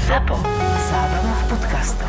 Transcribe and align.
Zapo. 0.00 0.36
Zábrná 0.90 1.34
v 1.34 1.48
podcastov. 1.48 2.08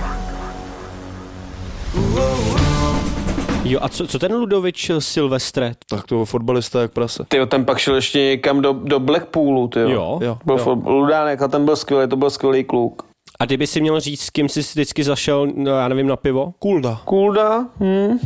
Jo, 3.64 3.80
a 3.82 3.90
co, 3.90 4.08
co 4.08 4.20
ten 4.20 4.34
Ludovič 4.36 4.92
Silvestre? 5.00 5.72
Tak 5.90 6.06
to 6.08 6.26
fotbalista 6.26 6.82
jak 6.82 6.92
prase. 6.92 7.24
Ty 7.28 7.38
ten 7.48 7.66
pak 7.66 7.78
šel 7.78 7.96
ještě 7.96 8.20
někam 8.20 8.62
do, 8.62 8.74
do 8.74 9.00
Blackpoolu, 9.00 9.68
ty 9.68 9.80
Jo. 9.80 10.20
Jo. 10.22 10.38
Byl 10.46 10.58
fot- 10.58 10.86
Ludánek 10.86 11.42
a 11.42 11.48
ten 11.48 11.66
byl 11.66 11.76
skvělý, 11.76 12.10
to 12.10 12.16
byl 12.16 12.30
skvělý 12.30 12.64
kluk. 12.64 13.06
A 13.40 13.46
kdyby 13.46 13.68
si 13.68 13.82
měl 13.82 14.00
říct, 14.00 14.22
s 14.22 14.30
kým 14.30 14.50
jsi 14.50 14.60
vždycky 14.60 15.04
zašel, 15.04 15.48
no, 15.56 15.72
já 15.72 15.88
nevím, 15.88 16.08
na 16.08 16.16
pivo? 16.16 16.54
Kulda. 16.60 17.02
Kulda, 17.06 17.66
hm. 17.80 18.18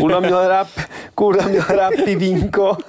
Kulda 0.00 0.20
měl 0.20 0.48
rád, 0.48 0.68
Kulda 1.14 1.46
měl 1.48 1.64
rád 1.68 1.92
pivínko. 2.04 2.76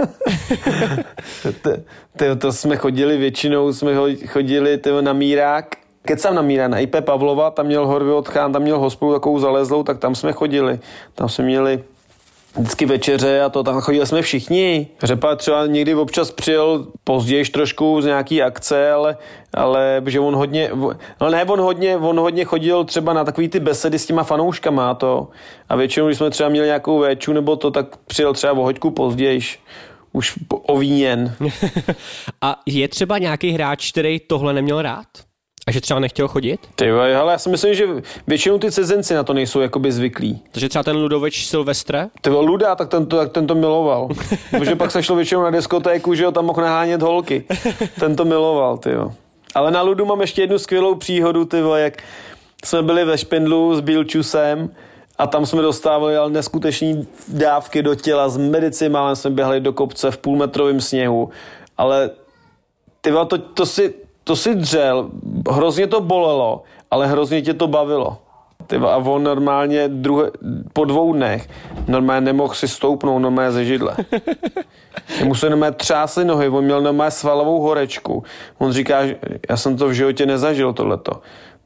T- 1.61 1.83
ty, 2.17 2.25
to 2.37 2.53
jsme 2.53 2.75
chodili 2.77 3.17
většinou, 3.17 3.73
jsme 3.73 3.95
ho- 3.95 4.07
chodili 4.27 4.77
ty, 4.77 4.89
na 5.01 5.13
Mírák. 5.13 5.75
Kecám 6.05 6.35
na 6.35 6.41
Míra, 6.41 6.79
IP 6.79 6.95
Pavlova, 6.99 7.51
tam 7.51 7.65
měl 7.65 7.87
Horvy 7.87 8.11
Odchán, 8.11 8.53
tam 8.53 8.61
měl 8.61 8.79
hospodu 8.79 9.13
takovou 9.13 9.39
zalezlou, 9.39 9.83
tak 9.83 9.99
tam 9.99 10.15
jsme 10.15 10.33
chodili. 10.33 10.79
Tam 11.15 11.29
jsme 11.29 11.45
měli 11.45 11.83
vždycky 12.57 12.85
večeře 12.85 13.41
a 13.41 13.49
to 13.49 13.63
tam 13.63 13.81
chodili 13.81 14.07
jsme 14.07 14.21
všichni. 14.21 14.87
Řepa 15.03 15.35
třeba 15.35 15.65
někdy 15.65 15.95
občas 15.95 16.31
přijel 16.31 16.87
později 17.03 17.45
trošku 17.45 18.01
z 18.01 18.05
nějaký 18.05 18.41
akce, 18.43 18.91
ale, 18.91 19.17
ale 19.53 20.01
že 20.05 20.19
on 20.19 20.35
hodně, 20.35 20.69
no 21.21 21.29
ne, 21.29 21.45
on 21.45 21.59
hodně, 21.59 21.97
on 21.97 22.19
hodně 22.19 22.45
chodil 22.45 22.83
třeba 22.83 23.13
na 23.13 23.23
takový 23.23 23.49
ty 23.49 23.59
besedy 23.59 23.99
s 23.99 24.05
těma 24.05 24.23
fanouškama 24.23 24.89
a 24.89 24.93
to. 24.93 25.27
A 25.69 25.75
většinou, 25.75 26.05
když 26.05 26.17
jsme 26.17 26.29
třeba 26.29 26.49
měli 26.49 26.67
nějakou 26.67 26.99
véču 26.99 27.33
nebo 27.33 27.55
to, 27.55 27.71
tak 27.71 27.97
přijel 27.97 28.33
třeba 28.33 28.53
o 28.53 28.63
hoďku 28.63 28.91
později 28.91 29.39
už 30.11 30.33
ovíněn. 30.49 31.35
A 32.41 32.61
je 32.65 32.87
třeba 32.87 33.17
nějaký 33.17 33.51
hráč, 33.51 33.91
který 33.91 34.19
tohle 34.19 34.53
neměl 34.53 34.81
rád? 34.81 35.07
A 35.67 35.71
že 35.71 35.81
třeba 35.81 35.99
nechtěl 35.99 36.27
chodit? 36.27 36.59
Ty 36.75 36.87
jo, 36.87 36.99
ale 36.99 37.31
já 37.31 37.37
si 37.37 37.49
myslím, 37.49 37.73
že 37.73 37.87
většinou 38.27 38.57
ty 38.57 38.71
cizinci 38.71 39.13
na 39.13 39.23
to 39.23 39.33
nejsou 39.33 39.59
jakoby 39.59 39.91
zvyklí. 39.91 40.41
Takže 40.51 40.69
třeba 40.69 40.83
ten 40.83 40.95
Ludovič 40.95 41.47
Silvestre? 41.47 42.07
Ty 42.21 42.29
Luda, 42.29 42.75
tak 42.75 42.89
ten 42.89 43.05
to, 43.05 43.17
tak 43.17 43.31
ten 43.31 43.47
to 43.47 43.55
miloval. 43.55 44.09
Protože 44.51 44.75
pak 44.75 44.91
se 44.91 45.03
šlo 45.03 45.15
většinou 45.15 45.43
na 45.43 45.51
diskotéku, 45.51 46.15
že 46.15 46.23
jo, 46.23 46.31
tam 46.31 46.45
mohl 46.45 46.61
nahánět 46.61 47.01
holky. 47.01 47.43
Ten 47.99 48.15
to 48.15 48.25
miloval, 48.25 48.77
ty 48.77 48.89
jo. 48.89 49.11
Ale 49.55 49.71
na 49.71 49.81
Ludu 49.81 50.05
mám 50.05 50.21
ještě 50.21 50.41
jednu 50.41 50.59
skvělou 50.59 50.95
příhodu, 50.95 51.45
ty 51.45 51.61
vole, 51.61 51.81
jak 51.81 52.03
jsme 52.65 52.83
byli 52.83 53.05
ve 53.05 53.17
Špindlu 53.17 53.75
s 53.75 53.79
Bílčusem 53.79 54.69
a 55.17 55.27
tam 55.27 55.45
jsme 55.45 55.61
dostávali 55.61 56.17
ale 56.17 56.29
neskuteční 56.29 57.07
dávky 57.27 57.83
do 57.83 57.95
těla 57.95 58.29
s 58.29 58.37
medicimálem, 58.37 59.15
jsme 59.15 59.29
běhali 59.29 59.61
do 59.61 59.73
kopce 59.73 60.11
v 60.11 60.17
půlmetrovém 60.17 60.81
sněhu, 60.81 61.29
ale 61.77 62.09
ty 63.01 63.11
vole, 63.11 63.25
to, 63.25 63.37
to, 63.37 63.65
si, 63.65 63.93
to 64.23 64.35
si 64.35 64.55
dřel, 64.55 65.09
hrozně 65.51 65.87
to 65.87 66.01
bolelo, 66.01 66.63
ale 66.91 67.07
hrozně 67.07 67.41
tě 67.41 67.53
to 67.53 67.67
bavilo. 67.67 68.17
Ty 68.67 68.77
vole, 68.77 68.93
a 68.93 68.97
on 68.97 69.23
normálně 69.23 69.87
druhé, 69.87 70.31
po 70.73 70.85
dvou 70.85 71.13
dnech 71.13 71.49
normálně 71.87 72.25
nemohl 72.25 72.53
si 72.53 72.67
stoupnout 72.67 73.19
normálně 73.19 73.51
ze 73.51 73.65
židle. 73.65 73.95
Mu 75.23 75.35
se 75.35 75.49
normálně 75.49 75.75
třásly 75.75 76.25
nohy, 76.25 76.49
on 76.49 76.63
měl 76.63 76.81
normálně 76.81 77.11
svalovou 77.11 77.61
horečku. 77.61 78.23
On 78.57 78.71
říká, 78.71 79.07
že 79.07 79.15
já 79.49 79.57
jsem 79.57 79.77
to 79.77 79.87
v 79.87 79.93
životě 79.93 80.25
nezažil 80.25 80.73
tohleto. 80.73 81.11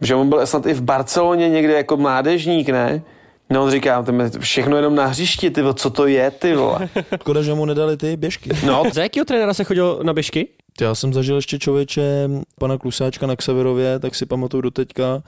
Že 0.02 0.16
on 0.16 0.30
byl 0.30 0.46
snad 0.48 0.66
i 0.66 0.74
v 0.74 0.82
Barceloně 0.82 1.50
někde 1.50 1.74
jako 1.74 1.98
mládežník, 1.98 2.70
ne? 2.70 3.02
No 3.50 3.64
on 3.64 3.72
říká, 3.72 4.06
všechno 4.40 4.76
jenom 4.76 4.96
na 4.96 5.06
hřišti, 5.06 5.50
ty 5.50 5.62
co 5.74 5.90
to 5.90 6.08
je, 6.08 6.32
ty 6.32 6.56
vole. 6.56 6.90
Škoda, 7.22 7.42
že 7.42 7.54
mu 7.54 7.66
nedali 7.66 7.98
ty 7.98 8.18
běžky. 8.18 8.50
No, 8.66 8.84
Za 8.94 9.04
jakého 9.04 9.26
trenéra 9.26 9.54
se 9.54 9.64
chodil 9.64 10.00
na 10.04 10.14
běžky? 10.14 10.48
Já 10.82 10.96
jsem 10.96 11.14
zažil 11.14 11.36
ještě 11.36 11.60
člověče 11.60 12.30
pana 12.60 12.78
Klusáčka 12.78 13.28
na 13.28 13.36
Ksaverově, 13.36 14.00
tak 14.00 14.16
si 14.16 14.26
pamatuju 14.26 14.62
do 14.62 14.72
teďka, 14.72 15.24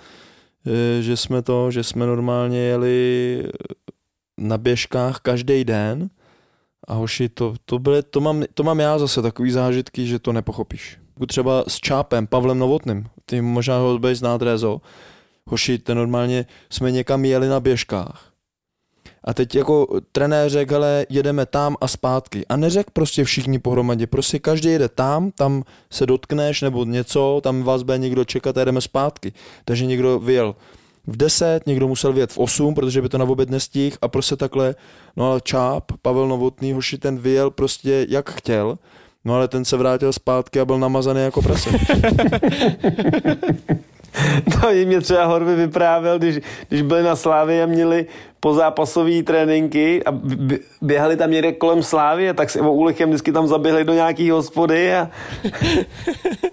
eh, 0.67 1.01
že 1.01 1.17
jsme 1.17 1.41
to, 1.41 1.71
že 1.71 1.83
jsme 1.83 2.05
normálně 2.05 2.59
jeli 2.59 3.43
na 4.37 4.57
běžkách 4.57 5.19
každý 5.19 5.63
den 5.63 6.09
a 6.87 6.93
hoši, 6.93 7.29
to, 7.29 7.55
to, 7.65 7.79
byly, 7.79 8.03
to, 8.03 8.21
mám, 8.21 8.43
to 8.53 8.63
mám 8.63 8.79
já 8.79 8.99
zase 8.99 9.21
takový 9.21 9.51
zážitky, 9.51 10.07
že 10.07 10.19
to 10.19 10.33
nepochopíš. 10.33 10.97
Třeba 11.27 11.63
s 11.67 11.75
Čápem, 11.75 12.27
Pavlem 12.27 12.59
Novotným, 12.59 13.05
ty 13.25 13.41
možná 13.41 13.77
ho 13.77 13.99
budeš 13.99 14.17
znát, 14.17 14.41
Rezo. 14.41 14.81
Hoši, 15.45 15.77
ten 15.77 15.97
normálně 15.97 16.45
jsme 16.69 16.91
někam 16.91 17.25
jeli 17.25 17.47
na 17.47 17.59
běžkách. 17.59 18.28
A 19.29 19.33
teď 19.33 19.55
jako 19.55 19.87
trenér 20.11 20.49
řekl, 20.49 20.73
hele, 20.73 21.05
jedeme 21.09 21.45
tam 21.45 21.75
a 21.81 21.87
zpátky. 21.87 22.45
A 22.49 22.55
neřekl 22.55 22.89
prostě 22.93 23.23
všichni 23.23 23.59
pohromadě, 23.59 24.07
prostě 24.07 24.39
každý 24.39 24.69
jede 24.69 24.89
tam, 24.89 25.31
tam 25.31 25.63
se 25.91 26.05
dotkneš 26.05 26.61
nebo 26.61 26.85
něco, 26.85 27.39
tam 27.43 27.63
vás 27.63 27.83
bude 27.83 27.97
někdo 27.97 28.25
čekat 28.25 28.57
a 28.57 28.59
jedeme 28.59 28.81
zpátky. 28.81 29.33
Takže 29.65 29.85
někdo 29.85 30.19
vyjel 30.19 30.55
v 31.07 31.17
10, 31.17 31.67
někdo 31.67 31.87
musel 31.87 32.13
vyjet 32.13 32.31
v 32.31 32.37
8, 32.37 32.75
protože 32.75 33.01
by 33.01 33.09
to 33.09 33.17
na 33.17 33.25
oběd 33.25 33.49
nestihl 33.49 33.97
a 34.01 34.07
prostě 34.07 34.35
takhle, 34.35 34.75
no 35.15 35.31
ale 35.31 35.41
Čáp, 35.41 35.91
Pavel 36.01 36.27
Novotný, 36.27 36.73
hoši 36.73 36.97
ten 36.97 37.17
vyjel 37.17 37.51
prostě 37.51 38.05
jak 38.09 38.29
chtěl, 38.29 38.77
no 39.25 39.35
ale 39.35 39.47
ten 39.47 39.65
se 39.65 39.77
vrátil 39.77 40.13
zpátky 40.13 40.59
a 40.59 40.65
byl 40.65 40.79
namazaný 40.79 41.21
jako 41.21 41.41
prase. 41.41 41.69
No, 44.63 44.71
i 44.71 44.85
mě 44.85 45.01
třeba 45.01 45.25
Horvy 45.25 45.55
vyprávěl, 45.55 46.19
když, 46.19 46.39
když 46.69 46.81
byli 46.81 47.03
na 47.03 47.15
Slávě 47.15 47.63
a 47.63 47.65
měli 47.65 48.05
pozápasové 48.39 49.23
tréninky 49.23 50.03
a 50.05 50.11
běhali 50.81 51.17
tam 51.17 51.31
někde 51.31 51.51
kolem 51.51 51.83
Slávy 51.83 52.33
tak 52.33 52.49
si 52.49 52.61
o 52.61 52.73
úlechem 52.73 53.09
vždycky 53.09 53.31
tam 53.31 53.47
zaběhli 53.47 53.83
do 53.83 53.93
nějaký 53.93 54.29
hospody 54.29 54.95
a 54.95 55.09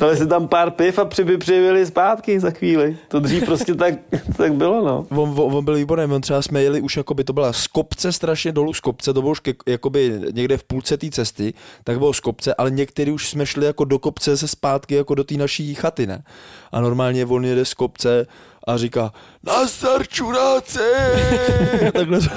dali 0.00 0.16
si 0.16 0.26
tam 0.26 0.48
pár 0.48 0.70
piv 0.70 0.98
a 0.98 1.04
přiby 1.04 1.38
přijeli 1.38 1.86
zpátky 1.86 2.40
za 2.40 2.50
chvíli. 2.50 2.96
To 3.08 3.20
dřív 3.20 3.44
prostě 3.44 3.74
tak, 3.74 3.94
tak 4.36 4.54
bylo, 4.54 4.84
no. 4.84 5.06
on, 5.22 5.34
on, 5.40 5.56
on 5.56 5.64
byl 5.64 5.74
výborný, 5.74 6.14
on 6.14 6.20
třeba 6.20 6.42
jsme 6.42 6.62
jeli 6.62 6.80
už 6.80 6.96
jakoby 6.96 7.24
to 7.24 7.32
byla 7.32 7.52
z 7.52 7.66
kopce 7.66 8.12
strašně 8.12 8.52
dolů 8.52 8.74
z 8.74 8.80
kopce, 8.80 9.12
to 9.12 9.20
bylo 9.20 9.32
už 9.32 9.40
ke, 9.40 9.52
jakoby 9.66 10.20
někde 10.32 10.56
v 10.56 10.64
půlce 10.64 10.96
té 10.96 11.10
cesty, 11.10 11.54
tak 11.84 11.98
bylo 11.98 12.12
z 12.12 12.20
kopce, 12.20 12.54
ale 12.54 12.70
některý 12.70 13.12
už 13.12 13.28
jsme 13.28 13.46
šli 13.46 13.66
jako 13.66 13.84
do 13.84 13.98
kopce 13.98 14.36
se 14.36 14.48
zpátky 14.48 14.94
jako 14.94 15.14
do 15.14 15.24
té 15.24 15.34
naší 15.34 15.74
chaty, 15.74 16.06
ne? 16.06 16.22
A 16.72 16.80
normálně 16.80 17.26
on 17.26 17.44
jede 17.44 17.64
z 17.64 17.74
kopce 17.74 18.26
a 18.66 18.76
říká, 18.76 19.12
nazdar 19.42 20.06
čuráci! 20.06 20.78
A 21.88 21.92
takhle 21.92 22.20
to- 22.20 22.30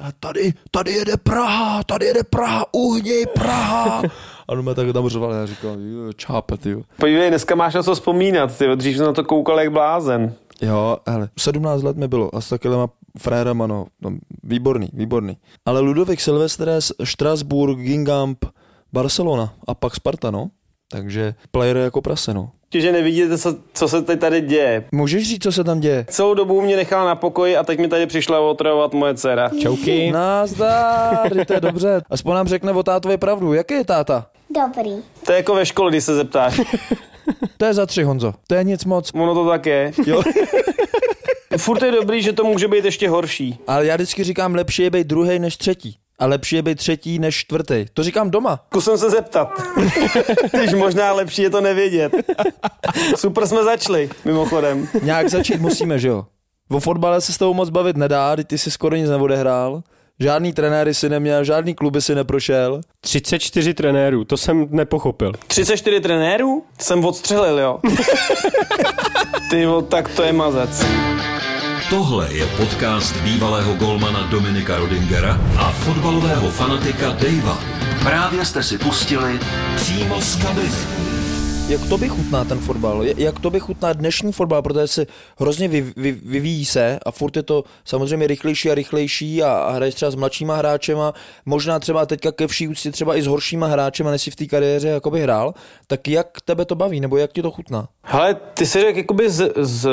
a 0.00 0.12
tady, 0.20 0.52
tady 0.70 0.92
jede 0.92 1.16
Praha, 1.16 1.82
tady 1.84 2.06
jede 2.06 2.22
Praha, 2.24 2.64
uhněj 2.72 3.26
Praha! 3.26 4.02
A 4.48 4.52
on 4.52 4.62
mě 4.62 4.74
tak 4.74 4.92
tam 4.92 5.08
řval, 5.08 5.32
já 5.32 5.46
říkal, 5.46 5.76
čápe, 6.16 6.56
ty. 6.56 6.84
Podívej, 7.00 7.28
dneska 7.28 7.54
máš 7.54 7.74
na 7.74 7.82
co 7.82 7.94
vzpomínat, 7.94 8.58
ty. 8.58 8.76
Dřív 8.76 8.96
jsem 8.96 9.06
na 9.06 9.12
to 9.12 9.24
koukal 9.24 9.60
jak 9.60 9.72
blázen. 9.72 10.34
Jo, 10.62 10.98
ale 11.06 11.28
17 11.38 11.82
let 11.82 11.96
mi 11.96 12.08
bylo 12.08 12.34
a 12.34 12.40
s 12.40 12.48
takovýma 12.48 12.88
frérama, 13.18 13.66
no, 13.66 13.86
no, 14.00 14.10
výborný, 14.42 14.88
výborný. 14.92 15.36
Ale 15.66 15.80
Ludovic 15.80 16.20
Silvestres, 16.20 16.92
Strasbourg, 17.04 17.78
Gingamp, 17.78 18.44
Barcelona 18.92 19.54
a 19.66 19.74
pak 19.74 19.94
Sparta, 19.94 20.30
no. 20.30 20.50
Takže 20.90 21.34
player 21.50 21.76
jako 21.76 22.02
prase, 22.02 22.34
no. 22.34 22.50
Že 22.74 22.92
nevidíte, 22.92 23.38
co, 23.38 23.56
co 23.74 23.88
se 23.88 24.02
teď 24.02 24.20
tady 24.20 24.40
děje. 24.40 24.84
Můžeš 24.92 25.28
říct, 25.28 25.42
co 25.42 25.52
se 25.52 25.64
tam 25.64 25.80
děje? 25.80 26.06
Celou 26.08 26.34
dobu 26.34 26.60
mě 26.60 26.76
nechala 26.76 27.04
na 27.04 27.14
pokoji 27.14 27.56
a 27.56 27.62
teď 27.64 27.78
mi 27.78 27.88
tady 27.88 28.06
přišla 28.06 28.40
otravovat 28.40 28.94
moje 28.94 29.14
dcera. 29.14 29.50
Čauky. 29.60 30.10
Nazdar, 30.12 31.30
to 31.46 31.52
je 31.52 31.60
dobře. 31.60 32.02
Aspoň 32.10 32.34
nám 32.34 32.48
řekne 32.48 32.72
o 32.72 32.82
tátovi 32.82 33.16
pravdu. 33.16 33.52
Jaký 33.52 33.74
je 33.74 33.84
táta? 33.84 34.26
Dobrý. 34.50 34.90
To 35.26 35.32
je 35.32 35.36
jako 35.36 35.54
ve 35.54 35.66
škole, 35.66 35.90
když 35.90 36.04
se 36.04 36.14
zeptáš. 36.14 36.60
To 37.56 37.64
je 37.64 37.74
za 37.74 37.86
tři, 37.86 38.02
Honzo. 38.02 38.32
To 38.46 38.54
je 38.54 38.64
nic 38.64 38.84
moc. 38.84 39.10
Ono 39.14 39.34
to 39.34 39.48
tak 39.48 39.66
je. 39.66 39.92
Jo. 40.06 40.22
Furt 41.58 41.82
je 41.82 41.92
dobrý, 41.92 42.22
že 42.22 42.32
to 42.32 42.44
může 42.44 42.68
být 42.68 42.84
ještě 42.84 43.08
horší. 43.08 43.58
Ale 43.66 43.86
já 43.86 43.94
vždycky 43.94 44.24
říkám, 44.24 44.54
lepší 44.54 44.82
je 44.82 44.90
být 44.90 45.06
druhý 45.06 45.38
než 45.38 45.56
třetí. 45.56 45.96
A 46.18 46.26
lepší 46.26 46.56
je 46.56 46.62
být 46.62 46.78
třetí 46.78 47.18
než 47.18 47.36
čtvrtý. 47.36 47.86
To 47.94 48.02
říkám 48.02 48.30
doma. 48.30 48.60
Zkusím 48.66 48.98
se 48.98 49.10
zeptat. 49.10 49.62
Když 50.58 50.72
možná 50.74 51.12
lepší 51.12 51.42
je 51.42 51.50
to 51.50 51.60
nevědět. 51.60 52.12
Super 53.16 53.46
jsme 53.46 53.64
začali, 53.64 54.10
mimochodem. 54.24 54.88
Nějak 55.02 55.28
začít 55.28 55.60
musíme, 55.60 55.98
že 55.98 56.08
jo? 56.08 56.26
O 56.70 56.80
fotbale 56.80 57.20
se 57.20 57.32
s 57.32 57.38
tebou 57.38 57.54
moc 57.54 57.70
bavit 57.70 57.96
nedá, 57.96 58.36
ty 58.46 58.58
jsi 58.58 58.70
skoro 58.70 58.96
nic 58.96 59.10
neodehrál. 59.10 59.82
Žádný 60.20 60.52
trenéry 60.52 60.94
si 60.94 61.08
neměl, 61.08 61.44
žádný 61.44 61.74
kluby 61.74 62.02
si 62.02 62.14
neprošel. 62.14 62.80
34 63.00 63.74
trenérů, 63.74 64.24
to 64.24 64.36
jsem 64.36 64.66
nepochopil. 64.70 65.32
34 65.46 66.00
trenérů? 66.00 66.64
Jsem 66.80 67.04
odstřelil, 67.04 67.58
jo. 67.58 67.80
Ty 69.50 69.66
tak 69.88 70.08
to 70.08 70.22
je 70.22 70.32
mazec. 70.32 70.84
Tohle 71.90 72.34
je 72.34 72.46
podcast 72.46 73.16
bývalého 73.20 73.74
golmana 73.74 74.22
Dominika 74.30 74.78
Rodingera 74.78 75.40
a 75.58 75.70
fotbalového 75.70 76.50
fanatika 76.50 77.08
Davea. 77.08 77.58
Právě 78.02 78.44
jste 78.44 78.62
si 78.62 78.78
pustili 78.78 79.40
přímo 79.76 80.20
z 80.20 80.36
kabiny. 80.36 81.13
Jak 81.68 81.80
to 81.88 81.98
by 81.98 82.08
chutná 82.08 82.44
ten 82.44 82.58
fotbal? 82.58 83.04
Jak 83.04 83.40
to 83.40 83.50
by 83.50 83.60
chutná 83.60 83.92
dnešní 83.92 84.32
fotbal, 84.32 84.62
protože 84.62 84.86
se 84.86 85.06
hrozně 85.38 85.68
vy, 85.68 85.92
vy, 85.96 86.12
vyvíjí 86.12 86.64
se 86.64 86.98
a 87.06 87.10
furt 87.10 87.36
je 87.36 87.42
to 87.42 87.64
samozřejmě 87.84 88.26
rychlejší 88.26 88.70
a 88.70 88.74
rychlejší 88.74 89.42
a, 89.42 89.52
a 89.52 89.72
hraješ 89.72 89.94
třeba 89.94 90.10
s 90.10 90.14
mladšíma 90.14 90.56
hráčema, 90.56 91.12
možná 91.46 91.78
třeba 91.78 92.06
teďka 92.06 92.32
ke 92.32 92.46
vší 92.46 92.68
úctě 92.68 92.90
třeba 92.90 93.16
i 93.16 93.22
s 93.22 93.26
horšíma 93.26 93.66
hráčema, 93.66 94.10
než 94.10 94.22
si 94.22 94.30
v 94.30 94.36
té 94.36 94.46
kariéře 94.46 94.88
jakoby 94.88 95.22
hrál, 95.22 95.54
tak 95.86 96.08
jak 96.08 96.26
tebe 96.44 96.64
to 96.64 96.74
baví, 96.74 97.00
nebo 97.00 97.16
jak 97.16 97.32
ti 97.32 97.42
to 97.42 97.50
chutná? 97.50 97.88
Hele, 98.02 98.34
ty 98.34 98.66
si 98.66 98.80
řekl 98.80 98.98
jakoby 98.98 99.30
s, 99.30 99.40
s, 99.56 99.88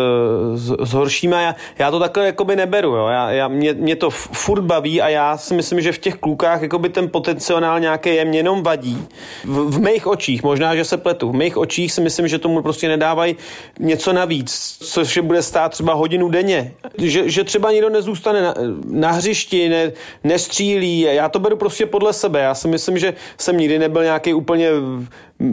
s, 0.56 0.76
s 0.80 0.94
horšíma, 0.94 1.42
já, 1.42 1.56
já 1.80 1.92
to 1.92 2.00
takhle 2.00 2.26
jakoby 2.26 2.56
neberu, 2.56 2.96
jo. 2.96 3.08
Já, 3.08 3.32
já, 3.32 3.48
mě, 3.48 3.74
mě 3.74 3.96
to 3.96 4.10
furt 4.10 4.62
baví 4.62 5.02
a 5.02 5.10
já 5.10 5.38
si 5.38 5.54
myslím, 5.54 5.82
že 5.82 5.92
v 5.92 5.98
těch 5.98 6.16
klukách 6.16 6.62
jakoby 6.62 6.90
ten 6.90 7.10
potenciál 7.10 7.80
nějaký 7.80 8.16
je, 8.16 8.26
mě 8.26 8.40
jenom 8.40 8.64
vadí. 8.64 9.08
V, 9.46 9.76
v 9.76 9.80
mých 9.80 10.08
očích, 10.08 10.44
možná, 10.44 10.76
že 10.76 10.86
se 10.86 10.98
pletu, 10.98 11.30
v 11.30 11.34
mých 11.34 11.58
očích 11.62 11.94
si 11.94 12.02
myslím, 12.02 12.28
že 12.28 12.40
tomu 12.40 12.62
prostě 12.62 12.88
nedávají 12.88 13.36
něco 13.80 14.14
navíc, 14.14 14.78
což 14.84 15.16
je 15.16 15.22
bude 15.22 15.42
stát 15.42 15.72
třeba 15.72 15.94
hodinu 15.94 16.30
denně. 16.30 16.74
Že, 16.98 17.30
že 17.30 17.44
třeba 17.44 17.72
nikdo 17.72 17.90
nezůstane 17.90 18.42
na, 18.42 18.54
na 18.86 19.12
hřišti, 19.12 19.70
ne, 19.70 19.92
nestřílí, 20.24 21.00
já 21.00 21.30
to 21.30 21.40
beru 21.40 21.58
prostě 21.58 21.86
podle 21.86 22.14
sebe. 22.14 22.40
Já 22.40 22.56
si 22.56 22.68
myslím, 22.68 22.98
že 22.98 23.14
jsem 23.38 23.58
nikdy 23.58 23.80
nebyl 23.80 24.04
nějaký 24.04 24.34
úplně 24.34 24.70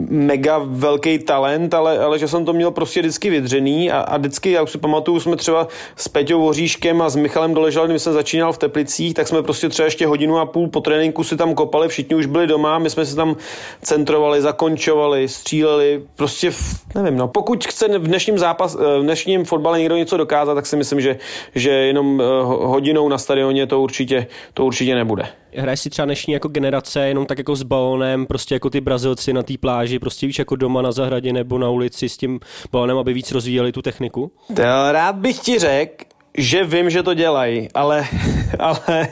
mega 0.09 0.61
velký 0.65 1.19
talent, 1.19 1.73
ale, 1.73 1.99
ale 1.99 2.19
že 2.19 2.27
jsem 2.27 2.45
to 2.45 2.53
měl 2.53 2.71
prostě 2.71 2.99
vždycky 2.99 3.29
vydřený 3.29 3.91
a, 3.91 3.99
a 3.99 4.17
vždycky, 4.17 4.51
já 4.51 4.61
už 4.61 4.71
si 4.71 4.77
pamatuju, 4.77 5.19
jsme 5.19 5.35
třeba 5.35 5.67
s 5.95 6.07
Peťou 6.07 6.41
Voříškem 6.41 7.01
a 7.01 7.09
s 7.09 7.15
Michalem 7.15 7.53
Doležal, 7.53 7.87
když 7.87 8.01
jsem 8.01 8.13
začínal 8.13 8.53
v 8.53 8.57
Teplicích, 8.57 9.13
tak 9.13 9.27
jsme 9.27 9.43
prostě 9.43 9.69
třeba 9.69 9.85
ještě 9.85 10.07
hodinu 10.07 10.37
a 10.37 10.45
půl 10.45 10.67
po 10.67 10.81
tréninku 10.81 11.23
si 11.23 11.37
tam 11.37 11.55
kopali, 11.55 11.87
všichni 11.87 12.15
už 12.15 12.25
byli 12.25 12.47
doma, 12.47 12.79
my 12.79 12.89
jsme 12.89 13.05
si 13.05 13.15
tam 13.15 13.35
centrovali, 13.81 14.41
zakončovali, 14.41 15.27
stříleli, 15.27 16.01
prostě, 16.15 16.51
nevím, 16.95 17.17
no, 17.17 17.27
pokud 17.27 17.65
chce 17.65 17.99
v 17.99 18.07
dnešním 18.07 18.37
zápas, 18.37 18.75
v 18.75 19.01
dnešním 19.01 19.45
fotbale 19.45 19.79
někdo 19.79 19.95
něco 19.95 20.17
dokázat, 20.17 20.55
tak 20.55 20.65
si 20.65 20.75
myslím, 20.75 21.01
že, 21.01 21.17
že 21.55 21.69
jenom 21.69 22.21
hodinou 22.45 23.09
na 23.09 23.17
stadioně 23.17 23.67
to 23.67 23.81
určitě, 23.81 24.27
to 24.53 24.65
určitě 24.65 24.95
nebude. 24.95 25.25
Hraješ 25.55 25.79
si 25.79 25.89
třeba 25.89 26.05
dnešní 26.05 26.33
jako 26.33 26.47
generace 26.47 27.07
jenom 27.07 27.25
tak 27.25 27.37
jako 27.37 27.55
s 27.55 27.63
balónem, 27.63 28.25
prostě 28.25 28.55
jako 28.55 28.69
ty 28.69 28.81
Brazilci 28.81 29.33
na 29.33 29.43
té 29.43 29.53
pláži, 29.57 29.99
prostě 29.99 30.27
víš 30.27 30.39
jako 30.39 30.55
doma 30.55 30.81
na 30.81 30.91
zahradě 30.91 31.33
nebo 31.33 31.57
na 31.57 31.69
ulici 31.69 32.09
s 32.09 32.17
tím 32.17 32.39
balónem, 32.71 32.97
aby 32.97 33.13
víc 33.13 33.31
rozvíjeli 33.31 33.71
tu 33.71 33.81
techniku? 33.81 34.31
To 34.55 34.91
rád 34.91 35.15
bych 35.15 35.39
ti 35.39 35.59
řekl, 35.59 36.05
že 36.37 36.63
vím, 36.63 36.89
že 36.89 37.03
to 37.03 37.13
dělají, 37.13 37.67
ale, 37.73 38.05
ale 38.59 39.07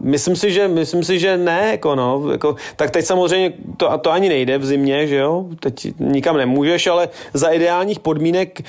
myslím, 0.00 0.36
si, 0.36 0.52
že, 0.52 0.68
myslím 0.68 1.04
si, 1.04 1.18
že 1.18 1.36
ne, 1.36 1.68
jako 1.70 1.94
no, 1.94 2.30
jako, 2.32 2.56
tak 2.76 2.90
teď 2.90 3.04
samozřejmě 3.04 3.52
to, 3.76 3.90
a 3.90 3.98
to 3.98 4.10
ani 4.10 4.28
nejde 4.28 4.58
v 4.58 4.64
zimě, 4.66 5.06
že 5.06 5.16
jo, 5.16 5.46
teď 5.60 5.92
nikam 5.98 6.36
nemůžeš, 6.36 6.86
ale 6.86 7.08
za 7.34 7.48
ideálních 7.48 8.00
podmínek, 8.00 8.60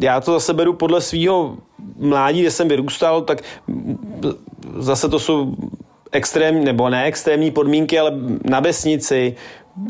já 0.00 0.20
to 0.20 0.32
zase 0.32 0.54
beru 0.54 0.72
podle 0.72 1.00
svého 1.00 1.56
mládí, 1.98 2.40
kde 2.40 2.50
jsem 2.50 2.68
vyrůstal, 2.68 3.22
tak 3.22 3.42
zase 4.78 5.08
to 5.08 5.18
jsou 5.18 5.56
extrémní, 6.12 6.64
nebo 6.64 6.88
ne 6.88 7.04
extrémní 7.04 7.50
podmínky, 7.50 7.98
ale 7.98 8.12
na 8.44 8.60
vesnici, 8.60 9.36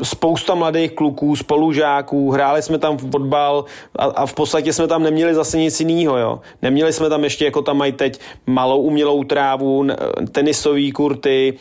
spousta 0.03 0.55
mladých 0.55 0.91
kluků, 0.91 1.35
spolužáků, 1.35 2.31
hráli 2.31 2.61
jsme 2.61 2.77
tam 2.77 2.97
fotbal 2.97 3.65
a, 3.95 4.03
a 4.05 4.25
v 4.25 4.33
podstatě 4.33 4.73
jsme 4.73 4.87
tam 4.87 5.03
neměli 5.03 5.35
zase 5.35 5.57
nic 5.57 5.79
jiného, 5.79 6.17
jo. 6.17 6.39
Neměli 6.61 6.93
jsme 6.93 7.09
tam 7.09 7.23
ještě, 7.23 7.45
jako 7.45 7.61
tam 7.61 7.77
mají 7.77 7.91
teď, 7.91 8.19
malou 8.47 8.81
umělou 8.81 9.23
trávu, 9.23 9.87
tenisové 10.31 10.91
kurty, 10.91 11.53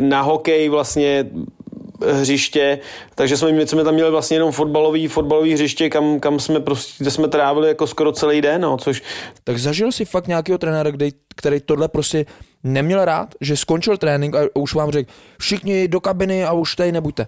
na 0.00 0.22
hokej 0.22 0.68
vlastně 0.68 1.26
hřiště, 2.12 2.78
takže 3.14 3.36
jsme, 3.36 3.52
my 3.52 3.66
jsme 3.66 3.84
tam 3.84 3.94
měli 3.94 4.10
vlastně 4.10 4.36
jenom 4.36 4.52
fotbalový, 4.52 5.08
fotbalový 5.08 5.52
hřiště, 5.54 5.90
kam, 5.90 6.20
kam 6.20 6.40
jsme 6.40 6.60
prostě, 6.60 7.04
kde 7.04 7.10
jsme 7.10 7.28
trávili 7.28 7.68
jako 7.68 7.86
skoro 7.86 8.12
celý 8.12 8.40
den, 8.40 8.60
no, 8.60 8.76
což... 8.76 9.02
Tak 9.44 9.58
zažil 9.58 9.92
si 9.92 10.04
fakt 10.04 10.26
nějakého 10.26 10.58
trenéra, 10.58 10.92
který, 10.92 11.10
který 11.36 11.60
tohle 11.60 11.88
prostě 11.88 12.26
neměl 12.64 13.04
rád, 13.04 13.34
že 13.40 13.56
skončil 13.56 13.96
trénink 13.96 14.34
a 14.34 14.40
už 14.54 14.74
vám 14.74 14.90
řekl, 14.90 15.12
všichni 15.38 15.88
do 15.88 16.00
kabiny 16.00 16.44
a 16.44 16.52
už 16.52 16.76
tady 16.76 16.92
nebuďte. 16.92 17.26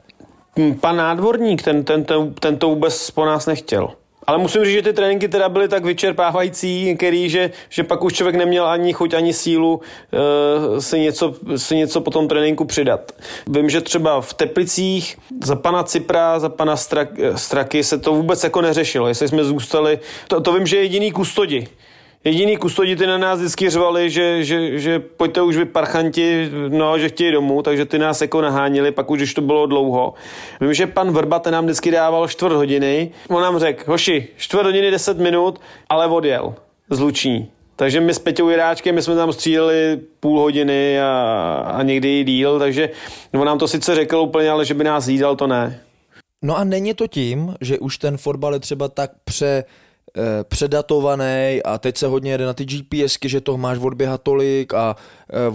Pan 0.81 0.97
nádvorník, 0.97 1.63
ten, 1.63 1.85
ten, 1.85 2.05
ten, 2.05 2.35
ten 2.35 2.57
to 2.57 2.69
vůbec 2.69 3.11
po 3.11 3.27
nás 3.27 3.47
nechtěl. 3.47 3.89
Ale 4.27 4.39
musím 4.39 4.65
říct, 4.65 4.75
že 4.75 4.83
ty 4.83 4.93
tréninky 4.93 5.29
teda 5.29 5.49
byly 5.49 5.69
tak 5.69 5.85
vyčerpávající, 5.85 6.97
který, 6.97 7.31
že, 7.31 7.51
že 7.69 7.85
pak 7.85 8.05
už 8.05 8.13
člověk 8.13 8.37
neměl 8.37 8.67
ani 8.67 8.93
chuť, 8.93 9.15
ani 9.15 9.33
sílu 9.33 9.81
uh, 10.73 10.79
si, 10.79 11.01
něco, 11.01 11.35
si 11.57 11.77
něco 11.77 12.01
po 12.01 12.11
tom 12.11 12.29
tréninku 12.29 12.65
přidat. 12.65 13.13
Vím, 13.47 13.71
že 13.71 13.81
třeba 13.81 14.21
v 14.21 14.35
Teplicích 14.35 15.19
za 15.45 15.57
pana 15.57 15.83
Cipra, 15.83 16.39
za 16.39 16.49
pana 16.49 16.77
Strak, 16.77 17.09
Straky 17.35 17.85
se 17.85 17.99
to 17.99 18.15
vůbec 18.15 18.45
jako 18.45 18.61
neřešilo, 18.61 19.09
jestli 19.09 19.29
jsme 19.29 19.45
zůstali. 19.45 19.99
To, 20.29 20.41
to 20.41 20.53
vím, 20.53 20.67
že 20.67 20.77
jediný 20.77 21.13
kustodi 21.13 21.69
Jediný 22.27 22.57
kustodi 22.57 22.97
ty 22.97 23.07
na 23.07 23.19
nás 23.19 23.39
vždycky 23.39 23.71
řvali, 23.71 24.11
že, 24.11 24.45
že, 24.45 24.79
že 24.79 24.99
pojďte 24.99 25.43
už 25.43 25.57
vy 25.57 25.65
parchanti, 25.65 26.51
no, 26.69 26.99
že 26.99 27.09
chtějí 27.09 27.33
domů, 27.33 27.63
takže 27.63 27.85
ty 27.85 27.99
nás 27.99 28.21
jako 28.21 28.41
nahánili, 28.41 28.93
pak 28.93 29.11
už, 29.11 29.19
když 29.19 29.35
to 29.35 29.41
bylo 29.41 29.67
dlouho. 29.67 30.15
Vím, 30.61 30.75
že 30.75 30.87
pan 30.87 31.11
Vrba 31.11 31.39
ten 31.39 31.53
nám 31.53 31.65
vždycky 31.65 31.91
dával 31.91 32.29
čtvrt 32.29 32.53
hodiny. 32.53 33.11
On 33.29 33.43
nám 33.43 33.59
řekl, 33.59 33.85
hoši, 33.87 34.29
čtvrt 34.37 34.67
hodiny, 34.67 34.91
deset 34.91 35.19
minut, 35.19 35.61
ale 35.89 36.07
odjel 36.07 36.55
z 36.91 37.01
Luční. 37.01 37.51
Takže 37.77 38.01
my 38.01 38.15
s 38.15 38.19
Peťou 38.19 38.49
Jiráčkem, 38.49 38.95
my 38.95 39.03
jsme 39.03 39.15
tam 39.15 39.33
stříleli 39.33 40.01
půl 40.21 40.41
hodiny 40.41 41.01
a, 41.01 41.13
a 41.75 41.83
někdy 41.83 42.21
i 42.21 42.25
díl, 42.25 42.59
takže 42.59 42.91
on 43.35 43.47
nám 43.47 43.59
to 43.59 43.69
sice 43.69 43.95
řekl 43.95 44.17
úplně, 44.17 44.51
ale 44.51 44.65
že 44.65 44.75
by 44.75 44.85
nás 44.85 45.09
jídal, 45.09 45.37
to 45.37 45.47
ne. 45.47 45.81
No 46.43 46.57
a 46.57 46.65
není 46.65 46.95
to 46.95 47.07
tím, 47.07 47.55
že 47.61 47.79
už 47.79 47.99
ten 47.99 48.17
fotbal 48.17 48.55
je 48.55 48.61
třeba 48.61 48.89
tak 48.89 49.11
pře 49.25 49.65
předatovaný 50.43 51.61
a 51.65 51.79
teď 51.79 51.97
se 51.97 52.07
hodně 52.07 52.31
jede 52.31 52.47
na 52.47 52.55
ty 52.55 52.65
GPSky, 52.65 53.29
že 53.29 53.41
toho 53.41 53.59
máš 53.59 53.79
odběhat 53.79 54.23
tolik 54.23 54.75
a 54.75 54.97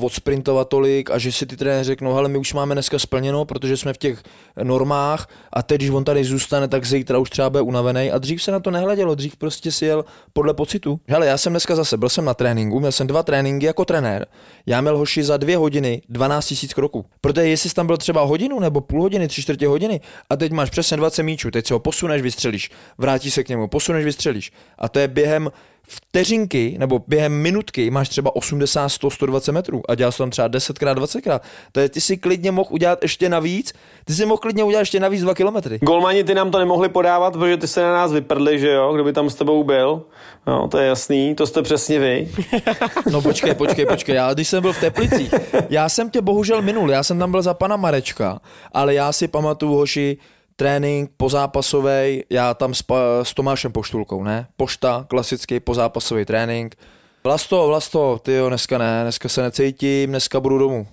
odsprintovat 0.02 0.70
tolik 0.70 1.12
a 1.12 1.18
že 1.18 1.32
si 1.32 1.46
ty 1.46 1.58
trenéři 1.58 1.88
řeknou, 1.88 2.14
hele, 2.14 2.30
my 2.30 2.38
už 2.38 2.54
máme 2.54 2.76
dneska 2.76 3.00
splněno, 3.00 3.46
protože 3.46 3.78
jsme 3.78 3.94
v 3.94 3.98
těch 3.98 4.24
normách 4.64 5.30
a 5.54 5.64
teď, 5.64 5.78
když 5.78 5.90
on 5.90 6.04
tady 6.04 6.24
zůstane, 6.24 6.68
tak 6.68 6.86
zítra 6.86 7.18
už 7.18 7.30
třeba 7.30 7.50
bude 7.50 7.62
unavený 7.62 8.12
a 8.12 8.18
dřív 8.18 8.44
se 8.44 8.52
na 8.52 8.60
to 8.60 8.72
nehledělo, 8.72 9.16
dřív 9.16 9.36
prostě 9.36 9.72
si 9.72 9.86
jel 9.86 10.06
podle 10.34 10.54
pocitu. 10.54 11.00
Hele, 11.08 11.28
já 11.28 11.38
jsem 11.38 11.54
dneska 11.54 11.76
zase, 11.76 11.98
byl 11.98 12.10
jsem 12.10 12.26
na 12.26 12.34
tréninku, 12.34 12.80
měl 12.80 12.92
jsem 12.92 13.08
dva 13.08 13.24
tréninky 13.24 13.66
jako 13.66 13.86
trenér, 13.86 14.26
já 14.66 14.82
měl 14.82 14.98
hoši 14.98 15.24
za 15.24 15.38
dvě 15.38 15.58
hodiny 15.58 16.02
12 16.10 16.52
000 16.64 16.74
kroků. 16.76 17.06
Protože 17.22 17.48
jestli 17.48 17.70
jsi 17.70 17.76
tam 17.76 17.88
byl 17.88 17.98
třeba 17.98 18.22
hodinu 18.22 18.60
nebo 18.60 18.82
půl 18.82 19.02
hodiny, 19.02 19.28
tři 19.28 19.42
čtvrtě 19.42 19.68
hodiny 19.68 20.02
a 20.30 20.36
teď 20.36 20.52
máš 20.52 20.70
přesně 20.70 20.98
20 20.98 21.24
míčů, 21.24 21.52
teď 21.52 21.68
se 21.68 21.74
ho 21.74 21.80
posuneš, 21.80 22.22
vystřelíš, 22.22 22.72
vrátí 22.98 23.32
se 23.32 23.44
k 23.44 23.50
němu, 23.50 23.68
posuneš, 23.68 24.06
vystřelíš. 24.06 24.52
A 24.78 24.90
to 24.90 25.00
je 25.00 25.08
během 25.08 25.52
vteřinky 25.88 26.76
nebo 26.80 27.02
během 27.08 27.34
minutky 27.34 27.92
máš 27.92 28.10
třeba 28.10 28.36
80, 28.36 28.90
100, 28.90 29.10
120 29.10 29.52
metrů 29.52 29.82
a 29.90 29.96
dělal 29.96 30.12
jsem 30.12 30.24
tam 30.24 30.30
třeba 30.30 30.50
10krát, 30.50 30.96
20krát. 30.96 31.40
To 31.72 31.80
je, 31.80 31.90
ty 31.90 32.02
si 32.02 32.18
klidně 32.18 32.52
mohl 32.52 32.70
udělat 32.72 33.00
ještě 33.02 33.30
navíc, 33.30 33.74
ty 34.06 34.14
si 34.14 34.26
mohl 34.26 34.38
klidně 34.38 34.64
udělat 34.64 34.80
ještě 34.80 35.00
navíc 35.00 35.22
2 35.22 35.36
kilometry. 35.36 35.80
Golmani 35.82 36.24
ty 36.24 36.34
nám 36.34 36.52
to 36.52 36.60
nemohli 36.60 36.90
podávat, 36.90 37.34
protože 37.34 37.58
ty 37.58 37.68
se 37.68 37.82
na 37.82 37.94
nás 37.94 38.12
vyprdli, 38.12 38.60
že 38.60 38.72
jo, 38.72 38.94
kdo 38.94 39.04
by 39.04 39.14
tam 39.14 39.30
s 39.30 39.36
tebou 39.36 39.64
byl. 39.64 40.04
No, 40.48 40.68
to 40.68 40.78
je 40.78 40.88
jasný, 40.88 41.36
to 41.36 41.48
jste 41.48 41.62
přesně 41.62 42.00
vy. 42.00 42.32
No 43.12 43.22
počkej, 43.22 43.54
počkej, 43.54 43.86
počkej, 43.86 44.16
já 44.16 44.34
když 44.34 44.48
jsem 44.48 44.62
byl 44.62 44.74
v 44.74 44.80
Teplicích, 44.80 45.34
já 45.70 45.90
jsem 45.90 46.10
tě 46.10 46.22
bohužel 46.22 46.62
minul, 46.62 46.92
já 46.92 47.04
jsem 47.04 47.20
tam 47.20 47.32
byl 47.32 47.42
za 47.42 47.54
pana 47.54 47.78
Marečka, 47.78 48.40
ale 48.74 48.94
já 48.94 49.12
si 49.12 49.28
pamatuju, 49.28 49.74
hoši, 49.74 50.18
trénink 50.62 51.12
pozápasový, 51.18 52.24
já 52.30 52.54
tam 52.54 52.74
s, 52.74 52.84
s 53.24 53.34
Tomášem 53.34 53.72
Poštulkou, 53.72 54.24
ne? 54.24 54.48
Pošta, 54.58 55.06
klasický 55.10 55.60
pozápasový 55.60 56.26
trénink. 56.26 56.76
Vlasto, 57.24 57.68
Vlasto, 57.68 58.20
ty 58.22 58.34
jo, 58.34 58.50
dneska 58.50 58.78
ne, 58.78 59.00
dneska 59.04 59.30
se 59.30 59.42
necítím, 59.42 60.10
dneska 60.10 60.40
budu 60.40 60.58
domů. 60.58 60.88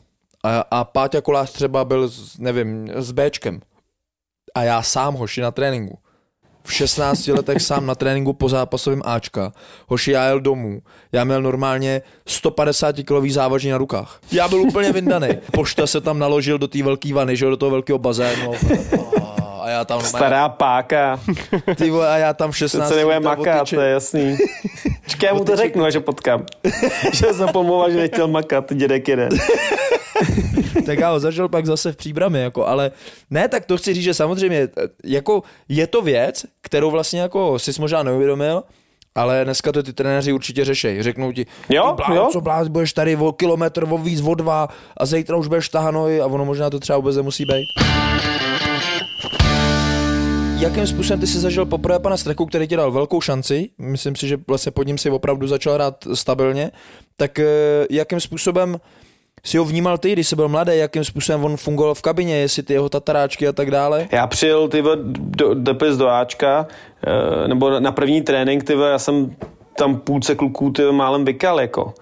A, 0.45 0.65
a 0.71 0.85
Páťa 0.85 1.21
Kolář 1.21 1.53
třeba 1.53 1.85
byl, 1.85 2.09
s, 2.09 2.39
nevím, 2.39 2.91
s 2.95 3.13
Bčkem. 3.13 3.61
A 4.55 4.63
já 4.63 4.83
sám, 4.83 5.15
hoši, 5.15 5.41
na 5.41 5.51
tréninku. 5.51 5.99
V 6.65 6.73
16 6.73 7.27
letech 7.27 7.63
sám 7.63 7.87
na 7.87 7.95
tréninku 7.95 8.33
po 8.33 8.49
zápasovém 8.49 9.03
Ačka. 9.05 9.53
Hoši, 9.87 10.11
já 10.11 10.27
jel 10.27 10.41
domů. 10.41 10.81
Já 11.13 11.25
měl 11.25 11.43
normálně 11.43 12.03
150 12.27 12.97
kilový 12.97 13.31
závaží 13.31 13.69
na 13.71 13.79
rukách. 13.79 14.21
Já 14.33 14.49
byl 14.49 14.61
úplně 14.61 14.93
vyndaný. 14.93 15.29
Pošta 15.53 15.87
se 15.87 16.01
tam 16.01 16.19
naložil 16.19 16.59
do 16.59 16.69
té 16.69 16.83
velké 16.83 17.15
vany, 17.15 17.37
že 17.37 17.47
do 17.47 17.57
toho 17.57 17.71
velkého 17.71 17.99
bazénu. 17.99 18.53
A 19.69 19.71
já 19.71 19.85
tam 19.85 20.01
Stará 20.01 20.49
páka. 20.49 21.21
ty 21.77 21.91
vole, 21.91 22.09
a 22.09 22.17
já 22.17 22.33
tam 22.35 22.51
v 22.51 22.55
Teď 22.55 22.59
16 22.59 22.89
se 22.89 22.97
nebude 22.97 23.21
makat, 23.21 23.61
otyče- 23.63 23.77
to 23.77 23.81
je 23.83 23.91
jasný. 23.91 24.37
Čekaj, 25.07 25.27
já 25.29 25.35
mu 25.35 25.45
to 25.45 25.57
řeknu, 25.57 25.85
až 25.85 25.95
ho 25.95 26.01
potkám. 26.01 26.47
že 27.13 27.27
jsem 27.35 27.49
pomlouval, 27.49 27.91
že 27.91 27.97
nechtěl 27.97 28.29
makat, 28.29 28.73
dědek 28.75 29.09
jeden. 29.09 29.29
tak 30.87 30.99
já 30.99 31.11
ho 31.11 31.21
zažil 31.21 31.49
pak 31.49 31.67
zase 31.67 31.93
v 31.93 31.97
příbrami, 31.97 32.41
jako, 32.41 32.67
ale 32.67 32.91
ne, 33.31 33.49
tak 33.49 33.65
to 33.67 33.77
chci 33.77 33.95
říct, 33.95 34.05
že 34.05 34.15
samozřejmě 34.15 34.69
jako 35.05 35.43
je 35.69 35.87
to 35.87 36.03
věc, 36.03 36.47
kterou 36.61 36.91
vlastně 36.91 37.21
jako 37.21 37.59
si 37.59 37.71
možná 37.81 38.03
neuvědomil, 38.03 38.63
ale 39.15 39.45
dneska 39.45 39.73
to 39.73 39.83
ty 39.83 39.93
trenéři 39.93 40.33
určitě 40.33 40.65
řešej. 40.65 41.03
Řeknou 41.03 41.33
ti, 41.33 41.47
Jo, 41.69 41.95
bláho, 41.97 42.15
jo. 42.15 42.29
co 42.33 42.41
bláz, 42.41 42.69
budeš 42.69 42.93
tady 42.93 43.17
o 43.17 43.33
kilometr, 43.33 43.87
o 43.91 43.99
víc, 43.99 44.23
o 44.27 44.35
dva 44.35 44.69
a 44.97 45.07
zítra 45.07 45.37
už 45.37 45.47
budeš 45.49 45.69
tahanoj 45.69 46.21
a 46.23 46.27
ono 46.27 46.45
možná 46.45 46.71
to 46.71 46.81
třeba 46.81 46.97
vůbec 46.97 47.17
nemusí 47.17 47.45
být. 47.45 47.89
Jakým 50.59 50.87
způsobem 50.87 51.21
ty 51.21 51.27
jsi 51.27 51.39
zažil 51.39 51.67
poprvé 51.67 51.99
pana 51.99 52.17
Streku, 52.17 52.47
který 52.47 52.69
ti 52.69 52.77
dal 52.77 52.91
velkou 52.91 53.21
šanci, 53.21 53.69
myslím 53.79 54.17
si, 54.17 54.29
že 54.29 54.37
vlastně 54.47 54.73
pod 54.73 54.87
ním 54.87 54.99
si 54.99 55.11
opravdu 55.11 55.47
začal 55.47 55.75
hrát 55.75 56.05
stabilně, 56.15 56.71
tak 57.17 57.39
eh, 57.39 57.47
jakým 57.91 58.21
způsobem 58.21 58.81
si 59.45 59.59
ho 59.59 59.65
vnímal 59.65 59.99
ty, 59.99 60.13
když 60.13 60.29
jsi 60.29 60.37
byl 60.37 60.49
mladý, 60.49 60.73
jakým 60.75 61.05
způsobem 61.05 61.45
on 61.45 61.57
fungoval 61.57 61.95
v 61.95 62.03
kabině, 62.03 62.37
jestli 62.37 62.63
ty 62.63 62.73
jeho 62.73 62.89
tataráčky 62.89 63.49
a 63.49 63.53
tak 63.53 63.71
dále? 63.71 64.09
Já 64.13 64.27
přijel 64.27 64.69
ty 64.69 64.83
do, 65.07 65.55
depis 65.55 65.97
do 65.97 66.09
Ačka, 66.09 66.67
eh, 67.07 67.49
nebo 67.49 67.81
na 67.81 67.93
první 67.93 68.23
trénink, 68.23 68.65
ty 68.65 68.73
já 68.73 68.99
jsem 68.99 69.37
tam 69.79 69.97
půlce 70.01 70.35
kluků 70.35 70.71
ty 70.71 70.83
málem 70.93 71.25
vykal, 71.25 71.61
jako. 71.61 71.95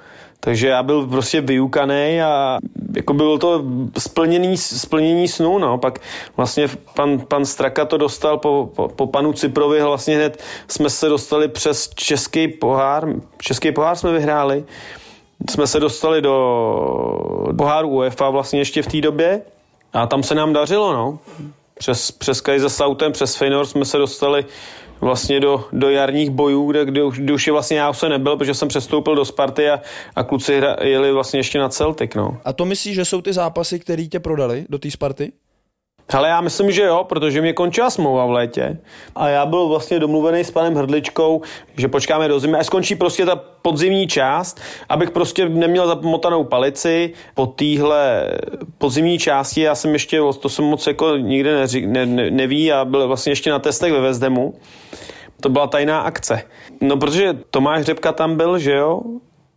Takže 0.47 0.69
já 0.69 0.83
byl 0.83 1.07
prostě 1.07 1.41
vyukaný 1.41 2.23
a 2.23 2.59
jako 2.97 3.15
bylo 3.15 3.38
to 3.38 3.65
splnění, 3.99 4.57
splnění 4.57 5.29
snu, 5.29 5.59
no. 5.59 5.79
Pak 5.79 5.99
vlastně 6.37 6.69
pan, 6.95 7.19
pan 7.19 7.45
Straka 7.45 7.85
to 7.85 7.97
dostal 7.97 8.38
po, 8.38 8.71
po, 8.76 8.88
po 8.88 9.07
panu 9.07 9.33
Ciprovi, 9.33 9.83
vlastně 9.83 10.17
hned 10.17 10.43
jsme 10.69 10.91
se 10.91 11.09
dostali 11.09 11.49
přes 11.49 11.91
český 11.95 12.49
pohár, 12.49 13.09
český 13.38 13.73
pohár 13.73 13.97
jsme 13.97 14.12
vyhráli, 14.12 14.65
jsme 15.50 15.67
se 15.67 15.81
dostali 15.81 16.23
do 16.23 16.35
poháru 17.59 17.88
UEFA 17.88 18.31
vlastně 18.31 18.61
ještě 18.61 18.83
v 18.83 18.87
té 18.87 19.00
době 19.00 19.43
a 19.93 20.07
tam 20.07 20.23
se 20.23 20.35
nám 20.35 20.53
dařilo, 20.53 20.93
no. 20.93 21.19
Přes, 21.79 22.11
přes 22.11 22.41
Kaiser 22.41 22.71
Sautem, 22.71 23.12
přes 23.12 23.37
Feynor 23.37 23.67
jsme 23.67 23.85
se 23.85 23.99
dostali 23.99 24.45
vlastně 25.00 25.41
do, 25.41 25.65
do 25.73 25.91
jarních 25.91 26.31
bojů, 26.31 26.71
kde, 26.71 26.85
kde, 26.85 27.05
už, 27.05 27.19
kde 27.19 27.33
už 27.33 27.47
je 27.47 27.53
vlastně 27.53 27.79
já 27.79 27.91
už 27.91 27.99
se 27.99 28.09
nebyl, 28.09 28.37
protože 28.37 28.55
jsem 28.55 28.69
přestoupil 28.69 29.15
do 29.15 29.25
Sparty 29.25 29.71
a, 29.71 29.81
a 30.17 30.23
kluci 30.23 30.57
hra, 30.57 30.76
jeli 30.83 31.12
vlastně 31.12 31.38
ještě 31.38 31.59
na 31.59 31.69
Celtic, 31.69 32.15
no. 32.15 32.38
A 32.45 32.53
to 32.53 32.65
myslíš, 32.65 32.95
že 32.95 33.05
jsou 33.05 33.23
ty 33.23 33.33
zápasy, 33.33 33.79
které 33.79 34.07
tě 34.07 34.21
prodali 34.21 34.67
do 34.69 34.79
té 34.79 34.91
Sparty? 34.91 35.33
Ale 36.15 36.29
já 36.29 36.41
myslím, 36.41 36.71
že 36.71 36.83
jo, 36.83 37.05
protože 37.09 37.41
mě 37.41 37.53
končila 37.53 37.91
smlouva 37.91 38.27
v 38.27 38.31
létě. 38.31 38.79
A 39.15 39.29
já 39.29 39.47
byl 39.47 39.69
vlastně 39.69 39.99
domluvený 39.99 40.45
s 40.45 40.51
panem 40.51 40.75
Hrdličkou, 40.75 41.43
že 41.77 41.89
počkáme 41.89 42.29
do 42.29 42.41
zimy 42.41 42.59
a 42.59 42.65
skončí 42.65 42.95
prostě 42.95 43.27
ta 43.27 43.37
podzimní 43.63 44.07
část, 44.07 44.61
abych 44.89 45.11
prostě 45.11 45.49
neměl 45.49 45.87
zamotanou 45.87 46.45
palici. 46.45 47.13
Po 47.35 47.47
téhle 47.47 48.31
podzimní 48.79 49.19
části, 49.19 49.61
já 49.61 49.75
jsem 49.75 49.93
ještě, 49.93 50.21
to 50.41 50.49
jsem 50.49 50.65
moc 50.65 50.87
jako 50.87 51.17
nikde 51.17 51.55
neří, 51.55 51.87
ne, 51.87 52.07
ne, 52.07 52.31
neví 52.31 52.73
a 52.73 52.85
byl 52.85 53.09
vlastně 53.09 53.33
ještě 53.33 53.51
na 53.51 53.59
testech 53.59 53.93
ve 53.93 54.01
Vezdemu, 54.01 54.55
to 55.41 55.49
byla 55.49 55.67
tajná 55.67 56.01
akce. 56.01 56.43
No 56.81 56.97
protože 56.97 57.39
Tomáš 57.51 57.85
Řepka 57.85 58.13
tam 58.13 58.37
byl, 58.37 58.59
že 58.59 58.73
jo, 58.73 59.03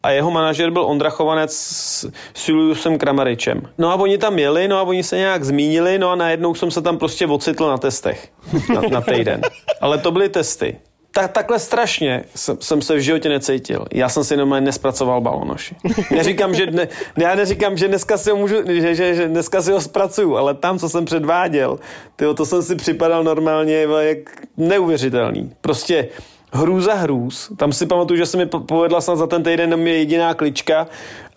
a 0.04 0.12
jeho 0.12 0.32
manažer 0.32 0.72
byl 0.72 0.86
Ondra 0.86 1.10
Chovanec 1.10 1.54
s, 1.54 2.48
Juliusem 2.48 2.98
Kramaričem. 2.98 3.62
No 3.78 3.92
a 3.92 3.96
oni 3.96 4.18
tam 4.18 4.40
jeli, 4.40 4.68
no 4.68 4.78
a 4.78 4.84
oni 4.84 5.04
se 5.04 5.18
nějak 5.18 5.44
zmínili, 5.44 6.00
no 6.00 6.10
a 6.10 6.16
najednou 6.16 6.56
jsem 6.56 6.72
se 6.72 6.82
tam 6.82 6.98
prostě 6.98 7.28
ocitl 7.28 7.68
na 7.68 7.78
testech 7.78 8.30
na, 8.74 8.82
na 8.92 9.02
týden. 9.02 9.42
Ale 9.82 9.98
to 9.98 10.12
byly 10.12 10.30
testy. 10.30 10.78
Tak, 11.12 11.32
takhle 11.32 11.60
strašně 11.60 12.24
jsem, 12.36 12.58
jsem 12.60 12.82
se 12.82 12.96
v 12.96 13.00
životě 13.00 13.30
necítil. 13.30 13.86
Já 13.94 14.10
jsem 14.10 14.24
si 14.24 14.38
normálně 14.38 14.66
nespracoval 14.66 15.22
balonoši. 15.22 15.76
Neříkám, 16.12 16.54
že 16.56 16.66
dne, 16.66 16.88
já 17.18 17.36
neříkám, 17.36 17.78
že 17.78 17.88
dneska 17.88 18.18
si 18.18 18.32
ho 18.32 18.38
můžu, 18.38 18.56
že, 18.68 18.96
že, 18.96 19.16
že 19.16 19.28
dneska 19.28 19.62
si 19.62 19.72
ho 19.72 19.82
zpracuju, 19.82 20.38
ale 20.38 20.54
tam, 20.54 20.80
co 20.80 20.90
jsem 20.90 21.06
předváděl, 21.06 21.80
tyjo, 22.16 22.34
to 22.34 22.46
jsem 22.46 22.64
si 22.64 22.76
připadal 22.76 23.24
normálně 23.24 23.88
jak 24.00 24.18
neuvěřitelný. 24.58 25.52
Prostě 25.62 26.08
hrůza 26.54 26.94
hrůz. 26.94 27.52
Tam 27.58 27.74
si 27.74 27.86
pamatuju, 27.86 28.18
že 28.18 28.26
se 28.26 28.38
mi 28.38 28.46
po- 28.46 28.60
povedla 28.60 29.02
snad 29.02 29.16
za 29.16 29.28
ten 29.28 29.44
týden 29.44 29.88
je 29.88 29.98
jediná 29.98 30.34
klička 30.34 30.88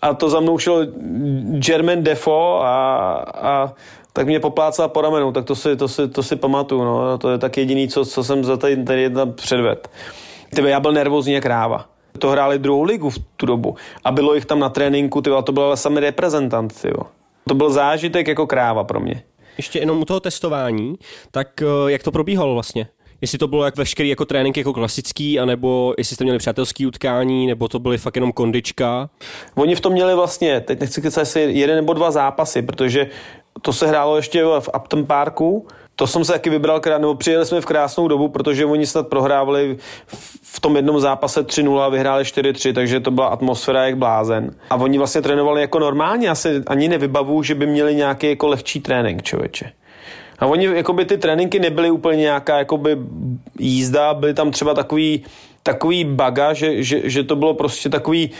a 0.01 0.13
to 0.13 0.29
za 0.29 0.39
mnou 0.39 0.57
šel 0.57 0.87
German 1.59 2.03
Defo 2.03 2.59
a, 2.63 3.13
a 3.33 3.73
tak 4.13 4.27
mě 4.27 4.39
poplácal 4.39 4.89
po 4.89 5.01
ramenu, 5.01 5.31
tak 5.31 5.45
to 5.45 5.55
si, 5.55 5.75
to 5.75 5.87
si, 5.87 6.07
to 6.07 6.23
si 6.23 6.35
pamatuju, 6.35 6.83
no. 6.83 7.17
to 7.17 7.29
je 7.29 7.37
tak 7.37 7.57
jediný, 7.57 7.87
co, 7.87 8.05
co 8.05 8.23
jsem 8.23 8.43
za 8.43 8.57
tady, 8.57 8.83
tady 8.83 9.01
jedna 9.01 9.25
předved. 9.25 9.89
Tyve, 10.55 10.69
já 10.69 10.79
byl 10.79 10.91
nervózní 10.91 11.33
jak 11.33 11.45
ráva. 11.45 11.85
To 12.19 12.29
hráli 12.29 12.59
druhou 12.59 12.83
ligu 12.83 13.09
v 13.09 13.19
tu 13.37 13.45
dobu 13.45 13.75
a 14.03 14.11
bylo 14.11 14.35
jich 14.35 14.45
tam 14.45 14.59
na 14.59 14.69
tréninku, 14.69 15.21
tyva, 15.21 15.41
to 15.41 15.51
byl 15.51 15.63
ale 15.63 15.77
sami 15.77 15.99
reprezentant, 15.99 16.81
tyva. 16.81 17.03
To 17.47 17.55
byl 17.55 17.69
zážitek 17.69 18.27
jako 18.27 18.47
kráva 18.47 18.83
pro 18.83 18.99
mě. 18.99 19.23
Ještě 19.57 19.79
jenom 19.79 20.01
u 20.01 20.05
toho 20.05 20.19
testování, 20.19 20.95
tak 21.31 21.61
eh, 21.61 21.91
jak 21.91 22.03
to 22.03 22.11
probíhalo 22.11 22.53
vlastně? 22.53 22.87
Jestli 23.23 23.37
to 23.37 23.47
bylo 23.47 23.65
jak 23.65 23.77
veškerý 23.77 24.09
jako 24.09 24.25
trénink 24.25 24.57
jako 24.57 24.73
klasický, 24.73 25.39
anebo 25.39 25.93
jestli 25.97 26.15
jste 26.15 26.23
měli 26.23 26.39
přátelský 26.39 26.87
utkání, 26.87 27.47
nebo 27.47 27.67
to 27.67 27.79
byly 27.79 27.97
fakt 27.97 28.15
jenom 28.15 28.31
kondička. 28.31 29.09
Oni 29.55 29.75
v 29.75 29.81
tom 29.81 29.93
měli 29.93 30.15
vlastně, 30.15 30.61
teď 30.61 30.79
nechci 30.79 31.01
kecat, 31.01 31.21
jestli 31.21 31.53
jeden 31.53 31.75
nebo 31.75 31.93
dva 31.93 32.11
zápasy, 32.11 32.61
protože 32.61 33.07
to 33.61 33.73
se 33.73 33.87
hrálo 33.87 34.15
ještě 34.15 34.43
v 34.45 34.69
Upton 34.77 35.05
Parku, 35.05 35.67
to 35.95 36.07
jsem 36.07 36.25
se 36.25 36.31
taky 36.33 36.49
vybral, 36.49 36.81
nebo 36.97 37.15
přijeli 37.15 37.45
jsme 37.45 37.61
v 37.61 37.65
krásnou 37.65 38.07
dobu, 38.07 38.27
protože 38.29 38.65
oni 38.65 38.85
snad 38.87 39.07
prohrávali 39.07 39.77
v- 40.07 40.39
v 40.41 40.59
tom 40.59 40.75
jednom 40.75 40.99
zápase 40.99 41.43
3-0 41.43 41.85
a 41.85 41.89
vyhráli 41.89 42.23
4-3, 42.23 42.73
takže 42.73 42.99
to 42.99 43.11
byla 43.11 43.27
atmosféra 43.27 43.85
jak 43.85 43.97
blázen. 43.97 44.55
A 44.69 44.75
oni 44.75 44.97
vlastně 44.97 45.21
trénovali 45.21 45.61
jako 45.61 45.79
normálně, 45.79 46.29
asi 46.29 46.63
ani 46.67 46.87
nevybavu, 46.87 47.43
že 47.43 47.55
by 47.55 47.67
měli 47.67 47.95
nějaký 47.95 48.27
jako 48.29 48.47
lehčí 48.47 48.79
trénink, 48.79 49.23
člověče. 49.23 49.71
A 50.43 50.45
oni, 50.45 50.65
jakoby 50.65 51.05
ty 51.05 51.17
tréninky 51.17 51.59
nebyly 51.59 51.91
úplně 51.91 52.17
nějaká 52.17 52.57
jakoby 52.57 52.97
jízda, 53.59 54.13
byly 54.13 54.33
tam 54.33 54.51
třeba 54.51 54.73
takový, 54.73 55.23
takový 55.63 56.03
baga, 56.03 56.53
že, 56.53 56.83
že, 56.83 57.09
že 57.09 57.23
to 57.23 57.35
bylo 57.35 57.53
prostě 57.53 57.89
takový 57.89 58.31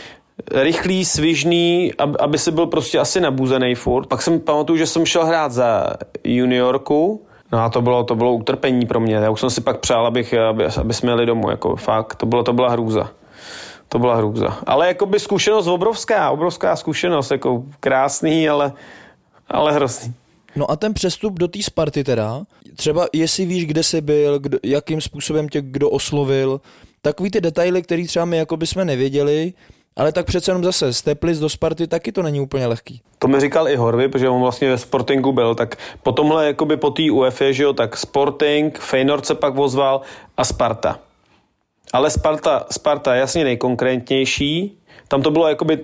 rychlý, 0.52 1.04
svižný, 1.04 1.92
aby, 2.18 2.38
si 2.38 2.50
byl 2.50 2.66
prostě 2.66 2.98
asi 2.98 3.20
nabuzený 3.20 3.74
furt. 3.74 4.06
Pak 4.06 4.22
jsem 4.22 4.40
pamatuju, 4.40 4.78
že 4.78 4.86
jsem 4.86 5.06
šel 5.06 5.26
hrát 5.26 5.52
za 5.52 5.86
juniorku, 6.24 7.22
No 7.52 7.60
a 7.60 7.68
to 7.68 7.82
bylo, 7.82 8.04
to 8.04 8.14
bylo 8.14 8.32
utrpení 8.32 8.86
pro 8.86 9.00
mě. 9.00 9.14
Já 9.14 9.30
už 9.30 9.40
jsem 9.40 9.50
si 9.50 9.60
pak 9.60 9.78
přál, 9.78 10.06
abych, 10.06 10.34
aby, 10.34 10.66
aby 10.80 10.94
jsme 10.94 11.10
jeli 11.10 11.26
domů. 11.26 11.50
Jako 11.50 11.76
fakt, 11.76 12.14
to, 12.14 12.26
bylo, 12.26 12.42
to 12.42 12.52
byla 12.52 12.70
hrůza. 12.70 13.10
To 13.88 13.98
byla 13.98 14.16
hrůza. 14.16 14.58
Ale 14.66 14.86
jakoby 14.86 15.20
zkušenost 15.20 15.66
obrovská, 15.66 16.30
obrovská 16.30 16.76
zkušenost, 16.76 17.30
jako 17.30 17.62
krásný, 17.80 18.48
ale, 18.48 18.72
ale 19.48 19.72
hrozný. 19.72 20.14
No 20.56 20.70
a 20.70 20.76
ten 20.76 20.94
přestup 20.94 21.38
do 21.38 21.48
té 21.48 21.62
Sparty 21.62 22.04
teda, 22.04 22.42
třeba 22.76 23.06
jestli 23.12 23.44
víš, 23.44 23.66
kde 23.66 23.82
jsi 23.82 24.00
byl, 24.00 24.38
kdo, 24.38 24.58
jakým 24.62 25.00
způsobem 25.00 25.48
tě 25.48 25.62
kdo 25.62 25.90
oslovil, 25.90 26.60
takový 27.02 27.30
ty 27.30 27.40
detaily, 27.40 27.82
které 27.82 28.04
třeba 28.06 28.24
my 28.24 28.36
jako 28.36 28.58
jsme 28.60 28.84
nevěděli, 28.84 29.52
ale 29.96 30.12
tak 30.12 30.26
přece 30.26 30.50
jenom 30.50 30.64
zase 30.64 30.92
z 30.92 31.02
Teplic 31.02 31.38
do 31.38 31.48
Sparty 31.48 31.86
taky 31.86 32.12
to 32.12 32.22
není 32.22 32.40
úplně 32.40 32.66
lehký. 32.66 33.00
To 33.18 33.28
mi 33.28 33.40
říkal 33.40 33.68
i 33.68 33.76
Horvy, 33.76 34.08
protože 34.08 34.28
on 34.28 34.40
vlastně 34.40 34.70
ve 34.70 34.78
Sportingu 34.78 35.32
byl, 35.32 35.54
tak 35.54 35.76
po 36.02 36.12
tomhle, 36.12 36.46
jakoby 36.46 36.76
po 36.76 36.90
té 36.90 37.02
UEFA, 37.10 37.52
že 37.52 37.62
jo, 37.62 37.72
tak 37.72 37.96
Sporting, 37.96 38.78
Feyenoord 38.78 39.26
se 39.26 39.34
pak 39.34 39.58
ozval 39.58 40.00
a 40.36 40.44
Sparta. 40.44 40.98
ale 41.92 42.10
Sparta, 42.10 42.66
Sparta 42.70 43.14
jasně 43.14 43.44
nejkonkrétnější, 43.44 44.78
tam 45.08 45.22
to 45.22 45.30
bylo, 45.30 45.48
jakoby 45.48 45.78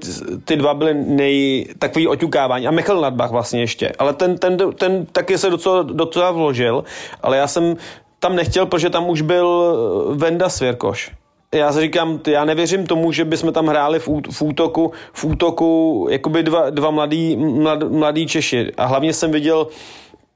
ty 0.44 0.56
dva 0.56 0.74
byly 0.74 0.94
nej, 0.94 1.66
takový 1.78 2.08
oťukávání. 2.08 2.66
A 2.66 2.70
Michal 2.70 3.00
Nadbach 3.00 3.30
vlastně 3.30 3.60
ještě. 3.60 3.92
Ale 3.98 4.12
ten, 4.12 4.38
ten, 4.38 4.56
ten 4.78 5.06
taky 5.12 5.38
se 5.38 5.50
docela, 5.50 5.82
docela 5.82 6.30
vložil, 6.30 6.84
ale 7.22 7.36
já 7.36 7.46
jsem 7.46 7.76
tam 8.18 8.36
nechtěl, 8.36 8.66
protože 8.66 8.90
tam 8.90 9.08
už 9.08 9.20
byl 9.20 9.74
Venda 10.14 10.48
Svěrkoš. 10.48 11.12
Já 11.54 11.72
si 11.72 11.80
říkám, 11.80 12.20
já 12.26 12.44
nevěřím 12.44 12.86
tomu, 12.86 13.12
že 13.12 13.24
bychom 13.24 13.52
tam 13.52 13.66
hráli 13.66 13.98
v, 13.98 14.08
v 14.30 14.42
útoku, 14.42 14.92
v 15.12 15.24
útoku 15.24 16.06
jakoby 16.10 16.42
dva, 16.42 16.70
dva 16.70 16.90
mladý, 16.90 17.36
mlad, 17.36 17.82
mladý 17.82 18.26
Češi. 18.26 18.72
A 18.76 18.86
hlavně 18.86 19.12
jsem 19.12 19.30
viděl 19.30 19.66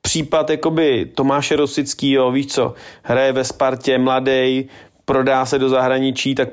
případ 0.02 0.50
jakoby 0.50 1.10
Tomáše 1.14 1.56
Rosickýho, 1.56 2.30
víš 2.30 2.46
co, 2.46 2.74
hraje 3.02 3.32
ve 3.32 3.44
Spartě, 3.44 3.98
mladý, 3.98 4.68
prodá 5.04 5.46
se 5.46 5.58
do 5.58 5.68
zahraničí, 5.68 6.34
tak 6.34 6.48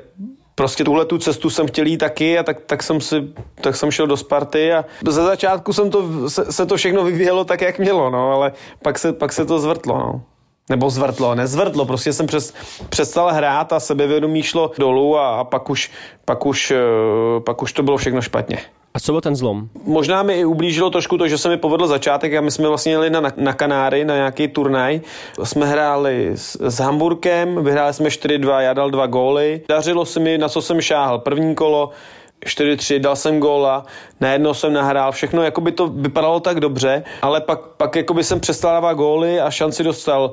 prostě 0.54 0.84
tuhle 0.84 1.04
tu 1.04 1.18
cestu 1.18 1.50
jsem 1.50 1.66
chtěl 1.66 1.86
jít 1.86 1.98
taky 1.98 2.38
a 2.38 2.42
tak, 2.42 2.60
tak, 2.60 2.82
jsem, 2.82 3.00
si, 3.00 3.22
tak 3.60 3.76
jsem 3.76 3.90
šel 3.90 4.06
do 4.06 4.16
Sparty 4.16 4.72
a 4.72 4.84
ze 5.08 5.22
začátku 5.22 5.72
jsem 5.72 5.90
to, 5.90 6.30
se, 6.30 6.52
se 6.52 6.66
to 6.66 6.76
všechno 6.76 7.04
vyvíjelo 7.04 7.44
tak, 7.44 7.60
jak 7.60 7.78
mělo, 7.78 8.10
no, 8.10 8.32
ale 8.32 8.52
pak 8.82 8.98
se, 8.98 9.12
pak 9.12 9.32
se 9.32 9.44
to 9.44 9.58
zvrtlo, 9.58 9.98
no. 9.98 10.22
Nebo 10.70 10.90
zvrtlo, 10.90 11.34
nezvrtlo, 11.34 11.84
prostě 11.84 12.12
jsem 12.12 12.26
přes, 12.26 12.54
přestal 12.88 13.32
hrát 13.32 13.72
a 13.72 13.80
sebevědomí 13.80 14.42
šlo 14.42 14.70
dolů 14.78 15.18
a, 15.18 15.40
a 15.40 15.44
pak, 15.44 15.70
už, 15.70 15.90
pak, 16.24 16.46
už, 16.46 16.70
eh, 16.70 17.40
pak 17.40 17.62
už 17.62 17.72
to 17.72 17.82
bylo 17.82 17.96
všechno 17.96 18.22
špatně. 18.22 18.58
A 18.94 19.00
co 19.00 19.12
byl 19.12 19.20
ten 19.20 19.36
zlom? 19.36 19.68
Možná 19.84 20.22
mi 20.22 20.40
i 20.40 20.44
ublížilo 20.44 20.90
trošku 20.90 21.18
to, 21.18 21.28
že 21.28 21.38
se 21.38 21.48
mi 21.48 21.56
povedl 21.56 21.86
začátek 21.86 22.34
a 22.34 22.40
my 22.40 22.50
jsme 22.50 22.68
vlastně 22.68 22.92
jeli 22.92 23.10
na, 23.10 23.22
na 23.36 23.52
Kanáry 23.52 24.04
na 24.04 24.14
nějaký 24.14 24.48
turnaj. 24.48 25.00
Jsme 25.42 25.66
hráli 25.66 26.30
s, 26.34 26.56
s 26.60 26.78
Hamburkem, 26.78 27.64
vyhráli 27.64 27.94
jsme 27.94 28.08
4-2, 28.08 28.58
já 28.58 28.72
dal 28.72 28.90
dva 28.90 29.06
góly. 29.06 29.62
Dařilo 29.68 30.04
se 30.04 30.20
mi, 30.20 30.38
na 30.38 30.48
co 30.48 30.62
jsem 30.62 30.80
šáhl. 30.80 31.18
První 31.18 31.54
kolo 31.54 31.90
4-3, 32.46 32.98
dal 32.98 33.16
jsem 33.16 33.40
góla, 33.40 33.84
najednou 34.20 34.54
jsem 34.54 34.72
nahrál, 34.72 35.12
všechno 35.12 35.42
jako 35.42 35.60
by 35.60 35.72
to 35.72 35.88
vypadalo 35.88 36.40
tak 36.40 36.60
dobře, 36.60 37.04
ale 37.22 37.40
pak, 37.40 37.60
pak 37.60 37.96
jako 37.96 38.14
by 38.14 38.24
jsem 38.24 38.40
přestal 38.40 38.72
dávat 38.72 38.92
góly 38.92 39.40
a 39.40 39.50
šanci 39.50 39.84
dostal 39.84 40.32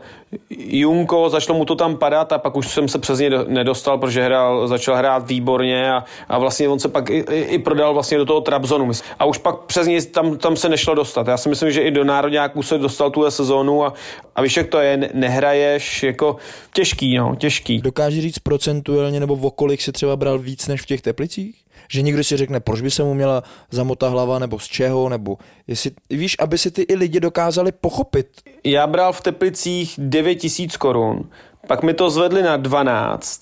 Junko, 0.49 1.29
začalo 1.29 1.57
mu 1.57 1.65
to 1.65 1.75
tam 1.75 1.97
padat 1.97 2.33
a 2.33 2.37
pak 2.37 2.55
už 2.55 2.67
jsem 2.67 2.87
se 2.87 2.99
přes 2.99 3.19
něj 3.19 3.31
nedostal, 3.47 3.97
protože 3.97 4.23
hrál, 4.23 4.67
začal 4.67 4.95
hrát 4.95 5.27
výborně 5.27 5.91
a, 5.91 6.03
a 6.29 6.37
vlastně 6.37 6.69
on 6.69 6.79
se 6.79 6.89
pak 6.89 7.09
i, 7.09 7.25
i, 7.31 7.39
i 7.39 7.59
prodal 7.59 7.93
vlastně 7.93 8.17
do 8.17 8.25
toho 8.25 8.41
Trabzonu. 8.41 8.91
A 9.19 9.25
už 9.25 9.37
pak 9.37 9.59
přes 9.59 9.87
něj 9.87 10.01
tam, 10.01 10.37
tam 10.37 10.55
se 10.55 10.69
nešlo 10.69 10.95
dostat. 10.95 11.27
Já 11.27 11.37
si 11.37 11.49
myslím, 11.49 11.71
že 11.71 11.81
i 11.81 11.91
do 11.91 12.03
národňáků 12.03 12.63
se 12.63 12.77
dostal 12.77 13.11
tuhle 13.11 13.31
sezónu 13.31 13.85
a, 13.85 13.93
a 14.35 14.41
víš, 14.41 14.57
jak 14.57 14.67
to 14.67 14.79
je, 14.79 15.09
nehraješ, 15.13 16.03
jako 16.03 16.35
těžký, 16.73 17.17
no, 17.17 17.35
těžký. 17.35 17.81
Dokáže 17.81 18.21
říct 18.21 18.39
procentuálně 18.39 19.19
nebo 19.19 19.33
o 19.33 19.77
se 19.79 19.91
třeba 19.91 20.15
bral 20.15 20.39
víc 20.39 20.67
než 20.67 20.81
v 20.81 20.85
těch 20.85 21.01
Teplicích? 21.01 21.55
Že 21.89 22.01
někdo 22.01 22.23
si 22.23 22.37
řekne, 22.37 22.59
proč 22.59 22.81
by 22.81 22.91
se 22.91 23.03
mu 23.03 23.13
měla 23.13 23.43
zamotat 23.71 24.11
hlava, 24.11 24.39
nebo 24.39 24.59
z 24.59 24.67
čeho, 24.67 25.09
nebo 25.09 25.37
jestli, 25.67 25.91
víš, 26.09 26.35
aby 26.39 26.57
si 26.57 26.71
ty 26.71 26.81
i 26.81 26.95
lidi 26.95 27.19
dokázali 27.19 27.71
pochopit. 27.71 28.27
Já 28.63 28.87
bral 28.87 29.13
v 29.13 29.21
Teplicích 29.21 29.95
9 29.97 30.35
tisíc 30.35 30.77
korun, 30.77 31.29
pak 31.67 31.83
mi 31.83 31.93
to 31.93 32.09
zvedli 32.09 32.43
na 32.43 32.57
12. 32.57 33.41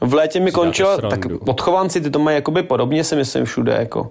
V 0.00 0.14
létě 0.14 0.40
mi 0.40 0.52
končilo, 0.52 0.98
tak 0.98 1.20
odchovanci 1.48 2.00
ty 2.00 2.10
to 2.10 2.18
mají 2.18 2.34
jakoby 2.34 2.62
podobně, 2.62 3.04
si 3.04 3.16
myslím 3.16 3.44
všude, 3.44 3.72
jako. 3.72 4.10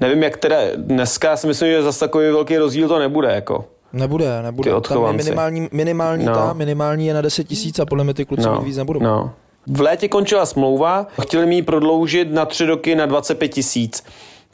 Nevím, 0.00 0.22
jak 0.22 0.36
teda 0.36 0.56
dneska, 0.76 1.36
si 1.36 1.46
myslím, 1.46 1.70
že 1.70 1.82
zase 1.82 2.00
takový 2.00 2.26
velký 2.26 2.56
rozdíl 2.56 2.88
to 2.88 2.98
nebude, 2.98 3.32
jako. 3.34 3.64
Nebude, 3.92 4.42
nebude. 4.42 4.80
Tam 4.80 5.06
je 5.06 5.12
minimální, 5.12 5.68
minimální 5.72 6.24
no. 6.24 6.34
ta, 6.34 6.52
minimální 6.52 7.06
je 7.06 7.14
na 7.14 7.20
10 7.20 7.44
tisíc 7.44 7.78
a 7.78 7.86
podle 7.86 8.04
mě 8.04 8.14
ty 8.14 8.24
kluci 8.24 8.46
no. 8.46 8.60
víc 8.60 8.76
nebudou. 8.76 9.00
No. 9.00 9.32
V 9.66 9.80
létě 9.80 10.08
končila 10.08 10.46
smlouva, 10.46 11.06
chtěli 11.22 11.46
mi 11.46 11.54
ji 11.54 11.62
prodloužit 11.62 12.32
na 12.32 12.46
tři 12.46 12.66
roky 12.66 12.94
na 12.94 13.06
25 13.06 13.48
tisíc. 13.48 14.04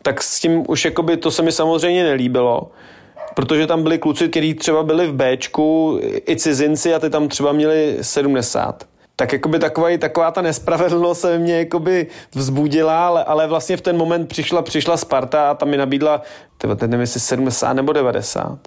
Tak 0.02 0.22
s 0.22 0.40
tím 0.40 0.64
už 0.68 0.84
jakoby 0.84 1.16
to 1.16 1.30
se 1.30 1.42
mi 1.42 1.52
samozřejmě 1.52 2.04
nelíbilo, 2.04 2.70
protože 3.34 3.66
tam 3.66 3.82
byli 3.82 3.98
kluci, 3.98 4.28
kteří 4.28 4.54
třeba 4.54 4.82
byli 4.82 5.06
v 5.06 5.12
Bčku, 5.12 6.00
i 6.28 6.36
cizinci 6.36 6.94
a 6.94 6.98
ty 6.98 7.10
tam 7.10 7.28
třeba 7.28 7.52
měli 7.52 7.98
70 8.00 8.90
tak 9.20 9.32
jakoby 9.32 9.58
taková, 9.58 9.88
taková 9.98 10.30
ta 10.30 10.42
nespravedlnost 10.42 11.20
se 11.20 11.38
mě 11.38 11.58
jakoby 11.58 12.06
vzbudila, 12.34 13.06
ale, 13.06 13.24
ale 13.24 13.46
vlastně 13.46 13.76
v 13.76 13.80
ten 13.80 13.96
moment 13.96 14.28
přišla, 14.28 14.62
přišla 14.62 14.96
Sparta 14.96 15.50
a 15.50 15.54
tam 15.54 15.68
mi 15.68 15.76
nabídla, 15.76 16.22
teď 16.58 16.70
nevím, 16.80 17.00
jestli 17.00 17.20
70 17.20 17.72
nebo 17.72 17.92
90. 17.92 18.58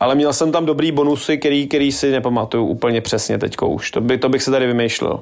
Ale 0.00 0.14
měl 0.14 0.32
jsem 0.32 0.52
tam 0.52 0.66
dobrý 0.66 0.92
bonusy, 0.92 1.38
který, 1.38 1.68
který 1.68 1.92
si 1.92 2.10
nepamatuju 2.10 2.66
úplně 2.66 3.00
přesně 3.00 3.38
teďko 3.38 3.68
už. 3.68 3.90
To, 3.90 4.00
by, 4.00 4.18
to 4.18 4.28
bych 4.28 4.42
se 4.42 4.50
tady 4.50 4.66
vymýšlel. 4.66 5.20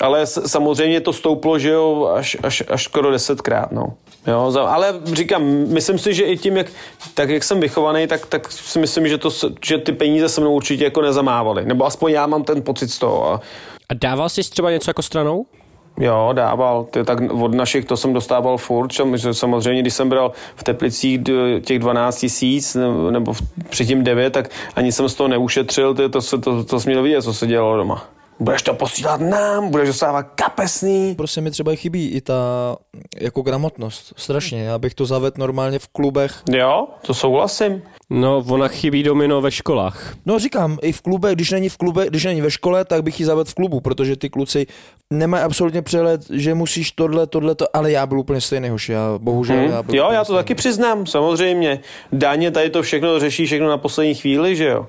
Ale 0.00 0.26
samozřejmě 0.26 1.00
to 1.00 1.12
stouplo, 1.12 1.58
že 1.58 1.70
jo, 1.70 2.12
až, 2.14 2.36
až, 2.42 2.62
až 2.68 2.84
skoro 2.84 3.10
desetkrát, 3.10 3.72
no. 3.72 3.86
Jo, 4.26 4.52
ale 4.66 4.94
říkám, 5.04 5.42
myslím 5.68 5.98
si, 5.98 6.14
že 6.14 6.24
i 6.24 6.36
tím, 6.36 6.56
jak, 6.56 6.66
tak 7.14 7.30
jak 7.30 7.44
jsem 7.44 7.60
vychovaný, 7.60 8.06
tak, 8.06 8.26
tak 8.26 8.52
si 8.52 8.78
myslím, 8.78 9.08
že, 9.08 9.18
to, 9.18 9.30
že 9.64 9.78
ty 9.78 9.92
peníze 9.92 10.28
se 10.28 10.40
mnou 10.40 10.52
určitě 10.54 10.84
jako 10.84 11.02
nezamávaly. 11.02 11.64
Nebo 11.64 11.86
aspoň 11.86 12.12
já 12.12 12.26
mám 12.26 12.42
ten 12.42 12.62
pocit 12.62 12.88
z 12.88 12.98
toho. 12.98 13.32
A, 13.32 13.40
a 13.88 13.94
dával 13.94 14.28
jsi 14.28 14.50
třeba 14.50 14.70
něco 14.70 14.90
jako 14.90 15.02
stranou? 15.02 15.46
Jo, 16.00 16.30
dával. 16.32 16.84
Ty, 16.84 17.04
tak 17.04 17.18
od 17.32 17.54
našich 17.54 17.84
to 17.84 17.96
jsem 17.96 18.12
dostával 18.12 18.58
furt. 18.58 18.92
Samozřejmě, 19.32 19.82
když 19.82 19.94
jsem 19.94 20.08
bral 20.08 20.32
v 20.56 20.64
Teplicích 20.64 21.20
těch 21.64 21.78
12 21.78 22.18
tisíc 22.20 22.76
nebo 23.10 23.34
předtím 23.70 24.04
9, 24.04 24.32
tak 24.32 24.50
ani 24.76 24.92
jsem 24.92 25.08
z 25.08 25.14
toho 25.14 25.28
neušetřil. 25.28 25.94
Ty, 25.94 26.08
to, 26.08 26.20
to, 26.22 26.38
to, 26.38 26.64
to 26.64 26.80
jsi 26.80 26.88
měl 26.88 27.02
vidět, 27.02 27.22
co 27.22 27.34
se 27.34 27.46
dělalo 27.46 27.76
doma 27.76 28.08
budeš 28.40 28.62
to 28.62 28.74
posílat 28.74 29.20
nám, 29.20 29.70
budeš 29.70 29.88
dostávat 29.88 30.22
kapesný. 30.22 31.14
Prostě 31.14 31.40
mi 31.40 31.50
třeba 31.50 31.74
chybí 31.74 32.08
i 32.08 32.20
ta 32.20 32.34
jako 33.20 33.42
gramotnost, 33.42 34.12
strašně, 34.16 34.62
já 34.62 34.78
bych 34.78 34.94
to 34.94 35.06
zavedl 35.06 35.34
normálně 35.38 35.78
v 35.78 35.88
klubech. 35.88 36.42
Jo, 36.50 36.88
to 37.06 37.14
souhlasím. 37.14 37.82
No, 38.10 38.44
ona 38.48 38.68
chybí 38.68 39.02
domino 39.02 39.40
ve 39.40 39.50
školách. 39.50 40.14
No 40.26 40.38
říkám, 40.38 40.78
i 40.82 40.92
v 40.92 41.00
klube, 41.02 41.34
když 41.34 41.50
není 41.50 41.68
v 41.68 41.76
klube, 41.76 42.06
když 42.06 42.24
není 42.24 42.40
ve 42.40 42.50
škole, 42.50 42.84
tak 42.84 43.02
bych 43.02 43.20
ji 43.20 43.26
zavedl 43.26 43.50
v 43.50 43.54
klubu, 43.54 43.80
protože 43.80 44.16
ty 44.16 44.30
kluci 44.30 44.66
nemají 45.10 45.44
absolutně 45.44 45.82
přehled, 45.82 46.30
že 46.30 46.54
musíš 46.54 46.92
tohle, 46.92 47.26
tohle, 47.26 47.54
to, 47.54 47.76
ale 47.76 47.92
já 47.92 48.06
byl 48.06 48.20
úplně 48.20 48.40
stejný 48.40 48.68
hoš, 48.68 48.88
já 48.88 49.18
bohužel. 49.18 49.56
Hmm. 49.56 49.70
Já 49.70 49.82
byl 49.82 49.94
jo, 49.94 50.08
já 50.12 50.20
to 50.20 50.24
stejný. 50.24 50.38
taky 50.38 50.54
přiznám, 50.54 51.06
samozřejmě. 51.06 51.80
Dáně 52.12 52.50
tady 52.50 52.70
to 52.70 52.82
všechno 52.82 53.20
řeší 53.20 53.46
všechno 53.46 53.68
na 53.68 53.78
poslední 53.78 54.14
chvíli, 54.14 54.56
že 54.56 54.64
jo. 54.68 54.86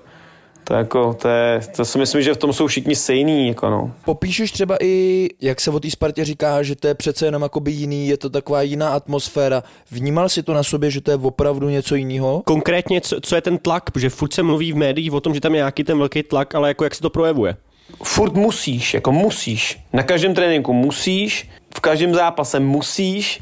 To, 0.72 0.78
jako, 0.78 1.14
to, 1.14 1.28
je, 1.28 1.62
to 1.76 1.86
si 1.86 1.98
myslím, 1.98 2.22
že 2.22 2.34
v 2.34 2.38
tom 2.38 2.54
jsou 2.54 2.68
všichni 2.68 2.96
stejný. 2.96 3.48
Jako 3.48 3.70
no. 3.70 3.92
Popíšeš 4.06 4.52
třeba 4.52 4.78
i, 4.82 5.30
jak 5.42 5.62
se 5.62 5.72
o 5.72 5.80
té 5.80 5.90
Spartě 5.90 6.26
říká, 6.26 6.64
že 6.64 6.76
to 6.76 6.88
je 6.88 6.96
přece 6.96 7.26
jenom 7.26 7.42
jakoby 7.42 7.72
jiný, 7.72 8.08
je 8.08 8.18
to 8.18 8.30
taková 8.30 8.62
jiná 8.62 8.90
atmosféra. 8.90 9.64
Vnímal 9.92 10.30
si 10.30 10.44
to 10.44 10.54
na 10.54 10.64
sobě, 10.64 10.92
že 10.92 11.02
to 11.02 11.12
je 11.12 11.18
opravdu 11.18 11.70
něco 11.70 11.96
jiného? 11.96 12.42
Konkrétně, 12.46 13.02
co, 13.02 13.22
co 13.22 13.36
je 13.36 13.42
ten 13.42 13.58
tlak? 13.58 13.92
Protože 13.92 14.10
furt 14.10 14.34
se 14.34 14.44
mluví 14.44 14.74
v 14.74 14.76
médiích 14.76 15.14
o 15.14 15.22
tom, 15.22 15.34
že 15.34 15.42
tam 15.42 15.54
je 15.54 15.58
nějaký 15.58 15.84
ten 15.84 15.98
velký 15.98 16.24
tlak, 16.24 16.56
ale 16.56 16.68
jako 16.68 16.84
jak 16.84 16.96
se 16.96 17.02
to 17.02 17.10
projevuje? 17.10 17.56
Furt 18.04 18.34
musíš, 18.34 18.94
jako 18.94 19.12
musíš. 19.12 19.80
Na 19.94 20.04
každém 20.04 20.36
tréninku 20.36 20.74
musíš, 20.74 21.50
v 21.76 21.80
každém 21.80 22.14
zápase 22.14 22.60
musíš, 22.60 23.40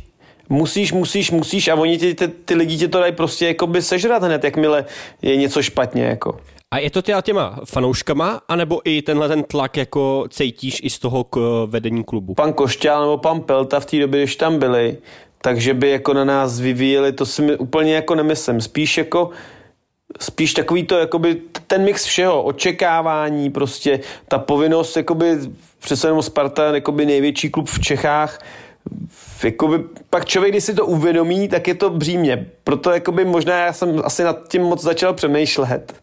musíš, 0.49 0.91
musíš, 0.91 1.31
musíš 1.31 1.67
a 1.67 1.75
oni 1.75 1.97
ty, 1.97 2.13
ty, 2.13 2.27
ty 2.27 2.55
lidi 2.55 2.77
ti 2.77 2.87
to 2.87 2.99
dají 2.99 3.13
prostě 3.13 3.47
jako 3.47 3.67
by 3.67 3.81
sežrat 3.81 4.23
hned, 4.23 4.43
jakmile 4.43 4.85
je 5.21 5.35
něco 5.35 5.61
špatně. 5.61 6.03
Jako. 6.03 6.39
A 6.71 6.77
je 6.77 6.89
to 6.89 7.01
těma 7.01 7.21
těma 7.21 7.59
fanouškama, 7.65 8.41
anebo 8.47 8.81
i 8.83 9.01
tenhle 9.01 9.27
ten 9.27 9.43
tlak 9.43 9.77
jako 9.77 10.25
cítíš 10.29 10.79
i 10.83 10.89
z 10.89 10.99
toho 10.99 11.23
k 11.23 11.65
vedení 11.65 12.03
klubu? 12.03 12.33
Pan 12.33 12.53
Košťál 12.53 13.01
nebo 13.01 13.17
pan 13.17 13.41
Pelta 13.41 13.79
v 13.79 13.85
té 13.85 13.99
době, 13.99 14.19
když 14.19 14.35
tam 14.35 14.59
byli, 14.59 14.97
takže 15.41 15.73
by 15.73 15.89
jako 15.89 16.13
na 16.13 16.25
nás 16.25 16.59
vyvíjeli, 16.59 17.11
to 17.11 17.25
si 17.25 17.41
mi 17.41 17.55
úplně 17.55 17.95
jako 17.95 18.15
nemyslím. 18.15 18.61
Spíš 18.61 18.97
jako 18.97 19.29
spíš 20.19 20.53
takový 20.53 20.83
to, 20.83 20.97
jakoby 20.97 21.41
ten 21.67 21.83
mix 21.83 22.05
všeho, 22.05 22.43
očekávání, 22.43 23.49
prostě 23.49 23.99
ta 24.27 24.37
povinnost, 24.37 24.97
jakoby 24.97 25.37
přece 25.79 26.07
jenom 26.07 26.21
Sparta, 26.21 26.75
jakoby 26.75 27.05
největší 27.05 27.49
klub 27.49 27.69
v 27.69 27.81
Čechách, 27.81 28.39
jakoby, 29.43 29.83
pak 30.09 30.25
člověk, 30.25 30.53
když 30.53 30.63
si 30.63 30.73
to 30.73 30.85
uvědomí, 30.85 31.47
tak 31.47 31.67
je 31.67 31.75
to 31.75 31.89
břímě. 31.89 32.45
Proto 32.63 32.91
jakoby 32.91 33.25
možná 33.25 33.65
já 33.65 33.73
jsem 33.73 34.01
asi 34.03 34.23
nad 34.23 34.47
tím 34.49 34.61
moc 34.61 34.83
začal 34.83 35.13
přemýšlet 35.13 35.93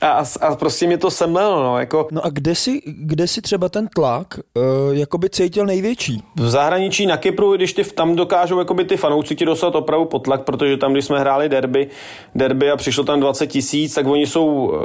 a, 0.00 0.24
a 0.40 0.54
prostě 0.54 0.86
mě 0.86 0.98
to 0.98 1.10
semlelo, 1.10 1.62
no, 1.62 1.78
jako. 1.78 2.08
No 2.10 2.24
a 2.24 2.28
kde 2.28 2.54
si, 2.54 2.82
kde 2.86 3.28
si 3.28 3.42
třeba 3.42 3.68
ten 3.68 3.88
tlak 3.88 4.40
uh, 4.54 4.62
jakoby 4.96 5.30
cítil 5.30 5.66
největší? 5.66 6.22
V 6.36 6.50
zahraničí 6.50 7.06
na 7.06 7.16
Kypru, 7.16 7.56
když 7.56 7.72
ty 7.72 7.84
tam 7.84 8.16
dokážou 8.16 8.58
jakoby 8.58 8.84
ty 8.84 8.96
fanoušci 8.96 9.36
ti 9.36 9.44
dostat 9.44 9.74
opravdu 9.74 10.06
potlak, 10.06 10.42
protože 10.42 10.76
tam, 10.76 10.92
když 10.92 11.04
jsme 11.04 11.20
hráli 11.20 11.48
derby, 11.48 11.88
derby 12.34 12.70
a 12.70 12.76
přišlo 12.76 13.04
tam 13.04 13.20
20 13.20 13.46
tisíc, 13.46 13.94
tak 13.94 14.06
oni 14.06 14.26
jsou, 14.26 14.46
uh, 14.46 14.78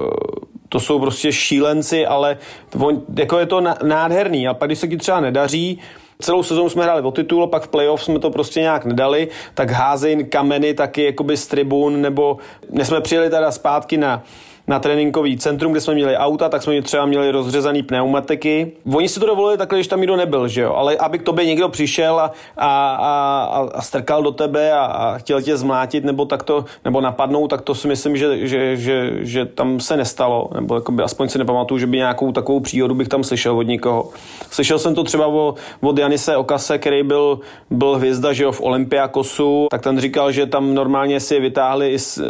to 0.70 0.80
jsou 0.80 1.00
prostě 1.00 1.32
šílenci, 1.32 2.06
ale 2.06 2.38
on, 2.80 3.02
jako 3.18 3.40
je 3.40 3.46
to 3.46 3.62
nádherný. 3.84 4.48
A 4.48 4.54
pak, 4.54 4.70
když 4.70 4.80
se 4.80 4.88
ti 4.88 4.98
třeba 4.98 5.20
nedaří, 5.20 5.80
celou 6.20 6.44
sezónu 6.44 6.70
jsme 6.70 6.84
hráli 6.84 7.02
o 7.02 7.12
titul, 7.12 7.48
pak 7.48 7.64
v 7.64 7.68
playoff 7.68 8.04
jsme 8.04 8.20
to 8.20 8.30
prostě 8.30 8.60
nějak 8.60 8.86
nedali, 8.86 9.28
tak 9.54 9.72
házejn 9.72 10.26
kameny 10.26 10.74
taky 10.74 11.04
jakoby 11.04 11.38
z 11.38 11.48
tribun, 11.48 12.02
nebo 12.02 12.38
my 12.72 12.86
jsme 12.86 13.02
přijeli 13.02 13.30
teda 13.30 13.52
zpátky 13.52 13.98
na 13.98 14.24
na 14.68 14.80
tréninkový 14.80 15.38
centrum, 15.38 15.72
kde 15.72 15.82
jsme 15.82 15.94
měli 15.94 16.18
auta, 16.18 16.50
tak 16.50 16.64
jsme 16.64 16.82
třeba 16.82 17.06
měli 17.06 17.32
rozřezaný 17.32 17.84
pneumatiky. 17.84 18.72
Oni 18.94 19.10
si 19.10 19.20
to 19.20 19.26
dovolili 19.26 19.58
takhle, 19.58 19.78
když 19.78 19.88
tam 19.88 20.00
nikdo 20.00 20.16
nebyl, 20.16 20.48
že 20.48 20.62
jo? 20.62 20.74
Ale 20.74 20.98
aby 20.98 21.20
k 21.20 21.24
tobě 21.24 21.46
někdo 21.46 21.70
přišel 21.70 22.20
a, 22.20 22.32
a, 22.58 22.96
a, 22.96 23.70
a 23.74 23.82
strkal 23.82 24.24
do 24.24 24.32
tebe 24.32 24.72
a, 24.72 24.86
a 24.86 25.18
chtěl 25.18 25.42
tě 25.42 25.58
zmlátit 25.58 26.04
nebo 26.04 26.26
takto, 26.26 26.66
nebo 26.86 27.02
napadnout, 27.02 27.48
tak 27.48 27.62
to 27.62 27.76
si 27.76 27.88
myslím, 27.88 28.18
že, 28.18 28.48
že, 28.48 28.78
že, 28.78 29.12
že 29.20 29.46
tam 29.46 29.80
se 29.80 29.98
nestalo. 29.98 30.50
Nebo 30.56 30.76
jakoby, 30.76 31.04
aspoň 31.04 31.30
si 31.30 31.38
nepamatuju, 31.38 31.80
že 31.80 31.88
by 31.88 31.98
nějakou 31.98 32.32
takovou 32.32 32.60
příhodu 32.60 32.96
bych 32.96 33.08
tam 33.08 33.24
slyšel 33.24 33.58
od 33.58 33.68
nikoho. 33.68 34.10
Slyšel 34.52 34.80
jsem 34.80 34.96
to 34.96 35.04
třeba 35.04 35.28
o, 35.28 35.56
od 35.82 35.98
Janise 35.98 36.38
Okase, 36.38 36.78
který 36.78 37.04
byl, 37.04 37.40
byl 37.70 37.96
hvězda, 37.96 38.34
že 38.34 38.44
jo, 38.44 38.52
v 38.52 38.62
Olympiakosu, 38.62 39.68
tak 39.72 39.82
ten 39.82 40.00
říkal, 40.00 40.32
že 40.32 40.46
tam 40.46 40.74
normálně 40.74 41.20
si 41.20 41.40
vytáhli 41.40 41.92
i 41.92 42.00
s, 42.00 42.24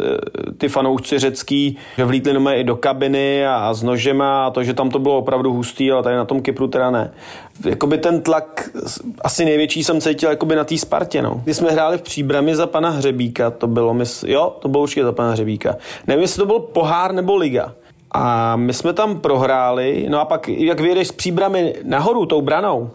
ty 0.58 0.68
fanoušci 0.68 1.18
řecký, 1.18 1.76
že 1.98 2.04
vlítli 2.22 2.32
nové 2.32 2.56
i 2.56 2.64
do 2.64 2.76
kabiny 2.76 3.46
a, 3.46 3.54
a 3.54 3.74
s 3.74 3.82
nožema 3.82 4.46
a 4.46 4.50
to, 4.50 4.64
že 4.64 4.74
tam 4.74 4.90
to 4.90 4.98
bylo 4.98 5.18
opravdu 5.18 5.52
hustý, 5.52 5.92
ale 5.92 6.02
tady 6.02 6.16
na 6.16 6.24
tom 6.24 6.42
Kypru 6.42 6.68
teda 6.68 6.90
ne. 6.90 7.12
Jakoby 7.64 7.98
ten 7.98 8.20
tlak 8.20 8.70
asi 9.24 9.44
největší 9.44 9.84
jsem 9.84 10.00
cítil 10.00 10.30
jakoby 10.30 10.56
na 10.56 10.64
té 10.64 10.78
Spartě, 10.78 11.22
no. 11.22 11.40
Když 11.44 11.56
jsme 11.56 11.70
hráli 11.70 11.98
v 11.98 12.02
příbrami 12.02 12.56
za 12.56 12.66
pana 12.66 12.90
Hřebíka, 12.90 13.50
to 13.50 13.66
bylo, 13.66 13.94
mys... 13.94 14.24
jo, 14.28 14.56
to 14.58 14.68
bylo 14.68 14.82
určitě 14.82 15.04
za 15.04 15.12
pana 15.12 15.30
Hřebíka. 15.30 15.76
Nevím, 16.06 16.22
jestli 16.22 16.40
to 16.40 16.46
byl 16.46 16.58
pohár 16.58 17.12
nebo 17.12 17.36
liga. 17.36 17.72
A 18.10 18.56
my 18.56 18.72
jsme 18.72 18.92
tam 18.92 19.20
prohráli, 19.20 20.06
no 20.08 20.20
a 20.20 20.24
pak, 20.24 20.48
jak 20.48 20.80
vyjedeš 20.80 21.08
s 21.08 21.12
příbramy 21.12 21.74
nahoru 21.82 22.26
tou 22.26 22.40
branou, 22.40 22.90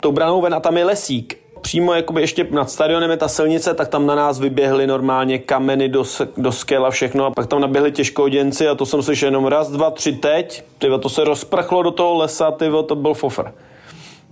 tou 0.00 0.12
branou 0.12 0.40
ven 0.40 0.54
a 0.54 0.60
tam 0.60 0.76
je 0.76 0.84
lesík, 0.84 1.39
přímo 1.60 1.94
jakoby 1.94 2.20
ještě 2.20 2.46
nad 2.50 2.70
stadionem 2.70 3.10
je 3.10 3.16
ta 3.16 3.28
silnice, 3.28 3.74
tak 3.74 3.88
tam 3.88 4.06
na 4.06 4.14
nás 4.14 4.40
vyběhly 4.40 4.86
normálně 4.86 5.38
kameny 5.38 5.88
do, 5.88 6.04
do 6.36 6.52
skel 6.52 6.86
a 6.86 6.90
všechno 6.90 7.26
a 7.26 7.30
pak 7.30 7.46
tam 7.46 7.60
naběhli 7.60 7.92
těžkoděnci 7.92 8.68
a 8.68 8.74
to 8.74 8.86
jsem 8.86 9.02
slyšel 9.02 9.26
jenom 9.26 9.46
raz, 9.46 9.70
dva, 9.70 9.90
tři 9.90 10.12
teď, 10.12 10.64
tyvo, 10.78 10.98
to 10.98 11.08
se 11.08 11.24
rozprchlo 11.24 11.82
do 11.82 11.90
toho 11.90 12.14
lesa, 12.14 12.50
tyvo, 12.50 12.82
to 12.82 12.94
byl 12.94 13.14
fofr. 13.14 13.52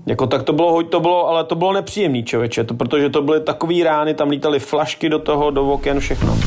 Jako 0.06 0.26
tak 0.26 0.42
to 0.42 0.52
bylo, 0.52 0.82
to 0.82 1.00
bylo, 1.00 1.28
ale 1.28 1.44
to 1.44 1.54
bylo 1.54 1.72
nepříjemný 1.72 2.24
člověče, 2.24 2.64
to, 2.64 2.74
protože 2.74 3.10
to 3.10 3.22
byly 3.22 3.40
takový 3.40 3.82
rány, 3.82 4.14
tam 4.14 4.30
lítaly 4.30 4.58
flašky 4.58 5.08
do 5.08 5.18
toho, 5.18 5.50
do 5.50 5.72
oken, 5.72 6.00
všechno. 6.00 6.38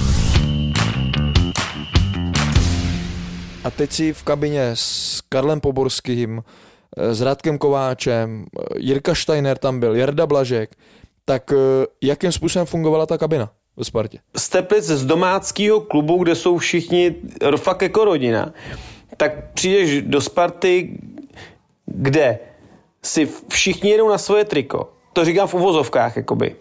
A 3.63 3.69
teď 3.69 3.91
si 3.91 4.13
v 4.13 4.23
kabině 4.23 4.71
s 4.73 5.21
Karlem 5.29 5.59
Poborským, 5.59 6.43
s 6.97 7.21
Radkem 7.21 7.57
Kováčem, 7.57 8.45
eh, 8.45 8.63
Jirka 8.77 9.15
Steiner 9.15 9.57
tam 9.57 9.79
byl, 9.79 9.95
Jarda 9.95 10.27
Blažek, 10.27 10.75
tak 11.25 11.51
eh, 11.51 11.85
jakým 12.01 12.31
způsobem 12.31 12.65
fungovala 12.65 13.05
ta 13.05 13.17
kabina 13.17 13.51
ve 13.77 13.83
Spartě? 13.83 14.19
Steplic 14.37 14.85
z 14.85 15.05
domáckého 15.05 15.81
klubu, 15.81 16.23
kde 16.23 16.35
jsou 16.35 16.57
všichni 16.57 17.15
fakt 17.57 17.81
jako 17.81 18.05
rodina, 18.05 18.53
tak 19.17 19.53
přijdeš 19.53 20.01
do 20.01 20.21
Sparty, 20.21 20.99
kde 21.85 22.39
si 23.03 23.29
všichni 23.49 23.89
jedou 23.89 24.09
na 24.09 24.17
svoje 24.17 24.45
triko. 24.45 24.93
To 25.13 25.25
říkám 25.25 25.47
v 25.47 25.53
uvozovkách, 25.53 26.17
jakoby. 26.17 26.55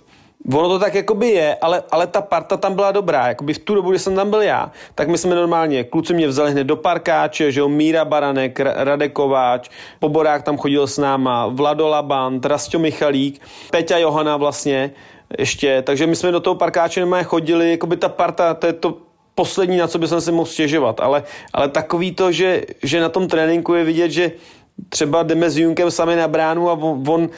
Ono 0.55 0.69
to 0.69 0.79
tak 0.79 0.95
jakoby 0.95 1.29
je, 1.29 1.55
ale, 1.55 1.83
ale 1.91 2.07
ta 2.07 2.21
parta 2.21 2.57
tam 2.57 2.75
byla 2.75 2.93
dobrá. 2.93 3.29
Jakoby 3.29 3.55
v 3.55 3.59
tu 3.59 3.75
dobu, 3.75 3.91
kdy 3.91 3.99
jsem 3.99 4.15
tam 4.15 4.31
byl 4.31 4.43
já, 4.43 4.73
tak 4.95 5.09
my 5.09 5.19
jsme 5.19 5.35
normálně, 5.35 5.85
kluci 5.85 6.15
mě 6.15 6.29
vzali 6.29 6.51
hned 6.51 6.65
do 6.65 6.77
parkáče, 6.77 7.53
že 7.53 7.61
jo, 7.61 7.69
Míra 7.69 8.05
Baranek, 8.05 8.61
Radek 8.61 9.13
Kováč, 9.13 9.71
Poborák 9.99 10.43
tam 10.43 10.59
chodil 10.59 10.87
s 10.87 10.99
náma, 10.99 11.47
Vlado 11.47 11.89
Laban, 11.89 12.41
Rastio 12.45 12.81
Michalík, 12.81 13.41
Peťa 13.71 13.99
Johana 13.99 14.37
vlastně 14.37 14.91
ještě, 15.39 15.83
takže 15.83 16.07
my 16.07 16.17
jsme 16.17 16.33
do 16.33 16.41
toho 16.41 16.55
parkáče 16.55 17.01
normálně 17.01 17.25
chodili, 17.25 17.71
jakoby 17.71 17.97
ta 17.97 18.09
parta, 18.09 18.55
to 18.55 18.67
je 18.67 18.73
to 18.73 18.99
poslední, 19.35 19.77
na 19.77 19.89
co 19.89 19.99
by 19.99 20.09
se 20.09 20.33
mohl 20.33 20.47
stěžovat, 20.47 21.01
ale, 21.01 21.23
ale 21.53 21.69
takový 21.69 22.13
to, 22.13 22.33
že, 22.33 22.63
že 22.83 23.01
na 23.01 23.09
tom 23.09 23.29
tréninku 23.29 23.75
je 23.75 23.85
vidět, 23.85 24.11
že 24.11 24.33
třeba 24.89 25.23
jdeme 25.23 25.51
s 25.51 25.59
Junkem 25.59 25.91
sami 25.91 26.17
na 26.17 26.29
bránu 26.29 26.71
a 26.71 26.73
on, 26.73 27.05
on 27.09 27.29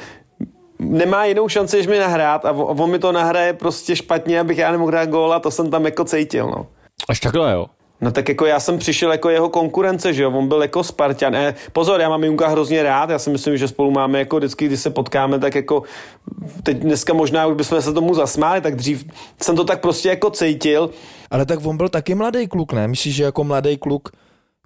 nemá 0.82 1.24
jinou 1.24 1.48
šanci, 1.48 1.76
než 1.76 1.86
mi 1.86 1.98
nahrát 1.98 2.44
a 2.44 2.52
on 2.52 2.90
mi 2.90 2.98
to 2.98 3.12
nahraje 3.12 3.52
prostě 3.52 3.96
špatně, 3.96 4.40
abych 4.40 4.58
já 4.58 4.72
nemohl 4.72 4.90
hrát 4.90 5.08
gól 5.08 5.32
a 5.32 5.40
to 5.40 5.50
jsem 5.50 5.70
tam 5.70 5.84
jako 5.84 6.04
cítil, 6.04 6.46
no. 6.46 6.66
Až 7.08 7.20
takhle, 7.20 7.52
jo? 7.52 7.66
No 8.00 8.12
tak 8.12 8.28
jako 8.28 8.46
já 8.46 8.60
jsem 8.60 8.78
přišel 8.78 9.12
jako 9.12 9.30
jeho 9.30 9.48
konkurence, 9.48 10.12
že 10.12 10.22
jo, 10.22 10.30
on 10.30 10.48
byl 10.48 10.62
jako 10.62 10.84
Spartan. 10.84 11.34
Eh, 11.34 11.54
pozor, 11.72 12.00
já 12.00 12.08
mám 12.08 12.24
Junka 12.24 12.48
hrozně 12.48 12.82
rád, 12.82 13.10
já 13.10 13.18
si 13.18 13.30
myslím, 13.30 13.56
že 13.56 13.68
spolu 13.68 13.90
máme 13.90 14.18
jako 14.18 14.36
vždycky, 14.36 14.66
když 14.66 14.80
se 14.80 14.90
potkáme, 14.90 15.38
tak 15.38 15.54
jako 15.54 15.82
teď 16.62 16.76
dneska 16.76 17.12
možná 17.14 17.46
už 17.46 17.56
bychom 17.56 17.82
se 17.82 17.92
tomu 17.92 18.14
zasmáli, 18.14 18.60
tak 18.60 18.76
dřív 18.76 19.04
jsem 19.42 19.56
to 19.56 19.64
tak 19.64 19.80
prostě 19.80 20.08
jako 20.08 20.30
cítil. 20.30 20.90
Ale 21.30 21.46
tak 21.46 21.66
on 21.66 21.76
byl 21.76 21.88
taky 21.88 22.14
mladý 22.14 22.48
kluk, 22.48 22.72
ne? 22.72 22.88
Myslíš, 22.88 23.14
že 23.14 23.24
jako 23.24 23.44
mladý 23.44 23.76
kluk 23.76 24.08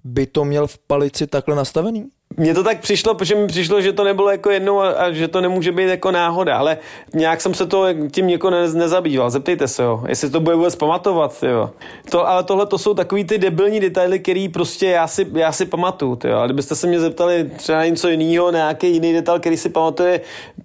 by 0.07 0.25
to 0.25 0.45
měl 0.45 0.67
v 0.67 0.77
palici 0.77 1.27
takhle 1.27 1.55
nastavený? 1.55 2.05
Mně 2.37 2.53
to 2.53 2.63
tak 2.63 2.79
přišlo, 2.79 3.15
protože 3.15 3.35
mi 3.35 3.47
přišlo, 3.47 3.81
že 3.81 3.93
to 3.93 4.03
nebylo 4.03 4.31
jako 4.31 4.49
jednou 4.49 4.79
a, 4.79 4.89
a 4.89 5.11
že 5.11 5.27
to 5.27 5.41
nemůže 5.41 5.71
být 5.71 5.89
jako 5.89 6.11
náhoda, 6.11 6.57
ale 6.57 6.77
nějak 7.13 7.41
jsem 7.41 7.53
se 7.53 7.65
to 7.65 7.85
tím 8.11 8.29
jako 8.29 8.49
ne, 8.49 8.73
nezabýval. 8.73 9.29
Zeptejte 9.29 9.67
se 9.67 9.83
jo, 9.83 10.03
jestli 10.07 10.29
to 10.29 10.39
bude 10.39 10.55
vůbec 10.55 10.75
pamatovat, 10.75 11.43
jo. 11.43 11.69
To, 12.09 12.27
ale 12.27 12.43
tohle 12.43 12.65
to 12.65 12.77
jsou 12.77 12.93
takový 12.93 13.23
ty 13.23 13.37
debilní 13.37 13.79
detaily, 13.79 14.19
který 14.19 14.49
prostě 14.49 14.85
já 14.85 15.07
si, 15.07 15.27
já 15.33 15.51
si 15.51 15.65
pamatuju, 15.65 16.19
jo. 16.23 16.37
A 16.37 16.45
kdybyste 16.45 16.75
se 16.75 16.87
mě 16.87 16.99
zeptali 16.99 17.51
třeba 17.57 17.85
něco 17.85 18.07
jiného, 18.09 18.51
nějaký 18.51 18.93
jiný 18.93 19.13
detail, 19.13 19.39
který 19.39 19.57
si 19.57 19.69
pamatuje 19.69 20.21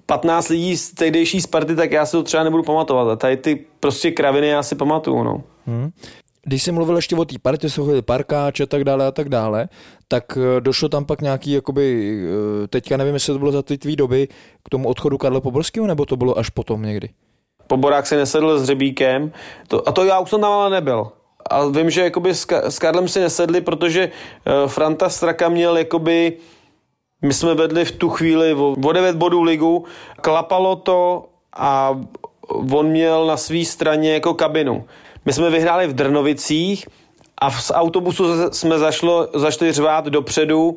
15 0.07 0.49
lidí 0.49 0.77
z 0.77 0.95
tehdejší 0.95 1.41
Sparty, 1.41 1.77
tak 1.77 1.93
já 1.93 2.07
si 2.07 2.13
to 2.13 2.23
třeba 2.23 2.45
nebudu 2.45 2.63
pamatovat. 2.63 3.09
A 3.09 3.17
tady 3.17 3.37
ty 3.37 3.65
prostě 3.81 4.11
kraviny 4.11 4.49
já 4.49 4.63
si 4.63 4.75
pamatuju, 4.75 5.23
no. 5.23 5.43
Hmm 5.67 5.91
když 6.45 6.63
jsi 6.63 6.73
mluvil 6.73 6.97
ještě 6.97 7.17
o 7.17 7.25
té 7.25 7.35
partě, 7.43 7.71
se 7.71 7.81
chodili 7.81 8.03
parkáč 8.03 8.61
a 8.61 8.67
tak 8.67 8.85
dále 8.85 9.07
a 9.07 9.11
tak 9.11 9.29
dále, 9.29 9.69
tak 10.09 10.25
eh, 10.37 10.61
došlo 10.61 10.89
tam 10.89 11.05
pak 11.05 11.21
nějaký, 11.21 11.53
jakoby, 11.53 12.17
eh, 12.65 12.69
teďka 12.69 12.97
nevím, 12.97 13.15
jestli 13.15 13.33
to 13.33 13.39
bylo 13.39 13.53
za 13.53 13.63
ty 13.63 13.79
tvý 13.79 13.97
doby, 13.97 14.29
k 14.65 14.69
tomu 14.69 14.89
odchodu 14.89 15.19
Karla 15.19 15.41
Poborského, 15.41 15.87
nebo 15.87 16.07
to 16.07 16.17
bylo 16.17 16.39
až 16.39 16.49
potom 16.49 16.83
někdy? 16.83 17.09
Poborák 17.67 18.07
si 18.07 18.17
nesedl 18.17 18.59
s 18.59 18.65
Řebíkem, 18.65 19.33
to, 19.69 19.89
a 19.89 19.93
to 19.93 20.05
já 20.05 20.19
už 20.19 20.31
jsem 20.31 20.41
tam 20.41 20.53
ale 20.53 20.71
nebyl. 20.71 21.07
A 21.51 21.67
vím, 21.67 21.91
že 21.91 22.05
jakoby 22.05 22.35
s, 22.35 22.47
s 22.51 22.79
Karlem 22.79 23.09
si 23.09 23.21
nesedli, 23.21 23.61
protože 23.61 24.09
uh, 24.09 24.69
Franta 24.69 25.09
Straka 25.09 25.49
měl 25.49 25.77
jakoby, 25.77 26.37
my 27.23 27.35
jsme 27.35 27.55
vedli 27.55 27.85
v 27.85 27.93
tu 27.93 28.09
chvíli 28.09 28.55
o 28.85 28.93
9 28.93 29.17
bodů 29.17 29.43
ligu, 29.43 29.85
klapalo 30.21 30.77
to 30.77 31.29
a 31.57 32.01
on 32.75 32.87
měl 32.87 33.27
na 33.27 33.37
své 33.37 33.65
straně 33.65 34.15
jako 34.15 34.35
kabinu. 34.35 34.85
My 35.25 35.33
jsme 35.33 35.51
vyhráli 35.51 35.87
v 35.87 35.95
Drnovicích 35.95 36.87
a 37.39 37.51
z 37.51 37.73
autobusu 37.75 38.51
jsme 38.53 38.79
zašlo, 38.79 39.29
zašli 39.35 39.73
řvát 39.73 40.07
dopředu 40.07 40.77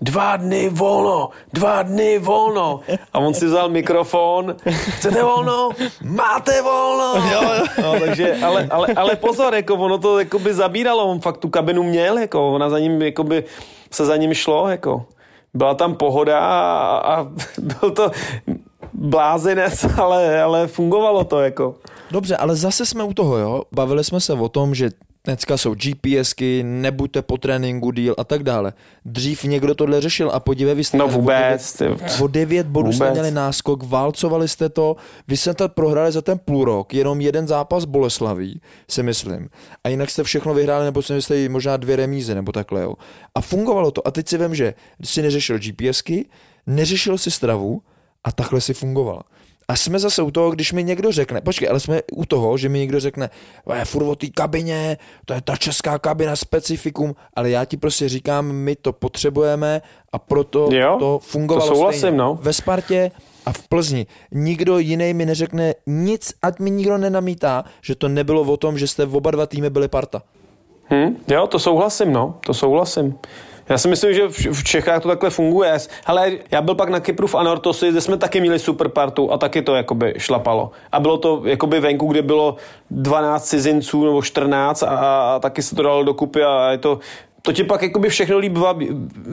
dva 0.00 0.36
dny 0.36 0.68
volno, 0.68 1.30
dva 1.52 1.82
dny 1.82 2.18
volno. 2.18 2.80
A 3.12 3.18
on 3.18 3.34
si 3.34 3.46
vzal 3.46 3.68
mikrofon, 3.68 4.56
chcete 4.70 5.22
volno? 5.22 5.70
Máte 6.02 6.62
volno! 6.62 7.14
Jo, 7.32 7.42
jo. 7.42 7.64
No, 7.82 8.00
takže, 8.00 8.36
ale, 8.42 8.66
ale, 8.70 8.88
ale 8.96 9.16
pozor, 9.16 9.54
jako 9.54 9.74
ono 9.74 9.98
to 9.98 10.38
by 10.38 10.54
zabíralo, 10.54 11.04
on 11.04 11.20
fakt 11.20 11.38
tu 11.38 11.48
kabinu 11.48 11.82
měl, 11.82 12.18
jako 12.18 12.52
ona 12.52 12.70
za 12.70 12.78
ním, 12.78 13.02
jakoby, 13.02 13.44
se 13.90 14.04
za 14.04 14.16
ním 14.16 14.34
šlo, 14.34 14.68
jako. 14.68 15.06
Byla 15.54 15.74
tam 15.74 15.94
pohoda 15.94 16.38
a, 16.38 16.96
a 16.98 17.26
byl 17.58 17.90
to 17.90 18.10
blázinec, 19.04 19.84
ale, 19.98 20.42
ale 20.42 20.66
fungovalo 20.66 21.24
to, 21.24 21.40
jako. 21.40 21.74
Dobře, 22.10 22.36
ale 22.36 22.56
zase 22.56 22.86
jsme 22.86 23.04
u 23.04 23.14
toho, 23.14 23.36
jo. 23.36 23.62
Bavili 23.72 24.04
jsme 24.04 24.20
se 24.20 24.32
o 24.32 24.48
tom, 24.48 24.74
že 24.74 24.90
dneska 25.24 25.56
jsou 25.56 25.74
GPSky, 25.74 26.62
nebuďte 26.62 27.22
po 27.22 27.38
tréninku 27.38 27.90
díl 27.90 28.14
a 28.18 28.24
tak 28.24 28.42
dále. 28.42 28.72
Dřív 29.04 29.44
někdo 29.44 29.74
tohle 29.74 30.00
řešil 30.00 30.30
a 30.30 30.40
podívej, 30.40 30.74
vy 30.74 30.84
jste 30.84 30.96
no 30.96 31.08
vůbec, 31.08 31.82
o 32.20 32.26
9 32.26 32.66
bodů 32.66 32.90
vůbec. 32.90 32.96
jste 32.96 33.10
měli 33.10 33.30
náskok, 33.30 33.82
válcovali 33.82 34.48
jste 34.48 34.68
to, 34.68 34.96
vy 35.28 35.36
jste 35.36 35.54
to 35.54 35.68
prohráli 35.68 36.12
za 36.12 36.22
ten 36.22 36.38
půl 36.44 36.64
rok, 36.64 36.94
jenom 36.94 37.20
jeden 37.20 37.48
zápas 37.48 37.84
Boleslaví, 37.84 38.60
si 38.90 39.02
myslím. 39.02 39.48
A 39.84 39.88
jinak 39.88 40.10
jste 40.10 40.24
všechno 40.24 40.54
vyhráli, 40.54 40.84
nebo 40.84 41.02
jste 41.02 41.48
možná 41.48 41.76
dvě 41.76 41.96
remízy, 41.96 42.34
nebo 42.34 42.52
takhle, 42.52 42.82
jo. 42.82 42.94
A 43.34 43.40
fungovalo 43.40 43.90
to. 43.90 44.06
A 44.06 44.10
teď 44.10 44.28
si 44.28 44.38
vím, 44.38 44.54
že 44.54 44.74
si 45.04 45.22
neřešil 45.22 45.58
GPSky, 45.58 46.26
neřešil 46.66 47.18
si 47.18 47.30
stravu 47.30 47.82
a 48.24 48.32
takhle 48.32 48.60
si 48.60 48.74
fungovala. 48.74 49.22
A 49.68 49.76
jsme 49.76 49.98
zase 49.98 50.22
u 50.22 50.30
toho, 50.30 50.50
když 50.50 50.72
mi 50.72 50.84
někdo 50.84 51.12
řekne, 51.12 51.40
počkej, 51.40 51.68
ale 51.68 51.80
jsme 51.80 52.00
u 52.12 52.24
toho, 52.24 52.58
že 52.58 52.68
mi 52.68 52.78
někdo 52.78 53.00
řekne, 53.00 53.30
je 53.74 53.84
furt 53.84 54.04
o 54.04 54.14
té 54.14 54.26
kabině, 54.26 54.98
to 55.24 55.34
je 55.34 55.40
ta 55.40 55.56
česká 55.56 55.98
kabina 55.98 56.36
specifikum, 56.36 57.14
ale 57.34 57.50
já 57.50 57.64
ti 57.64 57.76
prostě 57.76 58.08
říkám, 58.08 58.52
my 58.52 58.76
to 58.76 58.92
potřebujeme 58.92 59.82
a 60.12 60.18
proto 60.18 60.68
jo, 60.72 60.96
to 60.98 61.18
fungovalo 61.18 61.68
to 61.68 61.74
souhlasím, 61.74 61.98
stejně. 61.98 62.16
No. 62.16 62.38
Ve 62.42 62.52
Spartě 62.52 63.10
a 63.46 63.52
v 63.52 63.68
Plzni. 63.68 64.06
Nikdo 64.32 64.78
jiný 64.78 65.14
mi 65.14 65.26
neřekne 65.26 65.74
nic, 65.86 66.32
ať 66.42 66.58
mi 66.58 66.70
nikdo 66.70 66.98
nenamítá, 66.98 67.64
že 67.82 67.94
to 67.94 68.08
nebylo 68.08 68.42
o 68.42 68.56
tom, 68.56 68.78
že 68.78 68.88
jste 68.88 69.06
v 69.06 69.16
oba 69.16 69.30
dva 69.30 69.46
týmy 69.46 69.70
byli 69.70 69.88
parta. 69.88 70.22
Hmm, 70.88 71.16
jo, 71.28 71.46
to 71.46 71.58
souhlasím, 71.58 72.12
no, 72.12 72.38
to 72.46 72.54
souhlasím. 72.54 73.18
Já 73.68 73.78
si 73.78 73.88
myslím, 73.88 74.14
že 74.14 74.28
v 74.52 74.64
Čechách 74.64 75.02
to 75.02 75.08
takhle 75.08 75.30
funguje. 75.30 75.78
Ale 76.06 76.32
já 76.50 76.62
byl 76.62 76.74
pak 76.74 76.88
na 76.88 77.00
Kypru 77.00 77.26
v 77.26 77.34
Anortosi, 77.34 77.90
kde 77.90 78.00
jsme 78.00 78.16
taky 78.16 78.40
měli 78.40 78.58
super 78.58 78.88
partu 78.88 79.32
a 79.32 79.38
taky 79.38 79.62
to 79.62 79.74
jakoby 79.74 80.14
šlapalo. 80.18 80.70
A 80.92 81.00
bylo 81.00 81.18
to 81.18 81.42
jakoby 81.44 81.80
venku, 81.80 82.06
kde 82.06 82.22
bylo 82.22 82.56
12 82.90 83.48
cizinců 83.48 84.04
nebo 84.04 84.22
14 84.22 84.82
a, 84.82 84.86
a 84.86 85.38
taky 85.38 85.62
se 85.62 85.76
to 85.76 85.82
dalo 85.82 86.02
dokupy 86.04 86.42
a 86.42 86.70
je 86.70 86.78
to 86.78 86.98
to 87.42 87.52
tě 87.52 87.64
pak 87.64 87.82
jakoby 87.82 88.08
všechno 88.08 88.38
líp 88.38 88.52
baví, 88.52 88.88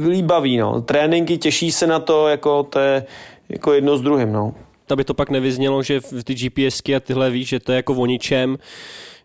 líp 0.08 0.26
baví 0.26 0.58
no. 0.58 0.82
Tréninky, 0.82 1.38
těší 1.38 1.72
se 1.72 1.88
na 1.88 2.00
to, 2.00 2.28
jako 2.28 2.64
to 2.64 2.80
je 2.80 3.06
jako 3.50 3.74
jedno 3.74 3.98
s 3.98 4.02
druhým, 4.02 4.32
no. 4.32 4.54
Aby 4.90 5.04
to 5.04 5.14
pak 5.14 5.30
nevyznělo, 5.30 5.84
že 5.84 6.02
ty 6.24 6.36
GPSky 6.36 6.96
a 6.96 7.00
tyhle 7.00 7.30
víš, 7.30 7.48
že 7.48 7.60
to 7.60 7.72
je 7.72 7.76
jako 7.76 7.94
o 7.94 8.06
ničem, 8.06 8.58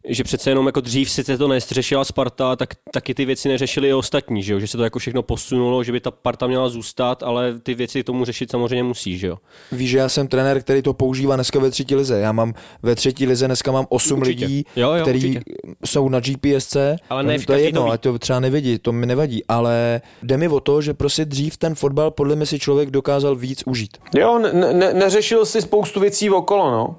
že 0.08 0.24
přece 0.24 0.50
jenom 0.50 0.66
jako 0.66 0.80
dřív 0.80 1.10
sice 1.10 1.38
to 1.38 1.48
nestřešila 1.48 2.04
Sparta, 2.04 2.56
tak 2.56 2.68
taky 2.92 3.14
ty 3.14 3.24
věci 3.24 3.48
neřešili 3.48 3.88
i 3.88 3.92
ostatní, 3.92 4.42
že, 4.42 4.52
jo? 4.52 4.60
že 4.60 4.66
se 4.66 4.76
to 4.76 4.84
jako 4.84 4.98
všechno 4.98 5.22
posunulo, 5.22 5.84
že 5.84 5.92
by 5.92 6.00
ta 6.00 6.10
parta 6.10 6.46
měla 6.46 6.68
zůstat, 6.68 7.22
ale 7.22 7.58
ty 7.62 7.74
věci 7.74 8.04
tomu 8.04 8.24
řešit 8.24 8.50
samozřejmě 8.50 8.82
musí, 8.82 9.18
že 9.18 9.26
jo. 9.26 9.36
Víš, 9.72 9.90
že 9.90 9.98
já 9.98 10.08
jsem 10.08 10.28
trenér, 10.28 10.60
který 10.62 10.82
to 10.82 10.92
používá 10.94 11.34
dneska 11.34 11.58
ve 11.58 11.70
třetí 11.70 11.94
lize. 11.94 12.18
Já 12.18 12.32
mám 12.32 12.54
ve 12.82 12.94
třetí 12.94 13.26
lize 13.26 13.46
dneska 13.46 13.72
mám 13.72 13.86
osm 13.88 14.18
Určitě. 14.18 14.44
lidí, 14.44 14.64
Jo, 14.76 14.92
jo, 14.92 15.02
kteří 15.02 15.28
určitě. 15.28 15.44
jsou 15.84 16.08
na 16.08 16.20
GPSC. 16.20 16.76
Ale 17.10 17.22
ne 17.22 17.38
to 17.38 17.52
je 17.52 17.60
jedno, 17.62 17.80
to 17.80 17.86
ví. 17.86 17.92
ať 17.92 18.00
to 18.00 18.18
třeba 18.18 18.40
nevidí, 18.40 18.78
to 18.78 18.92
mi 18.92 19.06
nevadí, 19.06 19.42
ale 19.48 20.00
jde 20.22 20.36
mi 20.36 20.48
o 20.48 20.60
to, 20.60 20.82
že 20.82 20.94
prostě 20.94 21.24
dřív 21.24 21.56
ten 21.56 21.74
fotbal 21.74 22.10
podle 22.10 22.36
mě 22.36 22.46
si 22.46 22.58
člověk 22.58 22.90
dokázal 22.90 23.36
víc 23.36 23.62
užít. 23.66 23.96
Jo, 24.14 24.38
ne, 24.38 24.72
ne, 24.72 24.94
neřešil 24.94 25.46
si 25.46 25.62
spoustu 25.62 26.00
věcí 26.00 26.30
okolo, 26.30 26.70
no. 26.70 26.96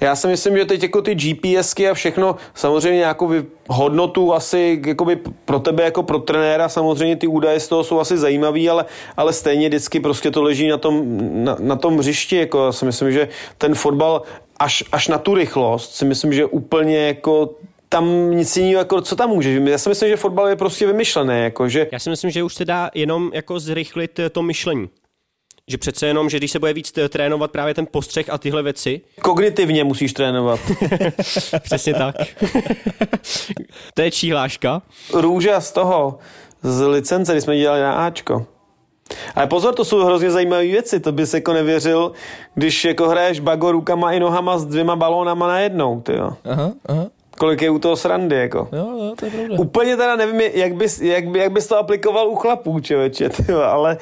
Já 0.00 0.16
si 0.16 0.26
myslím, 0.26 0.56
že 0.56 0.64
teď 0.64 0.82
jako 0.82 1.02
ty 1.02 1.14
GPSky 1.14 1.88
a 1.88 1.94
všechno, 1.94 2.36
samozřejmě 2.54 2.98
nějakou 2.98 3.26
vy- 3.28 3.44
hodnotu 3.68 4.34
asi 4.34 4.82
jakoby 4.86 5.16
pro 5.44 5.58
tebe 5.58 5.82
jako 5.82 6.02
pro 6.02 6.18
trenéra, 6.18 6.68
samozřejmě 6.68 7.16
ty 7.16 7.26
údaje 7.26 7.60
z 7.60 7.68
toho 7.68 7.84
jsou 7.84 8.00
asi 8.00 8.18
zajímavý, 8.18 8.70
ale, 8.70 8.84
ale 9.16 9.32
stejně 9.32 9.68
vždycky 9.68 10.00
prostě 10.00 10.30
to 10.30 10.42
leží 10.42 10.68
na 10.68 10.78
tom, 10.78 11.04
na, 11.44 11.56
na 11.60 11.76
tom 11.76 11.98
hřišti, 11.98 12.36
jako 12.36 12.66
já 12.66 12.72
si 12.72 12.84
myslím, 12.84 13.12
že 13.12 13.28
ten 13.58 13.74
fotbal 13.74 14.22
až, 14.58 14.84
až 14.92 15.08
na 15.08 15.18
tu 15.18 15.34
rychlost 15.34 15.94
si 15.94 16.04
myslím, 16.04 16.32
že 16.32 16.46
úplně 16.46 16.98
jako 16.98 17.50
tam 17.88 18.30
nic 18.30 18.56
jiného, 18.56 18.78
jako 18.78 19.00
co 19.00 19.16
tam 19.16 19.30
může. 19.30 19.62
Já 19.64 19.78
si 19.78 19.88
myslím, 19.88 20.08
že 20.08 20.16
fotbal 20.16 20.48
je 20.48 20.56
prostě 20.56 20.86
vymyšlený, 20.86 21.40
jako 21.42 21.68
že 21.68 21.86
Já 21.92 21.98
si 21.98 22.10
myslím, 22.10 22.30
že 22.30 22.42
už 22.42 22.54
se 22.54 22.64
dá 22.64 22.90
jenom 22.94 23.30
jako 23.34 23.60
zrychlit 23.60 24.20
to 24.32 24.42
myšlení. 24.42 24.88
Že 25.70 25.78
přece 25.78 26.06
jenom, 26.06 26.30
že 26.30 26.36
když 26.36 26.50
se 26.50 26.58
bude 26.58 26.72
víc 26.72 26.92
trénovat 27.08 27.50
právě 27.50 27.74
ten 27.74 27.86
postřeh 27.90 28.30
a 28.30 28.38
tyhle 28.38 28.62
věci, 28.62 29.00
kognitivně 29.22 29.84
musíš 29.84 30.12
trénovat. 30.12 30.60
přesně 31.62 31.94
tak. 31.94 32.14
to 33.94 34.02
je 34.02 34.10
čí 34.10 34.32
hláška. 34.32 34.82
Růža 35.14 35.60
z 35.60 35.72
toho, 35.72 36.18
z 36.62 36.86
licence, 36.86 37.32
kdy 37.32 37.40
jsme 37.40 37.56
dělali 37.58 37.80
na 37.80 37.92
Ačko. 38.06 38.46
Ale 39.34 39.46
pozor, 39.46 39.74
to 39.74 39.84
jsou 39.84 40.04
hrozně 40.04 40.30
zajímavé 40.30 40.62
věci, 40.62 41.00
to 41.00 41.12
bys 41.12 41.34
jako 41.34 41.52
nevěřil, 41.52 42.12
když 42.54 42.84
jako 42.84 43.08
hraješ 43.08 43.40
bago 43.40 43.72
rukama 43.72 44.12
i 44.12 44.20
nohama 44.20 44.58
s 44.58 44.64
dvěma 44.66 44.96
balónama 44.96 45.46
najednou, 45.48 46.00
ty 46.00 46.12
jo. 46.12 46.30
Aha, 46.44 46.72
aha, 46.86 47.06
Kolik 47.38 47.62
je 47.62 47.70
u 47.70 47.78
toho 47.78 47.96
srandy, 47.96 48.36
jako. 48.36 48.68
jo, 48.72 48.88
jo, 48.98 49.14
to 49.18 49.24
je 49.24 49.30
pravda. 49.30 49.56
Úplně 49.58 49.96
teda 49.96 50.16
nevím, 50.16 50.40
jak 50.40 50.74
bys, 50.74 51.00
jak, 51.00 51.28
by- 51.28 51.38
jak 51.38 51.52
bys 51.52 51.66
to 51.66 51.78
aplikoval 51.78 52.28
u 52.28 52.34
chlapů, 52.36 52.80
člověče, 52.80 53.28
ty 53.28 53.44
jo, 53.52 53.60
ale 53.60 53.98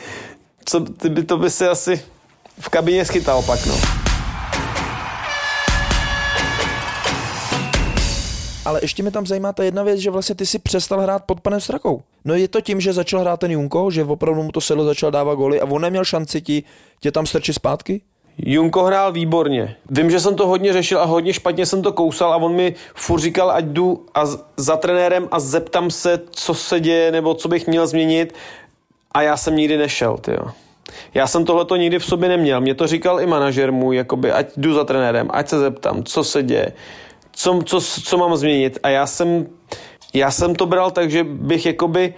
co, 0.68 0.80
ty 0.80 1.08
by, 1.08 1.22
to 1.22 1.38
by 1.38 1.50
si 1.50 1.66
asi 1.66 2.02
v 2.60 2.68
kabině 2.68 3.04
schytal 3.04 3.42
pak, 3.42 3.66
no. 3.66 3.74
Ale 8.64 8.80
ještě 8.82 9.02
mi 9.02 9.10
tam 9.10 9.26
zajímá 9.26 9.52
ta 9.52 9.62
jedna 9.62 9.82
věc, 9.82 9.98
že 9.98 10.10
vlastně 10.10 10.34
ty 10.34 10.46
si 10.46 10.58
přestal 10.58 11.00
hrát 11.00 11.24
pod 11.24 11.40
panem 11.40 11.60
Strakou. 11.60 12.02
No 12.24 12.34
je 12.34 12.48
to 12.48 12.60
tím, 12.60 12.80
že 12.80 12.92
začal 12.92 13.20
hrát 13.20 13.40
ten 13.40 13.50
Junko, 13.50 13.90
že 13.90 14.04
opravdu 14.04 14.42
mu 14.42 14.52
to 14.52 14.60
sedlo, 14.60 14.84
začal 14.84 15.10
dávat 15.10 15.34
goly 15.34 15.60
a 15.60 15.64
on 15.64 15.82
neměl 15.82 16.04
šanci 16.04 16.40
ti, 16.40 16.62
tě 17.00 17.12
tam 17.12 17.26
strčit 17.26 17.54
zpátky? 17.54 18.00
Junko 18.38 18.84
hrál 18.84 19.12
výborně. 19.12 19.76
Vím, 19.90 20.10
že 20.10 20.20
jsem 20.20 20.36
to 20.36 20.46
hodně 20.46 20.72
řešil 20.72 21.00
a 21.00 21.04
hodně 21.04 21.32
špatně 21.32 21.66
jsem 21.66 21.82
to 21.82 21.92
kousal 21.92 22.32
a 22.32 22.36
on 22.36 22.54
mi 22.54 22.74
furt 22.94 23.20
říkal, 23.20 23.50
ať 23.50 23.64
jdu 23.64 24.06
a 24.14 24.24
za 24.56 24.76
trenérem 24.76 25.28
a 25.30 25.40
zeptám 25.40 25.90
se, 25.90 26.20
co 26.30 26.54
se 26.54 26.80
děje 26.80 27.12
nebo 27.12 27.34
co 27.34 27.48
bych 27.48 27.66
měl 27.66 27.86
změnit 27.86 28.34
a 29.12 29.22
já 29.22 29.36
jsem 29.36 29.56
nikdy 29.56 29.76
nešel, 29.76 30.18
tyjo. 30.18 30.50
Já 31.14 31.26
jsem 31.26 31.44
tohleto 31.44 31.76
nikdy 31.76 31.98
v 31.98 32.04
sobě 32.04 32.28
neměl. 32.28 32.60
Mě 32.60 32.74
to 32.74 32.86
říkal 32.86 33.20
i 33.20 33.26
manažer 33.26 33.72
můj, 33.72 33.96
jakoby, 33.96 34.32
ať 34.32 34.46
jdu 34.56 34.74
za 34.74 34.84
trenérem, 34.84 35.28
ať 35.30 35.48
se 35.48 35.58
zeptám, 35.58 36.04
co 36.04 36.24
se 36.24 36.42
děje, 36.42 36.72
co, 37.32 37.60
co, 37.64 37.80
co 37.80 38.18
mám 38.18 38.36
změnit. 38.36 38.78
A 38.82 38.88
já 38.88 39.06
jsem, 39.06 39.46
já 40.14 40.30
jsem 40.30 40.54
to 40.54 40.66
bral 40.66 40.90
tak, 40.90 41.10
že 41.10 41.24
bych 41.24 41.66
jakoby 41.66 42.14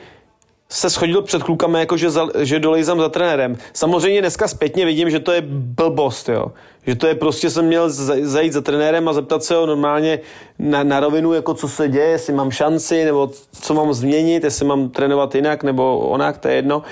se 0.72 0.90
schodil 0.90 1.22
před 1.22 1.42
klukama, 1.42 1.78
jako 1.78 1.96
že, 1.96 2.10
za, 2.10 2.28
že 2.38 2.58
dolejzám 2.60 3.00
za 3.00 3.08
trenérem. 3.08 3.56
Samozřejmě 3.72 4.20
dneska 4.20 4.48
zpětně 4.48 4.84
vidím, 4.84 5.10
že 5.10 5.20
to 5.20 5.32
je 5.32 5.42
blbost, 5.46 6.28
jo. 6.28 6.52
Že 6.86 6.94
to 6.94 7.06
je 7.06 7.14
prostě, 7.14 7.50
jsem 7.50 7.64
měl 7.64 7.90
za- 7.90 8.14
zajít 8.22 8.52
za 8.52 8.60
trenérem 8.60 9.08
a 9.08 9.12
zeptat 9.12 9.44
se 9.44 9.54
ho 9.54 9.66
normálně 9.66 10.20
na, 10.58 10.82
na 10.82 11.00
rovinu, 11.00 11.32
jako 11.32 11.54
co 11.54 11.68
se 11.68 11.88
děje, 11.88 12.06
jestli 12.08 12.32
mám 12.32 12.50
šanci, 12.50 13.04
nebo 13.04 13.30
co 13.62 13.74
mám 13.74 13.92
změnit, 13.94 14.44
jestli 14.44 14.66
mám 14.66 14.88
trénovat 14.88 15.34
jinak, 15.34 15.62
nebo 15.62 15.98
onak, 15.98 16.38
to 16.38 16.48
je 16.48 16.54
jedno. 16.54 16.82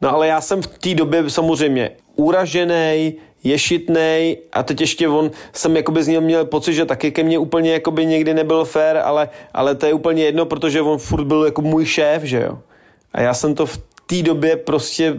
No 0.00 0.14
ale 0.14 0.26
já 0.26 0.40
jsem 0.40 0.62
v 0.62 0.66
té 0.66 0.94
době 0.94 1.30
samozřejmě 1.30 1.90
uražený, 2.16 3.14
ješitnej 3.44 4.38
a 4.52 4.62
teď 4.62 4.80
ještě 4.80 5.08
on, 5.08 5.30
jsem 5.52 5.76
jakoby 5.76 6.02
z 6.02 6.08
něho 6.08 6.22
měl 6.22 6.44
pocit, 6.44 6.74
že 6.74 6.84
taky 6.84 7.10
ke 7.10 7.22
mně 7.22 7.38
úplně 7.38 7.72
jakoby 7.72 8.06
někdy 8.06 8.34
nebyl 8.34 8.64
fair, 8.64 8.96
ale, 8.96 9.28
ale 9.54 9.74
to 9.74 9.86
je 9.86 9.92
úplně 9.92 10.24
jedno, 10.24 10.46
protože 10.46 10.82
on 10.82 10.98
furt 10.98 11.24
byl 11.24 11.44
jako 11.44 11.62
můj 11.62 11.84
šéf, 11.84 12.22
že 12.22 12.40
jo. 12.42 12.58
A 13.16 13.20
já 13.20 13.34
jsem 13.34 13.54
to 13.54 13.66
v 13.66 13.78
té 14.06 14.22
době 14.22 14.56
prostě 14.56 15.14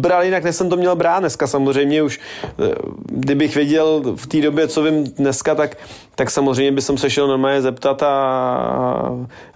bral 0.00 0.22
jinak, 0.22 0.44
než 0.44 0.56
jsem 0.56 0.68
to 0.70 0.76
měl 0.76 0.96
brát 0.96 1.20
dneska 1.20 1.46
samozřejmě 1.46 2.02
už. 2.02 2.20
eh, 2.44 2.74
Kdybych 3.06 3.54
věděl 3.54 4.02
v 4.16 4.26
té 4.26 4.40
době, 4.40 4.68
co 4.68 4.82
vím 4.82 5.04
dneska, 5.04 5.54
tak, 5.54 5.76
tak 6.14 6.30
samozřejmě 6.30 6.72
by 6.72 6.82
jsem 6.82 6.98
se 6.98 7.10
šel 7.10 7.26
normálně 7.28 7.62
zeptat 7.62 8.02
a, 8.02 8.14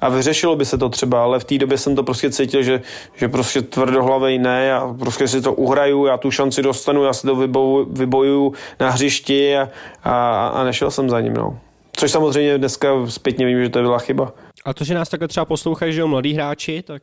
a 0.00 0.08
vyřešilo 0.08 0.56
by 0.56 0.64
se 0.64 0.78
to 0.78 0.88
třeba, 0.88 1.22
ale 1.22 1.38
v 1.38 1.44
té 1.44 1.58
době 1.58 1.78
jsem 1.78 1.96
to 1.96 2.02
prostě 2.02 2.30
cítil, 2.30 2.62
že, 2.62 2.82
že 3.14 3.28
prostě 3.28 3.62
tvrdohlavej 3.62 4.38
ne, 4.38 4.66
já 4.66 4.94
prostě 4.98 5.28
si 5.28 5.40
to 5.40 5.52
uhraju, 5.52 6.06
já 6.06 6.16
tu 6.16 6.30
šanci 6.30 6.62
dostanu, 6.62 7.04
já 7.04 7.12
si 7.12 7.26
to 7.26 7.36
vyboju, 7.36 7.86
vybojuju 7.90 8.52
na 8.80 8.90
hřišti 8.90 9.56
a, 9.56 9.68
a, 10.04 10.46
a 10.48 10.64
nešel 10.64 10.90
jsem 10.90 11.10
za 11.10 11.20
ním, 11.20 11.34
no. 11.34 11.58
Což 11.96 12.10
samozřejmě 12.10 12.58
dneska 12.58 13.06
zpětně 13.08 13.46
vím, 13.46 13.62
že 13.62 13.68
to 13.68 13.82
byla 13.82 13.98
chyba. 13.98 14.32
A 14.64 14.74
to, 14.74 14.84
že 14.84 14.94
nás 14.94 15.08
takhle 15.08 15.28
třeba 15.28 15.44
poslouchají, 15.44 15.92
že 15.92 16.00
jo, 16.00 16.08
mladí 16.08 16.34
hráči, 16.34 16.82
tak 16.82 17.02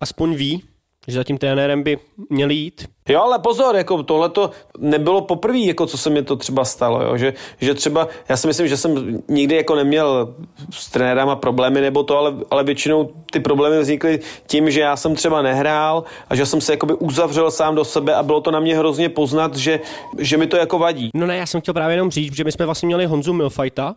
aspoň 0.00 0.34
ví, 0.34 0.62
že 1.08 1.14
za 1.14 1.24
tím 1.24 1.38
trenérem 1.38 1.82
by 1.82 1.98
měli 2.30 2.54
jít. 2.54 2.88
Jo, 3.08 3.20
ale 3.20 3.38
pozor, 3.38 3.76
jako 3.76 4.02
tohle 4.02 4.28
to 4.28 4.50
nebylo 4.78 5.20
poprvé, 5.20 5.58
jako 5.58 5.86
co 5.86 5.98
se 5.98 6.10
mi 6.10 6.22
to 6.22 6.36
třeba 6.36 6.64
stalo, 6.64 7.02
jo? 7.02 7.16
Že, 7.16 7.34
že 7.60 7.74
třeba, 7.74 8.08
já 8.28 8.36
si 8.36 8.46
myslím, 8.46 8.68
že 8.68 8.76
jsem 8.76 9.22
nikdy 9.28 9.56
jako 9.56 9.74
neměl 9.74 10.34
s 10.70 10.90
trenérama 10.90 11.36
problémy 11.36 11.80
nebo 11.80 12.02
to, 12.02 12.18
ale, 12.18 12.34
ale 12.50 12.64
většinou 12.64 13.10
ty 13.32 13.40
problémy 13.40 13.80
vznikly 13.80 14.20
tím, 14.46 14.70
že 14.70 14.80
já 14.80 14.96
jsem 14.96 15.14
třeba 15.14 15.42
nehrál 15.42 16.04
a 16.28 16.34
že 16.36 16.46
jsem 16.46 16.60
se 16.60 16.72
jakoby 16.72 16.94
uzavřel 16.94 17.50
sám 17.50 17.74
do 17.74 17.84
sebe 17.84 18.14
a 18.14 18.22
bylo 18.22 18.40
to 18.40 18.50
na 18.50 18.60
mě 18.60 18.78
hrozně 18.78 19.08
poznat, 19.08 19.56
že, 19.56 19.80
že 20.18 20.36
mi 20.36 20.46
to 20.46 20.56
jako 20.56 20.78
vadí. 20.78 21.10
No 21.14 21.26
ne, 21.26 21.36
já 21.36 21.46
jsem 21.46 21.60
chtěl 21.60 21.74
právě 21.74 21.94
jenom 21.94 22.10
říct, 22.10 22.36
že 22.36 22.44
my 22.44 22.52
jsme 22.52 22.66
vlastně 22.66 22.86
měli 22.86 23.06
Honzu 23.06 23.32
Milfajta, 23.32 23.94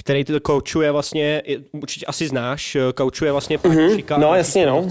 který 0.00 0.24
to 0.24 0.40
koučuje 0.40 0.90
vlastně, 0.92 1.42
určitě 1.72 2.06
asi 2.06 2.28
znáš, 2.28 2.76
koučuje 2.94 3.32
vlastně 3.32 3.58
Pačíka. 3.58 4.18
No, 4.18 4.34
jasně, 4.34 4.66
no. 4.66 4.86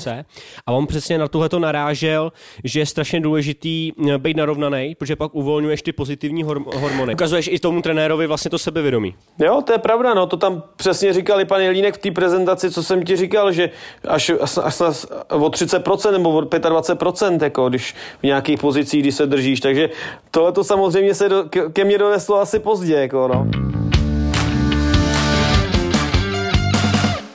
A 0.66 0.72
on 0.72 0.88
přesně 0.88 1.18
na 1.18 1.28
tohle 1.28 1.50
to 1.50 1.60
narážel, 1.60 2.32
že 2.64 2.80
je 2.80 2.86
strašně 2.86 3.20
důležitý 3.20 3.92
eh, 4.10 4.18
být 4.18 4.38
narovnaný, 4.38 4.96
protože 4.96 5.16
pak 5.16 5.36
uvolňuješ 5.36 5.82
ty 5.82 5.92
pozitivní 5.92 6.46
horm- 6.46 6.80
hormony. 6.80 7.14
Ukazuješ 7.14 7.48
i 7.52 7.60
tomu 7.60 7.82
trenérovi 7.82 8.28
vlastně 8.28 8.52
to 8.52 8.58
sebevědomí. 8.60 9.16
Jo, 9.40 9.62
to 9.66 9.72
je 9.72 9.78
pravda, 9.78 10.14
no, 10.14 10.26
to 10.26 10.38
tam 10.38 10.64
přesně 10.76 11.14
říkal 11.14 11.42
i 11.42 11.46
pan 11.46 11.62
Jelínek 11.62 11.96
v 11.96 11.98
té 11.98 12.12
prezentaci, 12.12 12.72
co 12.72 12.84
jsem 12.84 13.04
ti 13.04 13.16
říkal, 13.16 13.52
že 13.52 13.70
až, 14.08 14.32
až, 14.42 14.58
až 14.64 14.80
na- 14.80 14.92
o 15.30 15.50
30% 15.50 16.12
nebo 16.12 16.30
o 16.30 16.42
25%, 16.42 17.44
jako 17.44 17.70
když 17.70 17.96
v 18.20 18.24
nějakých 18.24 18.60
pozicích, 18.60 19.02
když 19.02 19.16
se 19.16 19.26
držíš, 19.26 19.60
takže 19.60 19.90
tohle 20.32 20.52
to 20.52 20.64
samozřejmě 20.64 21.14
se 21.16 21.30
do, 21.30 21.44
ke, 21.44 21.70
ke 21.70 21.86
mně 21.86 21.98
doneslo 21.98 22.40
asi 22.40 22.60
pozdě, 22.60 22.94
jako 22.96 23.28
no. 23.28 23.48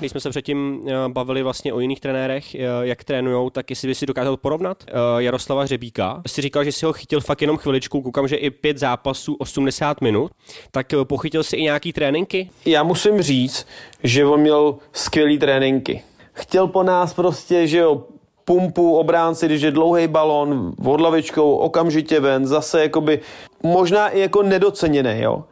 Když 0.04 0.10
jsme 0.10 0.20
se 0.20 0.30
předtím 0.30 0.80
eh, 0.86 0.92
bavili 1.08 1.42
vlastně 1.42 1.72
o 1.72 1.80
jiných 1.80 2.00
trenérech, 2.00 2.54
eh, 2.54 2.60
jak 2.80 3.04
trénujou, 3.04 3.50
tak 3.50 3.70
jestli 3.70 3.88
by 3.88 3.94
si 3.94 4.06
dokázal 4.06 4.36
porovnat 4.36 4.84
eh, 4.86 4.92
Jaroslava 5.18 5.62
Hřebíka. 5.62 6.22
Jsi 6.26 6.42
říkal, 6.42 6.64
že 6.64 6.72
si 6.72 6.86
ho 6.86 6.92
chytil 6.92 7.20
fakt 7.20 7.40
jenom 7.40 7.56
chviličku, 7.56 8.02
koukám, 8.02 8.28
že 8.28 8.36
i 8.36 8.50
pět 8.50 8.78
zápasů 8.78 9.34
80 9.34 10.00
minut, 10.00 10.32
tak 10.70 10.86
pochytil 11.04 11.42
si 11.42 11.56
i 11.56 11.62
nějaký 11.62 11.92
tréninky? 11.92 12.50
Já 12.66 12.82
musím 12.82 13.22
říct, 13.22 13.66
že 14.02 14.26
on 14.26 14.40
měl 14.40 14.76
skvělý 14.92 15.38
tréninky. 15.38 16.02
Chtěl 16.32 16.66
po 16.66 16.82
nás 16.82 17.14
prostě, 17.14 17.66
že 17.66 17.78
jo, 17.78 18.02
pumpu 18.44 18.96
obránci, 18.96 19.46
když 19.46 19.62
je 19.62 19.70
dlouhý 19.70 20.08
balon, 20.08 20.72
odlavičkou, 20.84 21.56
okamžitě 21.56 22.20
ven, 22.20 22.46
zase 22.46 22.82
jakoby, 22.82 23.20
možná 23.62 24.08
i 24.08 24.20
jako 24.20 24.42
nedoceněný, 24.42 25.20
jo. 25.20 25.44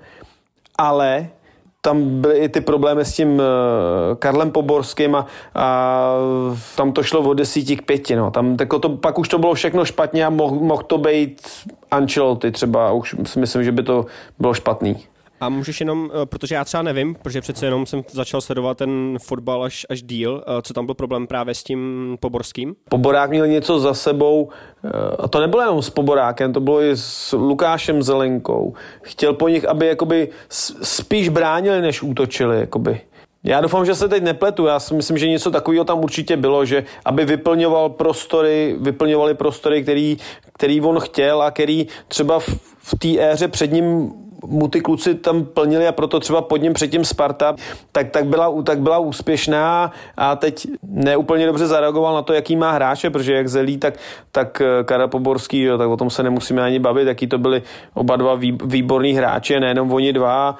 Ale 0.78 1.30
tam 1.84 2.20
byly 2.20 2.38
i 2.38 2.48
ty 2.48 2.60
problémy 2.60 3.04
s 3.04 3.14
tím 3.14 3.34
uh, 3.34 3.42
Karlem 4.18 4.50
Poborským 4.50 5.14
a, 5.14 5.26
a 5.54 6.14
tam 6.76 6.92
to 6.92 7.02
šlo 7.02 7.20
od 7.20 7.34
desíti 7.34 7.76
k 7.76 7.82
pěti, 7.82 8.16
no. 8.16 8.30
Tam, 8.30 8.56
jako 8.60 8.78
to, 8.78 8.88
pak 8.88 9.18
už 9.18 9.28
to 9.28 9.38
bylo 9.38 9.54
všechno 9.54 9.84
špatně 9.84 10.26
a 10.26 10.30
mohl 10.30 10.56
mohl 10.56 10.82
to 10.82 10.98
být 10.98 11.48
Ancelotti 11.90 12.50
třeba, 12.50 12.92
už 12.92 13.16
si 13.24 13.38
myslím, 13.38 13.64
že 13.64 13.72
by 13.72 13.82
to 13.82 14.06
bylo 14.38 14.54
špatný. 14.54 14.96
A 15.42 15.48
můžeš 15.48 15.80
jenom, 15.80 16.10
eh, 16.14 16.26
protože 16.26 16.54
já 16.54 16.64
třeba 16.64 16.82
nevím, 16.82 17.14
protože 17.14 17.40
přece 17.40 17.66
jenom 17.66 17.86
jsem 17.86 18.02
začal 18.10 18.40
sledovat 18.40 18.78
ten 18.78 19.18
fotbal 19.22 19.64
až, 19.64 19.86
až 19.90 20.02
díl, 20.02 20.44
eh, 20.46 20.62
co 20.62 20.74
tam 20.74 20.86
byl 20.86 20.94
problém 20.94 21.26
právě 21.26 21.54
s 21.54 21.62
tím 21.62 22.16
Poborským? 22.20 22.74
Poborák 22.88 23.30
měl 23.30 23.46
něco 23.46 23.80
za 23.80 23.94
sebou, 23.94 24.48
eh, 24.84 24.88
a 25.18 25.28
to 25.28 25.40
nebylo 25.40 25.62
jenom 25.62 25.82
s 25.82 25.90
Poborákem, 25.90 26.52
to 26.52 26.60
bylo 26.60 26.82
i 26.82 26.90
s 26.94 27.32
Lukášem 27.32 28.02
Zelenkou. 28.02 28.74
Chtěl 29.02 29.32
po 29.34 29.48
nich, 29.48 29.64
aby 29.64 29.86
jakoby 29.86 30.28
spíš 30.82 31.28
bránili, 31.28 31.80
než 31.80 32.02
útočili. 32.02 32.60
Jakoby. 32.60 33.00
Já 33.44 33.60
doufám, 33.60 33.86
že 33.86 33.94
se 33.94 34.08
teď 34.08 34.22
nepletu. 34.22 34.66
Já 34.66 34.80
si 34.80 34.94
myslím, 34.94 35.18
že 35.18 35.28
něco 35.28 35.50
takového 35.50 35.84
tam 35.84 35.98
určitě 35.98 36.36
bylo, 36.36 36.64
že 36.64 36.84
aby 37.04 37.24
vyplňoval 37.24 37.88
prostory, 37.88 38.76
vyplňovali 38.80 39.34
prostory, 39.34 39.82
který, 39.82 40.16
který 40.52 40.80
on 40.80 41.00
chtěl 41.00 41.42
a 41.42 41.50
který 41.50 41.86
třeba 42.08 42.38
v, 42.38 42.48
v 42.78 42.98
té 42.98 43.32
éře 43.32 43.48
před 43.48 43.72
ním 43.72 44.12
mu 44.46 44.68
ty 44.68 44.80
kluci 44.80 45.14
tam 45.14 45.44
plnili 45.44 45.88
a 45.88 45.92
proto 45.92 46.20
třeba 46.20 46.42
pod 46.42 46.56
ním 46.56 46.72
předtím 46.72 47.04
Sparta, 47.04 47.54
tak, 47.92 48.10
tak, 48.10 48.26
byla, 48.26 48.62
tak 48.62 48.80
byla 48.80 48.98
úspěšná 48.98 49.92
a 50.16 50.36
teď 50.36 50.66
neúplně 50.82 51.46
dobře 51.46 51.66
zareagoval 51.66 52.14
na 52.14 52.22
to, 52.22 52.32
jaký 52.32 52.56
má 52.56 52.72
hráče, 52.72 53.10
protože 53.10 53.34
jak 53.34 53.48
Zelí, 53.48 53.78
tak, 53.78 53.94
tak 54.32 54.60
eh, 54.60 54.84
Karel 54.84 55.08
Poborský, 55.08 55.62
jo, 55.62 55.78
tak 55.78 55.88
o 55.88 55.96
tom 55.96 56.10
se 56.10 56.22
nemusíme 56.22 56.62
ani 56.62 56.78
bavit, 56.78 57.08
jaký 57.08 57.26
to 57.26 57.38
byli 57.38 57.62
oba 57.94 58.16
dva 58.16 58.34
výborní 58.64 59.12
hráči, 59.12 59.60
nejenom 59.60 59.92
oni 59.92 60.12
dva. 60.12 60.56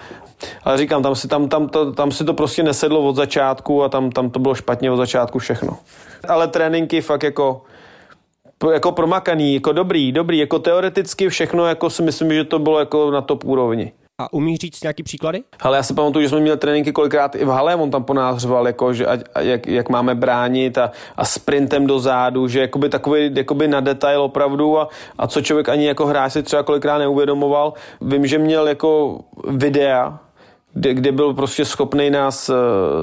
Ale 0.64 0.78
říkám, 0.78 1.02
tam 1.02 1.14
si, 1.14 1.28
tam, 1.28 1.48
tam, 1.48 1.68
to, 1.68 1.92
tam 1.92 2.10
si 2.10 2.24
to 2.24 2.34
prostě 2.34 2.62
nesedlo 2.62 3.00
od 3.00 3.16
začátku 3.16 3.82
a 3.82 3.88
tam, 3.88 4.10
tam 4.10 4.30
to 4.30 4.38
bylo 4.38 4.54
špatně 4.54 4.90
od 4.90 4.96
začátku 4.96 5.38
všechno. 5.38 5.78
Ale 6.28 6.48
tréninky 6.48 7.00
fakt 7.00 7.22
jako 7.22 7.62
jako 8.70 8.92
promakaný, 8.92 9.54
jako 9.54 9.72
dobrý, 9.72 10.12
dobrý, 10.12 10.38
jako 10.38 10.58
teoreticky 10.58 11.28
všechno, 11.28 11.66
jako 11.66 11.90
si 11.90 12.02
myslím, 12.02 12.32
že 12.32 12.44
to 12.44 12.58
bylo 12.58 12.78
jako 12.78 13.10
na 13.10 13.20
top 13.20 13.44
úrovni. 13.44 13.92
A 14.20 14.32
umíš 14.32 14.58
říct 14.58 14.82
nějaký 14.82 15.02
příklady? 15.02 15.42
Ale 15.60 15.76
já 15.76 15.82
si 15.82 15.94
pamatuju, 15.94 16.22
že 16.22 16.28
jsme 16.28 16.40
měli 16.40 16.58
tréninky 16.58 16.92
kolikrát 16.92 17.34
i 17.36 17.44
v 17.44 17.48
hale, 17.48 17.76
on 17.76 17.90
tam 17.90 18.04
po 18.04 18.14
nás 18.14 18.38
řval, 18.38 18.66
jako, 18.66 18.92
že 18.92 19.06
a, 19.06 19.18
a 19.34 19.40
jak, 19.40 19.66
jak, 19.66 19.88
máme 19.88 20.14
bránit 20.14 20.78
a, 20.78 20.90
a 21.16 21.24
sprintem 21.24 21.86
do 21.86 21.98
zádu, 21.98 22.48
že 22.48 22.60
jakoby 22.60 22.88
takový 22.88 23.30
jakoby 23.34 23.68
na 23.68 23.80
detail 23.80 24.22
opravdu 24.22 24.78
a, 24.78 24.88
a 25.18 25.26
co 25.26 25.42
člověk 25.42 25.68
ani 25.68 25.86
jako 25.86 26.06
hráč 26.06 26.32
si 26.32 26.42
třeba 26.42 26.62
kolikrát 26.62 26.98
neuvědomoval. 26.98 27.72
Vím, 28.00 28.26
že 28.26 28.38
měl 28.38 28.68
jako 28.68 29.20
videa, 29.48 30.18
kde, 30.74 30.94
kde 30.94 31.12
byl 31.12 31.34
prostě 31.34 31.64
schopný 31.64 32.10
nás 32.10 32.48
uh, 32.48 32.56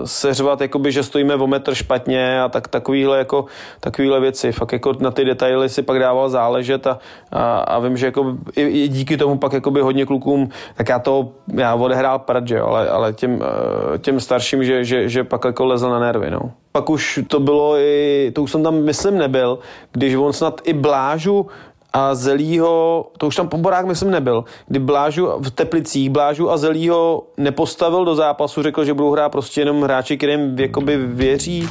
seřvat, 0.05 0.62
jakoby, 0.62 0.91
že 0.91 1.03
stojíme 1.03 1.36
o 1.36 1.47
metr 1.47 1.75
špatně 1.75 2.41
a 2.41 2.49
tak, 2.49 2.67
takovýhle, 2.67 3.17
jako, 3.17 3.45
takovýhle 3.79 4.19
věci. 4.19 4.51
Fakt 4.51 4.73
jako 4.73 4.93
na 4.99 5.12
ty 5.12 5.25
detaily 5.25 5.69
si 5.69 5.82
pak 5.82 5.99
dával 5.99 6.29
záležet 6.29 6.88
a, 6.88 6.99
a, 7.32 7.60
a 7.60 7.79
vím, 7.79 7.97
že 7.97 8.05
jako, 8.05 8.38
i, 8.55 8.62
i, 8.62 8.88
díky 8.88 9.17
tomu 9.17 9.38
pak 9.38 9.53
jakoby 9.53 9.82
hodně 9.82 10.05
klukům, 10.05 10.49
tak 10.75 10.89
já 10.89 10.99
to, 10.99 11.29
já 11.53 11.75
odehrál 11.75 12.19
prd, 12.19 12.47
že 12.47 12.60
ale, 12.60 12.89
ale 12.89 13.13
těm, 13.13 13.36
uh, 13.36 13.97
těm 13.97 14.19
starším, 14.19 14.63
že, 14.63 14.86
že, 14.86 15.10
že 15.10 15.23
pak 15.23 15.45
jako 15.45 15.65
lezl 15.65 15.89
na 15.89 15.99
nervy, 15.99 16.32
no. 16.32 16.51
Pak 16.71 16.89
už 16.89 17.19
to 17.27 17.39
bylo 17.39 17.77
i, 17.77 18.32
to 18.36 18.43
už 18.43 18.51
jsem 18.51 18.63
tam 18.63 18.75
myslím 18.75 19.17
nebyl, 19.17 19.60
když 19.91 20.15
on 20.15 20.34
snad 20.34 20.62
i 20.63 20.73
Blážu 20.73 21.47
a 21.93 22.15
Zelího, 22.15 23.08
to 23.17 23.28
už 23.28 23.36
tam 23.36 23.47
Poborák 23.47 23.86
myslím 23.86 24.12
nebyl, 24.12 24.43
kdy 24.67 24.80
Blážu 24.80 25.28
v 25.39 25.52
Teplicích, 25.52 26.10
Blážu 26.10 26.52
a 26.52 26.58
Zelího 26.58 27.23
nepostavil 27.38 28.06
do 28.06 28.15
zápasu, 28.15 28.63
řekl, 28.63 28.86
že 28.86 28.93
budou 28.93 29.12
hrát 29.12 29.30
prostě 29.30 29.62
jenom 29.62 29.82
hráči, 29.82 30.17
kterým 30.17 30.60
jakoby 30.60 30.97
věří, 30.97 31.69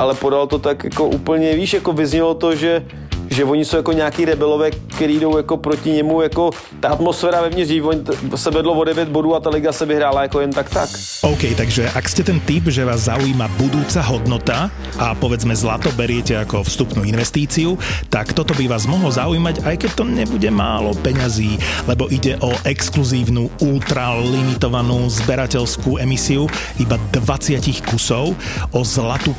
ale 0.00 0.16
podal 0.16 0.46
to 0.46 0.58
tak 0.58 0.84
jako 0.84 1.04
úplně, 1.12 1.52
víš, 1.54 1.74
jako 1.74 1.92
vyznělo 1.92 2.34
to, 2.34 2.54
že 2.56 2.82
že 3.30 3.44
oni 3.44 3.64
jsou 3.64 3.76
jako 3.76 3.92
nějaký 3.92 4.24
rebelové, 4.24 4.70
který 4.70 5.18
jdou 5.18 5.36
jako 5.36 5.56
proti 5.56 5.90
němu, 5.90 6.22
jako 6.22 6.50
ta 6.80 6.88
atmosféra 6.88 7.40
vevnitř, 7.42 7.72
oni 7.82 8.02
se 8.34 8.50
vedlo 8.50 8.72
o 8.72 8.84
9 8.84 9.08
bodů 9.08 9.34
a 9.34 9.40
ta 9.40 9.50
liga 9.50 9.72
se 9.72 9.86
vyhrála 9.86 10.22
jako 10.22 10.40
jen 10.40 10.50
tak 10.50 10.70
tak. 10.70 10.90
OK, 11.22 11.54
takže 11.56 11.90
ak 11.94 12.08
ste 12.08 12.26
ten 12.26 12.42
typ, 12.42 12.66
že 12.66 12.82
vás 12.82 13.06
zaujíma 13.06 13.46
budúca 13.54 14.02
hodnota 14.02 14.66
a 14.98 15.14
povedzme 15.14 15.54
zlato 15.54 15.94
beriete 15.94 16.34
ako 16.34 16.66
vstupnú 16.66 17.06
investíciu, 17.06 17.78
tak 18.10 18.34
toto 18.34 18.50
by 18.58 18.66
vás 18.66 18.90
mohlo 18.90 19.14
zaujímať, 19.14 19.62
aj 19.62 19.76
keď 19.78 19.90
to 19.94 20.04
nebude 20.04 20.50
málo 20.50 20.90
peňazí, 20.98 21.54
lebo 21.86 22.10
ide 22.10 22.34
o 22.42 22.50
exkluzívnu 22.66 23.46
ultralimitovanú 23.62 25.06
zberateľskú 25.06 26.02
emisiu 26.02 26.50
iba 26.82 26.98
20 27.14 27.62
kusov 27.86 28.34
o 28.74 28.80
zlatú 28.82 29.38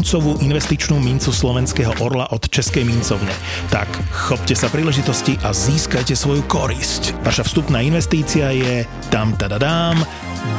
5-uncovú 0.00 0.40
investičnú 0.40 0.96
mincu 0.96 1.28
slovenského 1.28 1.92
orla 2.00 2.24
od 2.32 2.40
Českej 2.48 2.88
mincovne. 2.88 3.28
Tak 3.68 3.84
chopte 4.08 4.56
sa 4.56 4.72
príležitosti 4.72 5.36
a 5.44 5.52
získajte 5.52 6.16
svoju 6.16 6.40
korisť. 6.48 7.20
Vaša 7.20 7.44
vstupná 7.44 7.84
investícia 7.84 8.48
je 8.48 8.88
tam 9.12 9.36
tadadám 9.36 10.00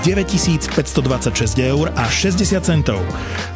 9526 0.05 1.57
eur 1.57 1.89
a 1.97 2.05
60 2.05 2.61
centov. 2.61 3.01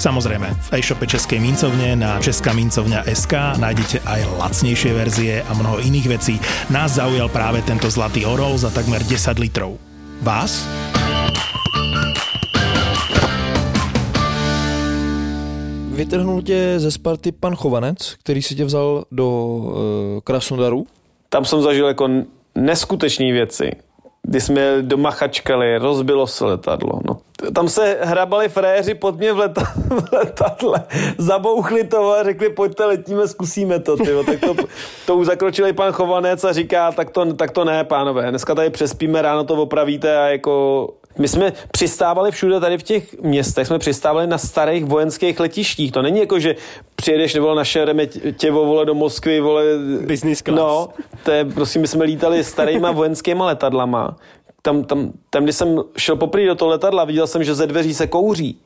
Samozrejme, 0.01 0.49
v 0.57 0.81
e-shope 0.81 1.05
Českej 1.05 1.37
mincovne 1.37 1.93
na 1.93 2.17
Česká 2.17 2.49
mincovňa 2.57 3.05
SK 3.05 3.61
nájdete 3.61 4.01
aj 4.09 4.25
lacnejšie 4.41 4.89
verzie 4.89 5.45
a 5.45 5.51
mnoho 5.53 5.85
iných 5.85 6.07
vecí. 6.09 6.41
Nás 6.73 6.97
zaujal 6.97 7.29
práve 7.29 7.61
tento 7.61 7.93
zlatý 7.93 8.25
orol 8.25 8.57
za 8.57 8.73
takmer 8.73 9.05
10 9.05 9.37
litrov. 9.37 9.77
Vás? 10.25 10.65
Vytrhnul 15.95 16.41
tě 16.41 16.73
ze 16.77 16.91
Sparty 16.91 17.31
pan 17.31 17.55
Chovanec, 17.55 18.15
který 18.23 18.41
si 18.41 18.55
tě 18.55 18.65
vzal 18.65 19.03
do 19.11 19.27
uh, 19.29 19.73
Krasnodaru. 20.23 20.85
Tam 21.29 21.45
jsem 21.45 21.61
zažil 21.61 21.87
jako 21.87 22.09
neskutečné 22.55 23.31
věci. 23.31 23.71
Kdy 24.23 24.41
jsme 24.41 24.81
doma 24.81 25.11
chačkali, 25.11 25.77
rozbilo 25.77 26.27
se 26.27 26.45
letadlo. 26.45 26.99
No. 27.07 27.17
Tam 27.53 27.69
se 27.69 27.97
hrabali 28.01 28.49
fréři 28.49 28.93
pod 28.93 29.17
mě 29.17 29.33
v, 29.33 29.37
leta, 29.37 29.61
v 29.75 30.13
letadle, 30.13 30.83
zabouchli 31.17 31.87
to 31.87 32.11
a 32.11 32.23
řekli, 32.23 32.49
pojďte, 32.49 32.85
letíme, 32.85 33.27
zkusíme 33.27 33.79
to. 33.79 33.97
Tyjo. 33.97 34.23
Tak 34.23 34.39
to, 34.39 34.55
to 35.05 35.15
už 35.15 35.25
zakročil 35.25 35.73
pan 35.73 35.91
Chovanec 35.91 36.43
a 36.43 36.53
říká, 36.53 36.91
tak 36.91 37.09
to, 37.09 37.33
tak 37.33 37.51
to 37.51 37.65
ne, 37.65 37.83
pánové, 37.83 38.29
dneska 38.29 38.55
tady 38.55 38.69
přespíme, 38.69 39.21
ráno 39.21 39.43
to 39.43 39.53
opravíte 39.53 40.17
a 40.17 40.27
jako 40.27 40.87
my 41.17 41.27
jsme 41.27 41.53
přistávali 41.71 42.31
všude 42.31 42.59
tady 42.59 42.77
v 42.77 42.83
těch 42.83 43.21
městech, 43.21 43.67
jsme 43.67 43.79
přistávali 43.79 44.27
na 44.27 44.37
starých 44.37 44.85
vojenských 44.85 45.39
letištích. 45.39 45.91
To 45.91 46.01
není 46.01 46.19
jako, 46.19 46.39
že 46.39 46.55
přijedeš 46.95 47.33
nebo 47.33 47.55
na 47.55 47.63
šereme 47.63 48.07
tě 48.37 48.51
vole 48.51 48.85
do 48.85 48.93
Moskvy, 48.93 49.39
vole... 49.39 49.63
Business 50.05 50.41
class. 50.41 50.57
No, 50.57 50.89
to 51.23 51.31
je, 51.31 51.45
prosím, 51.45 51.81
my 51.81 51.87
jsme 51.87 52.05
lítali 52.05 52.43
starýma 52.43 52.91
vojenskýma 52.91 53.45
letadlama. 53.45 54.15
Tam, 54.61 54.83
tam, 54.83 55.11
tam, 55.29 55.43
když 55.43 55.55
jsem 55.55 55.83
šel 55.97 56.15
poprvé 56.15 56.45
do 56.45 56.55
toho 56.55 56.71
letadla, 56.71 57.05
viděl 57.05 57.27
jsem, 57.27 57.43
že 57.43 57.55
ze 57.55 57.67
dveří 57.67 57.93
se 57.93 58.07
kouří. 58.07 58.59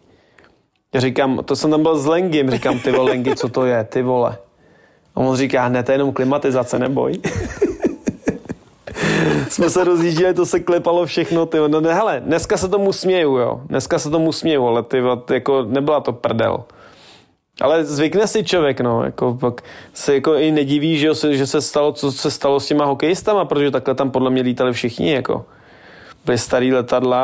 Já 0.94 1.00
říkám, 1.00 1.44
to 1.46 1.56
jsem 1.56 1.72
tam 1.72 1.84
byl 1.84 1.98
s 1.98 2.06
Lengim, 2.06 2.52
říkám, 2.52 2.80
ty 2.80 2.92
vole, 2.92 3.12
Lengi, 3.12 3.36
co 3.36 3.50
to 3.50 3.66
je, 3.66 3.84
ty 3.84 4.02
vole. 4.02 4.38
A 5.16 5.20
on 5.20 5.36
říká, 5.36 5.70
ne, 5.70 5.84
to 5.84 5.92
je 5.92 5.94
jenom 5.94 6.14
klimatizace, 6.14 6.80
neboj. 6.80 7.14
Jsme 9.50 9.70
se 9.70 9.84
rozjížděli, 9.84 10.34
to 10.34 10.46
se 10.46 10.60
klepalo 10.60 11.06
všechno, 11.06 11.46
ty. 11.46 11.58
No 11.68 11.82
ne, 11.82 11.94
hele, 11.94 12.22
dneska 12.26 12.58
se 12.58 12.68
tomu 12.68 12.94
směju, 12.94 13.38
jo. 13.38 13.62
Dneska 13.66 14.00
se 14.00 14.10
tomu 14.10 14.32
směju, 14.32 14.68
ale 14.68 14.84
ty, 14.84 15.04
jako 15.32 15.64
nebyla 15.64 16.00
to 16.00 16.14
prdel. 16.14 16.64
Ale 17.62 17.86
zvykne 17.86 18.28
si 18.28 18.44
člověk, 18.44 18.82
no, 18.82 19.04
jako 19.04 19.38
pak 19.40 19.62
se 19.94 20.14
jako 20.14 20.36
i 20.36 20.52
nediví, 20.52 20.98
že, 20.98 21.12
že 21.30 21.48
se 21.48 21.62
stalo, 21.62 21.92
co 21.92 22.12
se 22.12 22.32
stalo 22.32 22.60
s 22.60 22.68
těma 22.68 22.86
hokejistama, 22.86 23.46
protože 23.46 23.72
takhle 23.72 23.96
tam 23.96 24.12
podle 24.12 24.30
mě 24.30 24.42
lítali 24.42 24.74
všichni, 24.74 25.12
jako 25.12 25.46
byly 26.26 26.38
starý 26.38 26.74
letadla 26.74 27.22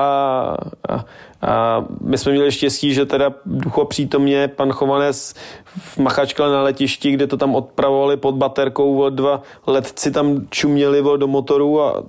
a, 0.90 1.06
a, 1.42 1.86
my 2.02 2.18
jsme 2.18 2.32
měli 2.32 2.52
štěstí, 2.52 2.94
že 2.94 3.06
teda 3.06 3.34
ducho 3.46 3.86
přítomně 3.86 4.48
pan 4.48 4.72
Chovanec 4.72 5.34
v 5.76 5.98
Machačkale 5.98 6.52
na 6.54 6.62
letišti, 6.64 7.12
kde 7.12 7.28
to 7.28 7.38
tam 7.38 7.56
odpravovali 7.56 8.18
pod 8.18 8.36
baterkou, 8.36 9.10
dva 9.10 9.42
letci 9.68 10.12
tam 10.12 10.48
čuměli 10.50 11.04
do 11.18 11.28
motoru 11.28 11.82
a 11.82 12.04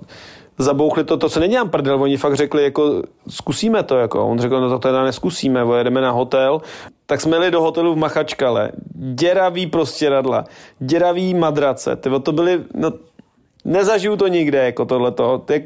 zabouchli 0.57 1.03
to, 1.03 1.17
to 1.17 1.29
co 1.29 1.39
nedělám 1.39 1.69
prdel, 1.69 2.03
oni 2.03 2.17
fakt 2.17 2.35
řekli, 2.35 2.63
jako 2.63 3.03
zkusíme 3.29 3.83
to, 3.83 3.97
jako. 3.97 4.27
on 4.27 4.39
řekl, 4.39 4.61
no 4.61 4.69
to 4.69 4.79
teda 4.79 5.03
neskusíme, 5.03 5.65
jedeme 5.77 6.01
na 6.01 6.11
hotel, 6.11 6.61
tak 7.05 7.21
jsme 7.21 7.35
jeli 7.35 7.51
do 7.51 7.61
hotelu 7.61 7.93
v 7.93 7.97
Machačkale, 7.97 8.71
děravý 8.95 9.67
prostě 9.67 10.09
radla, 10.09 10.45
děravý 10.79 11.33
madrace, 11.33 11.95
tyvo, 11.95 12.19
to 12.19 12.31
byly, 12.31 12.63
no, 12.73 12.91
nezažiju 13.65 14.15
to 14.15 14.27
nikde, 14.27 14.65
jako 14.65 14.85
tohleto, 14.85 15.45
jak, 15.49 15.63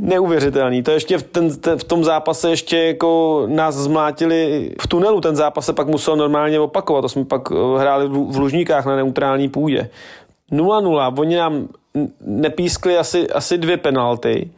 neuvěřitelný. 0.00 0.82
To 0.82 0.90
ještě 0.90 1.18
v, 1.18 1.22
ten, 1.22 1.56
ten, 1.56 1.78
v 1.78 1.84
tom 1.84 2.04
zápase 2.04 2.50
ještě 2.50 2.78
jako 2.78 3.44
nás 3.46 3.74
zmlátili 3.74 4.70
v 4.80 4.86
tunelu. 4.86 5.20
Ten 5.20 5.36
zápas 5.36 5.66
se 5.66 5.72
pak 5.72 5.86
musel 5.86 6.16
normálně 6.16 6.60
opakovat. 6.60 7.00
To 7.00 7.08
jsme 7.08 7.24
pak 7.24 7.42
eh, 7.52 7.78
hráli 7.78 8.08
v, 8.08 8.32
v 8.32 8.36
Lužníkách 8.36 8.86
na 8.86 8.96
neutrální 8.96 9.48
půdě. 9.48 9.90
0-0. 10.52 11.14
Oni 11.20 11.36
nám 11.36 11.68
nepískli 12.20 12.98
asi, 12.98 13.28
asi 13.28 13.58
dvě 13.58 13.76
penalty 13.76 14.50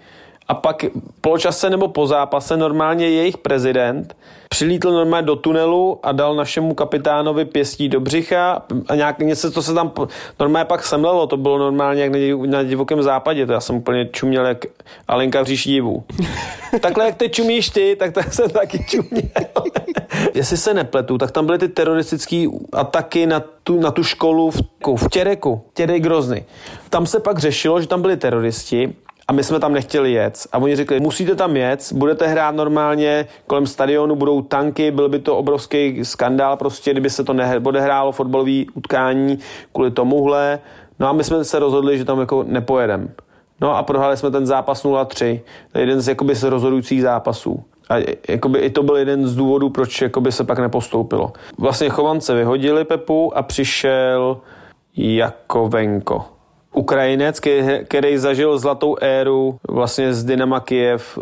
a 0.49 0.55
pak 0.55 0.85
poločase 1.21 1.71
nebo 1.71 1.89
po 1.89 2.07
zápase 2.07 2.57
normálně 2.57 3.09
jejich 3.09 3.39
prezident 3.39 4.17
přilítl 4.49 4.93
normálně 4.93 5.27
do 5.27 5.37
tunelu 5.37 5.99
a 6.03 6.13
dal 6.13 6.35
našemu 6.37 6.75
kapitánovi 6.75 7.45
pěstí 7.45 7.89
do 7.89 8.01
břicha 8.01 8.63
a 8.89 8.95
nějak 8.95 9.19
něco, 9.19 9.51
to 9.51 9.63
se 9.63 9.75
tam 9.75 9.93
normálně 10.41 10.65
pak 10.65 10.85
semlelo, 10.85 11.27
to 11.27 11.37
bylo 11.37 11.59
normálně 11.59 12.03
jak 12.03 12.13
na 12.47 12.63
divokém 12.63 13.03
západě, 13.03 13.47
to 13.47 13.53
já 13.53 13.61
jsem 13.61 13.77
úplně 13.77 14.07
čuměl 14.07 14.47
jak 14.47 14.65
Alenka 15.09 15.43
v 15.43 15.47
říši 15.47 15.71
divů. 15.71 16.05
Takhle 16.81 17.05
jak 17.05 17.17
ty 17.17 17.29
čumíš 17.29 17.69
ty, 17.69 17.97
tak 17.99 18.13
tak 18.13 18.33
jsem 18.33 18.51
taky 18.51 18.85
čuměl. 18.85 19.23
Jestli 20.35 20.57
se 20.57 20.75
nepletu, 20.75 21.19
tak 21.19 21.31
tam 21.31 21.47
byly 21.47 21.59
ty 21.59 21.69
teroristické 21.69 22.47
ataky 22.73 23.27
na 23.27 23.43
tu, 23.65 23.81
na 23.81 23.91
tu 23.91 24.05
školu 24.05 24.51
v, 24.51 24.61
v 24.97 25.09
Těreku, 25.11 25.63
Těrej 25.75 26.01
Grozny. 26.01 26.45
Tam 26.91 27.07
se 27.07 27.21
pak 27.21 27.39
řešilo, 27.39 27.81
že 27.81 27.87
tam 27.87 28.03
byli 28.03 28.17
teroristi 28.17 28.95
a 29.29 29.33
my 29.33 29.45
jsme 29.45 29.61
tam 29.61 29.73
nechtěli 29.73 30.13
jet. 30.13 30.47
A 30.53 30.59
oni 30.59 30.77
řekli, 30.77 31.01
musíte 31.01 31.35
tam 31.35 31.57
jet, 31.57 31.93
budete 31.93 32.27
hrát 32.27 32.55
normálně, 32.55 33.27
kolem 33.47 33.67
stadionu 33.67 34.17
budou 34.17 34.43
tanky, 34.43 34.91
byl 34.91 35.09
by 35.09 35.19
to 35.19 35.37
obrovský 35.37 36.05
skandál 36.05 36.57
prostě, 36.57 36.91
kdyby 36.91 37.11
se 37.11 37.25
to 37.25 37.35
odehrálo 37.63 38.13
fotbalové 38.13 38.65
utkání 38.75 39.39
kvůli 39.73 39.91
tomuhle. 39.91 40.59
No 40.99 41.09
a 41.09 41.13
my 41.13 41.25
jsme 41.25 41.45
se 41.45 41.59
rozhodli, 41.59 41.99
že 41.99 42.05
tam 42.05 42.21
jako 42.21 42.43
nepojedeme. 42.43 43.09
No 43.61 43.77
a 43.77 43.83
prohráli 43.83 44.17
jsme 44.17 44.31
ten 44.31 44.47
zápas 44.47 44.85
0-3. 44.85 45.41
To 45.73 45.79
je 45.79 45.83
jeden 45.83 46.01
z 46.01 46.09
jakoby 46.09 46.35
z 46.35 46.43
rozhodujících 46.43 47.03
zápasů. 47.03 47.65
A 47.89 47.95
jakoby 48.29 48.59
i 48.59 48.71
to 48.71 48.83
byl 48.83 48.97
jeden 48.97 49.27
z 49.27 49.35
důvodů, 49.35 49.71
proč 49.71 50.03
jakoby 50.03 50.33
se 50.33 50.45
pak 50.45 50.59
nepostoupilo. 50.59 51.33
Vlastně 51.59 51.89
Chovance 51.89 52.35
vyhodili 52.35 52.85
Pepu 52.85 53.37
a 53.37 53.43
přišel 53.43 54.41
Jakovenko. 54.97 56.25
Ukrajinec, 56.73 57.41
který 57.85 58.19
zažil 58.19 58.59
zlatou 58.59 58.97
éru 59.01 59.59
vlastně 59.69 60.15
z 60.15 60.25
Dynama 60.25 60.61
Kiev 60.61 61.19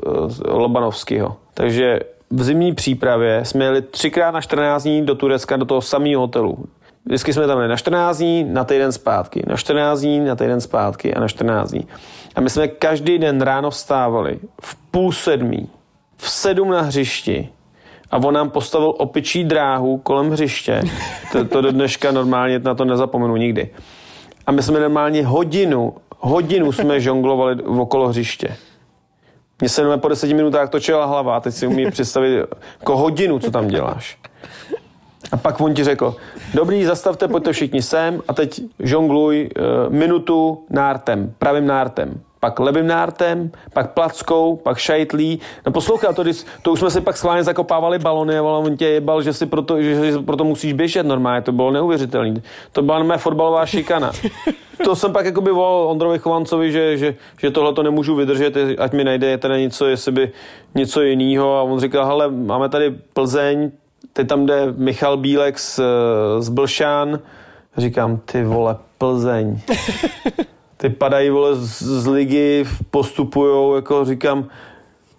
Lobanovského. 0.48 1.36
Takže 1.54 2.00
v 2.30 2.42
zimní 2.42 2.74
přípravě 2.74 3.44
jsme 3.44 3.64
jeli 3.64 3.82
třikrát 3.82 4.30
na 4.30 4.40
14 4.40 4.82
dní 4.82 5.06
do 5.06 5.14
Turecka, 5.14 5.56
do 5.56 5.64
toho 5.64 5.80
samého 5.80 6.20
hotelu. 6.20 6.58
Vždycky 7.04 7.32
jsme 7.32 7.46
tam 7.46 7.58
jeli 7.58 7.68
na 7.68 7.76
14 7.76 8.18
dní, 8.18 8.44
na 8.44 8.64
týden 8.64 8.92
zpátky, 8.92 9.42
na 9.46 9.56
14 9.56 10.00
dní, 10.00 10.20
na 10.20 10.36
týden 10.36 10.60
zpátky 10.60 11.14
a 11.14 11.20
na 11.20 11.28
14 11.28 11.70
dní. 11.70 11.86
A 12.34 12.40
my 12.40 12.50
jsme 12.50 12.68
každý 12.68 13.18
den 13.18 13.42
ráno 13.42 13.70
vstávali 13.70 14.38
v 14.62 14.76
půl 14.90 15.12
sedmí, 15.12 15.68
v 16.16 16.30
sedm 16.30 16.70
na 16.70 16.80
hřišti 16.80 17.48
a 18.10 18.16
on 18.16 18.34
nám 18.34 18.50
postavil 18.50 18.94
opičí 18.98 19.44
dráhu 19.44 19.98
kolem 19.98 20.30
hřiště. 20.30 20.82
To, 21.32 21.44
to 21.44 21.60
do 21.60 21.72
dneška 21.72 22.12
normálně 22.12 22.58
na 22.58 22.74
to 22.74 22.84
nezapomenu 22.84 23.36
nikdy 23.36 23.70
a 24.50 24.52
my 24.52 24.62
jsme 24.62 24.80
normálně 24.80 25.26
hodinu, 25.26 25.94
hodinu 26.18 26.72
jsme 26.72 27.00
žonglovali 27.06 27.54
v 27.54 27.80
okolo 27.80 28.08
hřiště. 28.08 28.56
Mně 29.60 29.68
se 29.68 29.98
po 29.98 30.08
deseti 30.08 30.34
minutách 30.34 30.70
točila 30.70 31.04
hlava 31.04 31.36
a 31.36 31.40
teď 31.40 31.54
si 31.54 31.66
umí 31.66 31.90
představit 31.90 32.46
jako 32.80 32.96
hodinu, 32.96 33.38
co 33.38 33.50
tam 33.50 33.68
děláš. 33.68 34.18
A 35.32 35.36
pak 35.36 35.60
on 35.60 35.74
ti 35.74 35.84
řekl, 35.84 36.16
dobrý, 36.54 36.84
zastavte, 36.84 37.28
pojďte 37.28 37.52
všichni 37.52 37.82
sem 37.82 38.22
a 38.28 38.34
teď 38.34 38.60
žongluj 38.78 39.50
uh, 39.56 39.92
minutu 39.92 40.64
nártem, 40.70 41.34
pravým 41.38 41.66
nártem 41.66 42.20
pak 42.40 42.60
levým 42.60 42.86
nártem, 42.86 43.50
pak 43.72 43.92
plackou, 43.92 44.56
pak 44.56 44.78
šajtlí. 44.78 45.40
No 45.66 45.72
poslouchej, 45.72 46.14
to, 46.14 46.24
to 46.62 46.72
už 46.72 46.78
jsme 46.78 46.90
si 46.90 47.00
pak 47.00 47.16
schválně 47.16 47.44
zakopávali 47.44 47.98
balony 47.98 48.38
a 48.38 48.42
on 48.42 48.76
tě 48.76 48.86
jebal, 48.86 49.22
že 49.22 49.32
si 49.32 49.46
proto, 49.46 49.82
že, 49.82 50.12
že 50.12 50.18
proto 50.18 50.44
musíš 50.44 50.72
běžet 50.72 51.06
normálně, 51.06 51.42
to 51.42 51.52
bylo 51.52 51.70
neuvěřitelné. 51.70 52.42
To 52.72 52.82
byla 52.82 53.02
mé 53.02 53.18
fotbalová 53.18 53.66
šikana. 53.66 54.12
to 54.84 54.96
jsem 54.96 55.12
pak 55.12 55.24
jakoby 55.24 55.50
volal 55.50 55.88
Ondrovi 55.88 56.18
Chovancovi, 56.18 56.72
že, 56.72 56.96
že, 56.98 57.14
že 57.40 57.50
tohle 57.50 57.74
to 57.74 57.82
nemůžu 57.82 58.14
vydržet, 58.14 58.56
ať 58.78 58.92
mi 58.92 59.04
najde 59.04 59.38
teda 59.38 59.58
něco, 59.58 59.86
jestli 59.86 60.12
by 60.12 60.32
něco 60.74 61.02
jiného. 61.02 61.56
A 61.58 61.62
on 61.62 61.80
říkal, 61.80 62.06
hele, 62.06 62.30
máme 62.30 62.68
tady 62.68 62.90
Plzeň, 63.12 63.70
teď 64.12 64.28
tam 64.28 64.46
jde 64.46 64.72
Michal 64.76 65.16
Bílek 65.16 65.58
z, 65.58 65.80
z 66.38 66.48
Blšán. 66.48 67.18
Říkám, 67.76 68.16
ty 68.16 68.44
vole, 68.44 68.76
Plzeň 68.98 69.60
ty 70.80 70.88
padají 70.88 71.30
vole 71.30 71.54
z, 71.54 71.82
z 71.82 72.06
ligy, 72.06 72.64
postupujou, 72.90 73.74
jako 73.74 74.04
říkám, 74.04 74.48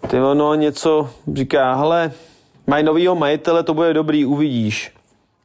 ty 0.08 0.20
no 0.20 0.56
něco, 0.56 1.10
říká, 1.34 1.76
hele, 1.76 2.12
mají 2.68 2.84
novýho 2.84 3.16
majitele, 3.16 3.64
to 3.64 3.74
bude 3.74 3.94
dobrý, 3.94 4.26
uvidíš. 4.26 4.92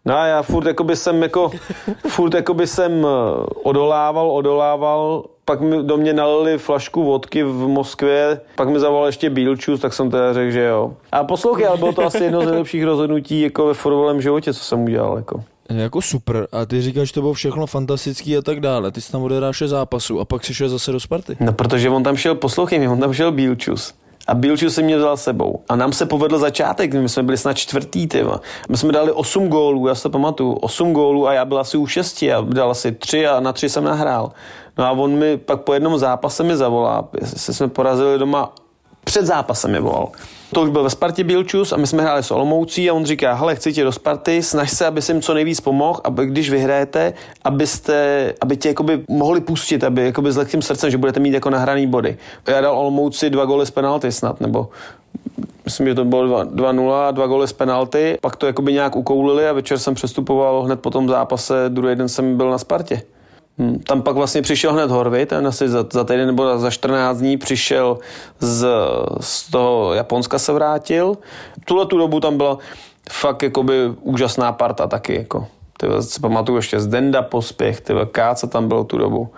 No 0.04 0.16
a 0.16 0.26
já 0.26 0.42
furt 0.42 0.66
jakoby 0.66 0.96
jsem 0.96 1.22
jako, 1.22 1.50
furt 2.08 2.34
jakoby 2.34 2.66
jsem 2.66 3.06
eh, 3.06 3.08
odolával, 3.62 4.30
odolával, 4.30 5.24
pak 5.44 5.60
mi 5.60 5.82
do 5.82 5.96
mě 5.96 6.12
nalili 6.12 6.58
flašku 6.58 7.04
vodky 7.04 7.42
v 7.42 7.68
Moskvě, 7.68 8.40
pak 8.54 8.68
mi 8.68 8.80
zavolal 8.80 9.06
ještě 9.06 9.30
Bílčus, 9.30 9.80
tak 9.80 9.92
jsem 9.92 10.10
teda 10.10 10.32
řekl, 10.32 10.50
že 10.50 10.64
jo. 10.64 10.92
A 11.12 11.24
poslouchej, 11.24 11.66
ale 11.66 11.76
bylo 11.76 11.92
to 11.92 12.04
asi 12.04 12.24
jedno 12.24 12.42
z 12.42 12.46
nejlepších 12.46 12.84
rozhodnutí 12.84 13.40
jako 13.40 13.66
ve 13.66 13.74
fotbalovém 13.74 14.20
životě, 14.20 14.54
co 14.54 14.60
jsem 14.60 14.84
udělal. 14.84 15.16
Jako. 15.16 15.44
Jako 15.70 16.02
super. 16.02 16.48
A 16.52 16.66
ty 16.66 16.82
říkáš, 16.82 17.08
že 17.08 17.14
to 17.14 17.20
bylo 17.20 17.32
všechno 17.32 17.66
fantastický 17.66 18.36
a 18.36 18.42
tak 18.42 18.60
dále. 18.60 18.90
Ty 18.90 19.00
jsi 19.00 19.12
tam 19.12 19.22
odehráš 19.22 19.62
zápasu 19.66 20.20
a 20.20 20.24
pak 20.24 20.44
si 20.44 20.54
šel 20.54 20.68
zase 20.68 20.92
do 20.92 21.00
Sparty. 21.00 21.36
No, 21.40 21.52
protože 21.52 21.90
on 21.90 22.02
tam 22.02 22.16
šel, 22.16 22.34
poslouchej 22.34 22.78
mi, 22.78 22.88
on 22.88 23.00
tam 23.00 23.12
šel 23.12 23.32
Bílčus. 23.32 23.94
A 24.26 24.34
Bílčus 24.34 24.74
si 24.74 24.82
mě 24.82 24.96
vzal 24.96 25.16
sebou. 25.16 25.62
A 25.68 25.76
nám 25.76 25.92
se 25.92 26.06
povedl 26.06 26.38
začátek, 26.38 26.94
my 26.94 27.08
jsme 27.08 27.22
byli 27.22 27.38
snad 27.38 27.54
čtvrtý, 27.54 28.06
tyma. 28.06 28.40
My 28.68 28.76
jsme 28.76 28.92
dali 28.92 29.12
8 29.12 29.48
gólů, 29.48 29.86
já 29.86 29.94
se 29.94 30.08
pamatuju, 30.08 30.52
8 30.52 30.92
gólů 30.92 31.28
a 31.28 31.32
já 31.32 31.44
byl 31.44 31.58
asi 31.58 31.76
u 31.76 31.86
6 31.86 32.22
a 32.22 32.40
dal 32.40 32.70
asi 32.70 32.92
3 32.92 33.26
a 33.26 33.40
na 33.40 33.52
3 33.52 33.68
jsem 33.68 33.84
nahrál. 33.84 34.32
No 34.78 34.84
a 34.84 34.90
on 34.90 35.10
mi 35.18 35.36
pak 35.36 35.60
po 35.60 35.74
jednom 35.74 35.98
zápase 35.98 36.42
mi 36.42 36.56
zavolá, 36.56 37.08
se 37.24 37.54
jsme 37.54 37.68
porazili 37.68 38.18
doma, 38.18 38.54
před 39.04 39.26
zápasem 39.26 39.72
mi 39.72 39.80
volal 39.80 40.08
to 40.56 40.62
už 40.62 40.70
byl 40.70 40.82
ve 40.82 40.90
Spartě 40.90 41.24
Bílčus 41.24 41.72
a 41.72 41.76
my 41.76 41.86
jsme 41.86 42.02
hráli 42.02 42.22
s 42.22 42.30
Olomoucí 42.30 42.90
a 42.90 42.94
on 42.94 43.04
říká, 43.04 43.34
hele, 43.34 43.56
chci 43.56 43.72
tě 43.72 43.84
do 43.84 43.92
Sparty, 43.92 44.42
snaž 44.42 44.70
se, 44.70 44.86
aby 44.86 45.02
jsem 45.02 45.22
co 45.22 45.34
nejvíc 45.34 45.60
pomohl, 45.60 46.00
aby 46.04 46.26
když 46.26 46.50
vyhrajete, 46.50 47.12
abyste, 47.44 48.34
aby 48.40 48.56
tě 48.56 48.68
jakoby 48.68 49.04
mohli 49.08 49.40
pustit, 49.40 49.84
aby 49.84 50.04
jakoby 50.04 50.32
s 50.32 50.36
lehkým 50.36 50.62
srdcem, 50.62 50.90
že 50.90 50.98
budete 50.98 51.20
mít 51.20 51.34
jako 51.34 51.50
nahraný 51.50 51.86
body. 51.86 52.16
Já 52.48 52.60
dal 52.60 52.78
Olomouci 52.78 53.30
dva 53.30 53.44
goly 53.44 53.66
z 53.66 53.70
penalty 53.70 54.12
snad, 54.12 54.40
nebo 54.40 54.68
myslím, 55.64 55.86
že 55.86 55.94
to 55.94 56.04
bylo 56.04 56.44
2-0, 56.44 57.12
dva 57.12 57.26
góly 57.26 57.48
z 57.48 57.52
penalty, 57.52 58.18
pak 58.20 58.36
to 58.36 58.46
jakoby 58.46 58.72
nějak 58.72 58.96
ukoulili 58.96 59.48
a 59.48 59.52
večer 59.52 59.78
jsem 59.78 59.94
přestupoval 59.94 60.62
hned 60.62 60.80
po 60.80 60.90
tom 60.90 61.08
zápase, 61.08 61.64
druhý 61.68 61.96
den 61.96 62.08
jsem 62.08 62.36
byl 62.36 62.50
na 62.50 62.58
Spartě. 62.58 63.02
Hmm. 63.58 63.78
Tam 63.78 64.02
pak 64.02 64.16
vlastně 64.16 64.42
přišel 64.42 64.72
hned 64.72 64.90
Horvy, 64.90 65.26
ten 65.26 65.46
asi 65.46 65.68
za, 65.68 65.86
za 65.92 66.04
týden 66.04 66.26
nebo 66.26 66.58
za 66.58 66.70
14 66.70 67.18
dní 67.18 67.36
přišel 67.36 67.98
z, 68.40 68.66
z 69.20 69.50
toho 69.50 69.94
Japonska 69.94 70.38
se 70.38 70.52
vrátil. 70.52 71.18
Tuhle 71.64 71.86
tu 71.86 71.98
dobu 71.98 72.20
tam 72.20 72.36
byla 72.36 72.58
fakt 73.10 73.42
jakoby 73.42 73.74
úžasná 74.00 74.52
parta 74.52 74.86
taky. 74.86 75.14
Jako. 75.14 75.46
Ty 75.78 75.86
si 76.00 76.20
pamatuju 76.20 76.56
ještě 76.56 76.80
z 76.80 76.86
Denda 76.86 77.22
pospěch, 77.22 77.80
ty 77.80 77.94
Káca 78.12 78.46
tam 78.46 78.68
bylo 78.68 78.84
tu 78.84 78.98
dobu 78.98 79.30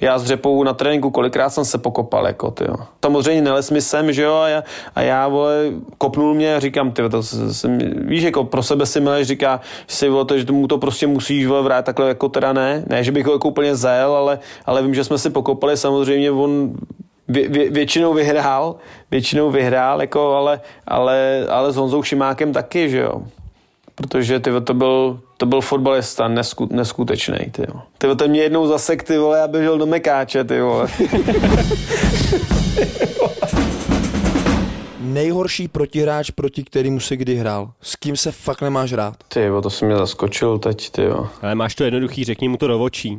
já 0.00 0.18
s 0.18 0.24
řepou 0.24 0.62
na 0.62 0.74
tréninku 0.74 1.10
kolikrát 1.10 1.50
jsem 1.50 1.64
se 1.64 1.78
pokopal, 1.78 2.26
jako, 2.26 2.50
tyjo. 2.50 2.74
Samozřejmě 3.04 3.42
neles 3.42 3.70
mi 3.70 3.82
sem, 3.82 4.12
že 4.12 4.22
jo, 4.22 4.34
a 4.34 4.48
já, 4.48 4.64
a 4.94 5.02
já 5.02 5.28
vole, 5.28 5.72
kopnul 5.98 6.34
mě 6.34 6.56
a 6.56 6.60
říkám, 6.60 6.92
ty, 6.92 7.08
to 7.08 7.22
jsem, 7.22 7.78
víš, 7.94 8.22
jako 8.22 8.44
pro 8.44 8.62
sebe 8.62 8.86
si 8.86 9.00
mileš, 9.00 9.26
říká, 9.26 9.60
si, 9.86 10.08
vole, 10.08 10.24
to, 10.24 10.38
že 10.38 10.52
mu 10.52 10.68
to 10.68 10.78
prostě 10.78 11.06
musíš, 11.06 11.46
vole, 11.46 11.62
vrát 11.62 11.84
takhle, 11.84 12.08
jako 12.08 12.28
teda 12.28 12.52
ne, 12.52 12.84
ne, 12.86 13.04
že 13.04 13.12
bych 13.12 13.26
ho 13.26 13.32
jako 13.32 13.48
úplně 13.48 13.76
zajel, 13.76 14.16
ale, 14.16 14.38
ale 14.66 14.82
vím, 14.82 14.94
že 14.94 15.04
jsme 15.04 15.18
si 15.18 15.30
pokopali, 15.30 15.76
samozřejmě 15.76 16.30
on 16.30 16.74
vě, 17.28 17.48
vě, 17.48 17.70
většinou 17.70 18.14
vyhrál, 18.14 18.76
většinou 19.10 19.50
vyhrál, 19.50 20.00
jako, 20.00 20.34
ale, 20.34 20.60
ale, 20.86 21.46
ale 21.50 21.72
s 21.72 21.76
Honzou 21.76 22.02
Šimákem 22.02 22.52
taky, 22.52 22.90
že 22.90 22.98
jo 22.98 23.22
protože 23.96 24.40
ty, 24.40 24.50
to 24.64 24.74
byl, 24.74 25.20
to 25.36 25.46
byl 25.46 25.60
fotbalista 25.60 26.28
nesku, 26.28 26.68
neskutečný. 26.72 27.38
Ty, 27.38 27.66
ty, 27.98 28.16
to 28.16 28.28
mě 28.28 28.40
jednou 28.40 28.66
zasek, 28.66 29.02
ty 29.02 29.18
vole, 29.18 29.38
já 29.38 29.48
běžel 29.48 29.78
do 29.78 29.86
Mekáče, 29.86 30.44
ty 30.44 30.60
vole. 30.60 30.88
Nejhorší 35.00 35.68
protihráč, 35.68 36.30
proti 36.30 36.64
kterýmu 36.64 37.00
se 37.00 37.16
kdy 37.16 37.34
hrál. 37.34 37.70
S 37.82 37.96
kým 37.96 38.16
se 38.16 38.32
fakt 38.32 38.62
nemáš 38.62 38.92
rád? 38.92 39.14
Ty 39.28 39.48
to 39.62 39.70
jsem 39.70 39.88
mě 39.88 39.96
zaskočil 39.96 40.58
teď, 40.58 40.90
ty 40.90 41.02
jo. 41.02 41.28
Ale 41.42 41.54
máš 41.54 41.74
to 41.74 41.84
jednoduchý, 41.84 42.24
řekni 42.24 42.48
mu 42.48 42.56
to 42.56 42.66
do 42.66 42.80
očí. 42.82 43.18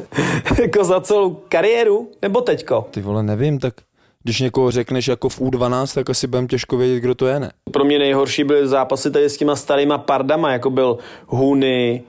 jako 0.62 0.84
za 0.84 1.00
celou 1.00 1.34
kariéru? 1.48 2.10
Nebo 2.22 2.40
teďko? 2.40 2.86
Ty 2.90 3.00
vole, 3.00 3.22
nevím, 3.22 3.58
tak 3.58 3.74
když 4.24 4.40
někoho 4.40 4.70
řekneš 4.70 5.08
jako 5.08 5.28
v 5.28 5.40
U12, 5.40 5.94
tak 5.94 6.10
asi 6.10 6.26
budem 6.26 6.48
těžko 6.48 6.76
vědět, 6.76 7.00
kdo 7.00 7.14
to 7.14 7.26
je, 7.26 7.40
ne? 7.40 7.50
Pro 7.72 7.84
mě 7.84 7.98
nejhorší 7.98 8.44
byly 8.44 8.68
zápasy 8.68 9.10
tady 9.10 9.30
s 9.30 9.36
těma 9.36 9.56
starýma 9.56 9.98
pardama, 9.98 10.52
jako 10.52 10.70
byl 10.70 10.98
Huny, 11.26 12.02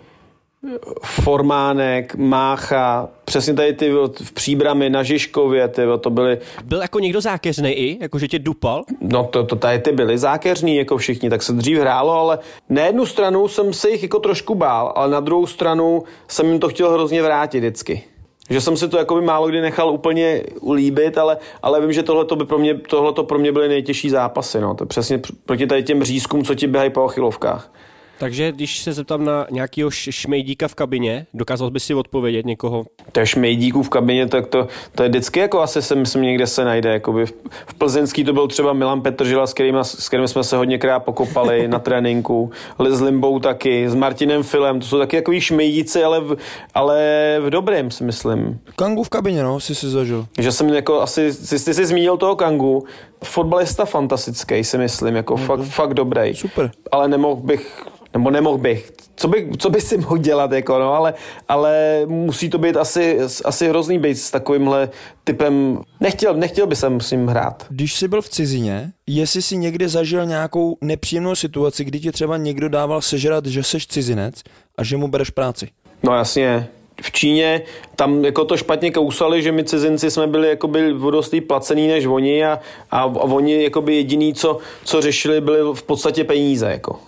Formánek, 1.03 2.15
Mácha, 2.15 3.09
přesně 3.25 3.53
tady 3.53 3.73
ty 3.73 3.91
v 4.23 4.31
Příbrami, 4.33 4.89
na 4.89 5.03
Žižkově, 5.03 5.67
ty, 5.67 5.81
to 5.99 6.09
byly... 6.09 6.37
Byl 6.63 6.81
jako 6.81 6.99
někdo 6.99 7.21
zákeřný 7.21 7.71
i? 7.71 7.97
Jako 8.01 8.19
že 8.19 8.27
tě 8.27 8.39
dupal? 8.39 8.83
No 9.01 9.23
to, 9.23 9.43
to 9.43 9.55
tady 9.55 9.79
ty 9.79 9.91
byly 9.91 10.17
zákeřní, 10.17 10.75
jako 10.75 10.97
všichni, 10.97 11.29
tak 11.29 11.43
se 11.43 11.53
dřív 11.53 11.77
hrálo, 11.77 12.11
ale 12.13 12.39
na 12.69 12.85
jednu 12.85 13.05
stranu 13.05 13.47
jsem 13.47 13.73
se 13.73 13.89
jich 13.89 14.03
jako 14.03 14.19
trošku 14.19 14.55
bál, 14.55 14.93
ale 14.95 15.11
na 15.11 15.19
druhou 15.19 15.47
stranu 15.47 16.03
jsem 16.27 16.45
jim 16.45 16.59
to 16.59 16.69
chtěl 16.69 16.91
hrozně 16.91 17.21
vrátit 17.21 17.59
vždycky. 17.59 18.03
Že 18.49 18.61
jsem 18.61 18.77
si 18.77 18.87
to 18.87 18.97
jakoby 18.97 19.21
málo 19.21 19.47
kdy 19.47 19.61
nechal 19.61 19.89
úplně 19.89 20.43
ulíbit, 20.59 21.17
ale, 21.17 21.37
ale 21.61 21.81
vím, 21.81 21.93
že 21.93 22.03
tohle 22.03 22.25
by 22.35 22.45
pro 22.45 22.57
mě, 22.57 22.73
tohleto 22.73 23.23
pro 23.23 23.39
mě 23.39 23.51
byly 23.51 23.67
nejtěžší 23.67 24.09
zápasy. 24.09 24.61
No. 24.61 24.75
To 24.75 24.85
přesně 24.85 25.17
pr- 25.17 25.35
proti 25.45 25.67
tady 25.67 25.83
těm 25.83 26.03
řízkům, 26.03 26.43
co 26.43 26.55
ti 26.55 26.67
běhají 26.67 26.89
po 26.89 27.03
achilovkách. 27.03 27.71
Takže 28.19 28.51
když 28.51 28.79
se 28.79 28.93
zeptám 28.93 29.25
na 29.25 29.47
nějakého 29.51 29.91
šmejdíka 29.91 30.67
v 30.67 30.75
kabině, 30.75 31.25
dokázal 31.33 31.71
by 31.71 31.79
si 31.79 31.93
odpovědět 31.93 32.45
někoho? 32.45 32.85
To 33.11 33.19
je 33.19 33.25
šmejdíků 33.25 33.83
v 33.83 33.89
kabině, 33.89 34.27
tak 34.27 34.47
to, 34.47 34.67
to 34.95 35.03
je 35.03 35.09
vždycky 35.09 35.39
jako 35.39 35.61
asi 35.61 35.81
se 35.81 35.95
myslím 35.95 36.21
někde 36.21 36.47
se 36.47 36.65
najde. 36.65 36.93
Jakoby 36.93 37.25
v, 37.25 37.33
v 37.67 37.73
Plzeňský 37.73 38.23
to 38.23 38.33
byl 38.33 38.47
třeba 38.47 38.73
Milan 38.73 39.01
Petržila, 39.01 39.47
s 39.47 39.53
kterým, 39.53 39.75
s 39.75 40.07
kterým 40.07 40.27
jsme 40.27 40.43
se 40.43 40.57
hodněkrát 40.57 41.03
pokopali 41.03 41.67
na 41.67 41.79
tréninku, 41.79 42.51
s 42.89 43.01
Limbou 43.01 43.39
taky, 43.39 43.89
s 43.89 43.95
Martinem 43.95 44.43
Filem, 44.43 44.79
to 44.79 44.85
jsou 44.85 44.99
taky 44.99 45.17
takový 45.17 45.41
šmejdíci, 45.41 46.03
ale 46.03 46.19
v, 46.19 46.37
ale 46.73 46.99
v 47.41 47.49
dobrém 47.49 47.91
si 47.91 48.03
myslím. 48.03 48.59
Kangu 48.75 49.03
v 49.03 49.09
kabině, 49.09 49.43
no, 49.43 49.59
si 49.59 49.75
si 49.75 49.89
zažil. 49.89 50.25
Že 50.39 50.51
jsem 50.51 50.69
jako 50.69 51.01
asi, 51.01 51.33
ty, 51.49 51.59
ty 51.59 51.73
jsi 51.73 51.85
zmínil 51.85 52.17
toho 52.17 52.35
Kangu, 52.35 52.83
fotbalista 53.23 53.85
fantastický 53.85 54.63
si 54.63 54.77
myslím, 54.77 55.15
jako 55.15 55.35
mm-hmm. 55.35 55.45
fakt, 55.45 55.61
fakt 55.61 55.93
dobrý. 55.93 56.35
Super. 56.35 56.71
Ale 56.91 57.07
nemohl 57.07 57.35
bych 57.35 57.85
nebo 58.13 58.31
nemohl 58.31 58.57
bych. 58.57 58.91
Co 59.15 59.27
by, 59.27 59.49
co 59.57 59.69
by 59.69 59.81
si 59.81 59.97
mohl 59.97 60.17
dělat, 60.17 60.51
jako, 60.51 60.79
no, 60.79 60.93
ale, 60.93 61.13
ale 61.47 62.01
musí 62.05 62.49
to 62.49 62.57
být 62.57 62.77
asi, 62.77 63.19
asi 63.45 63.69
hrozný 63.69 63.99
být 63.99 64.15
s 64.15 64.31
takovýmhle 64.31 64.89
typem. 65.23 65.81
Nechtěl, 65.99 66.33
nechtěl 66.33 66.67
by 66.67 66.75
jsem 66.75 67.01
s 67.01 67.11
ním 67.11 67.27
hrát. 67.27 67.65
Když 67.69 67.95
jsi 67.95 68.07
byl 68.07 68.21
v 68.21 68.29
cizině, 68.29 68.91
jestli 69.07 69.41
jsi 69.41 69.57
někdy 69.57 69.87
zažil 69.87 70.25
nějakou 70.25 70.77
nepříjemnou 70.81 71.35
situaci, 71.35 71.83
kdy 71.83 71.99
ti 71.99 72.11
třeba 72.11 72.37
někdo 72.37 72.69
dával 72.69 73.01
sežrat, 73.01 73.45
že 73.45 73.63
jsi 73.63 73.77
cizinec 73.87 74.43
a 74.77 74.83
že 74.83 74.97
mu 74.97 75.07
bereš 75.07 75.29
práci? 75.29 75.67
No 76.03 76.15
jasně, 76.15 76.67
v 77.01 77.11
Číně 77.11 77.61
tam 77.95 78.25
jako 78.25 78.45
to 78.45 78.57
špatně 78.57 78.91
kousali, 78.91 79.41
že 79.41 79.51
my 79.51 79.63
cizinci 79.63 80.11
jsme 80.11 80.27
byli 80.27 80.49
jakoby 80.49 80.93
vodostý 80.93 81.41
placený 81.41 81.87
než 81.87 82.05
oni 82.05 82.45
a, 82.45 82.59
a, 82.91 82.99
a 83.01 83.03
oni 83.07 83.63
jakoby 83.63 83.95
jediný, 83.95 84.33
co, 84.33 84.57
co 84.83 85.01
řešili, 85.01 85.41
byly 85.41 85.59
v 85.73 85.83
podstatě 85.83 86.23
peníze. 86.23 86.71
Jako. 86.71 86.99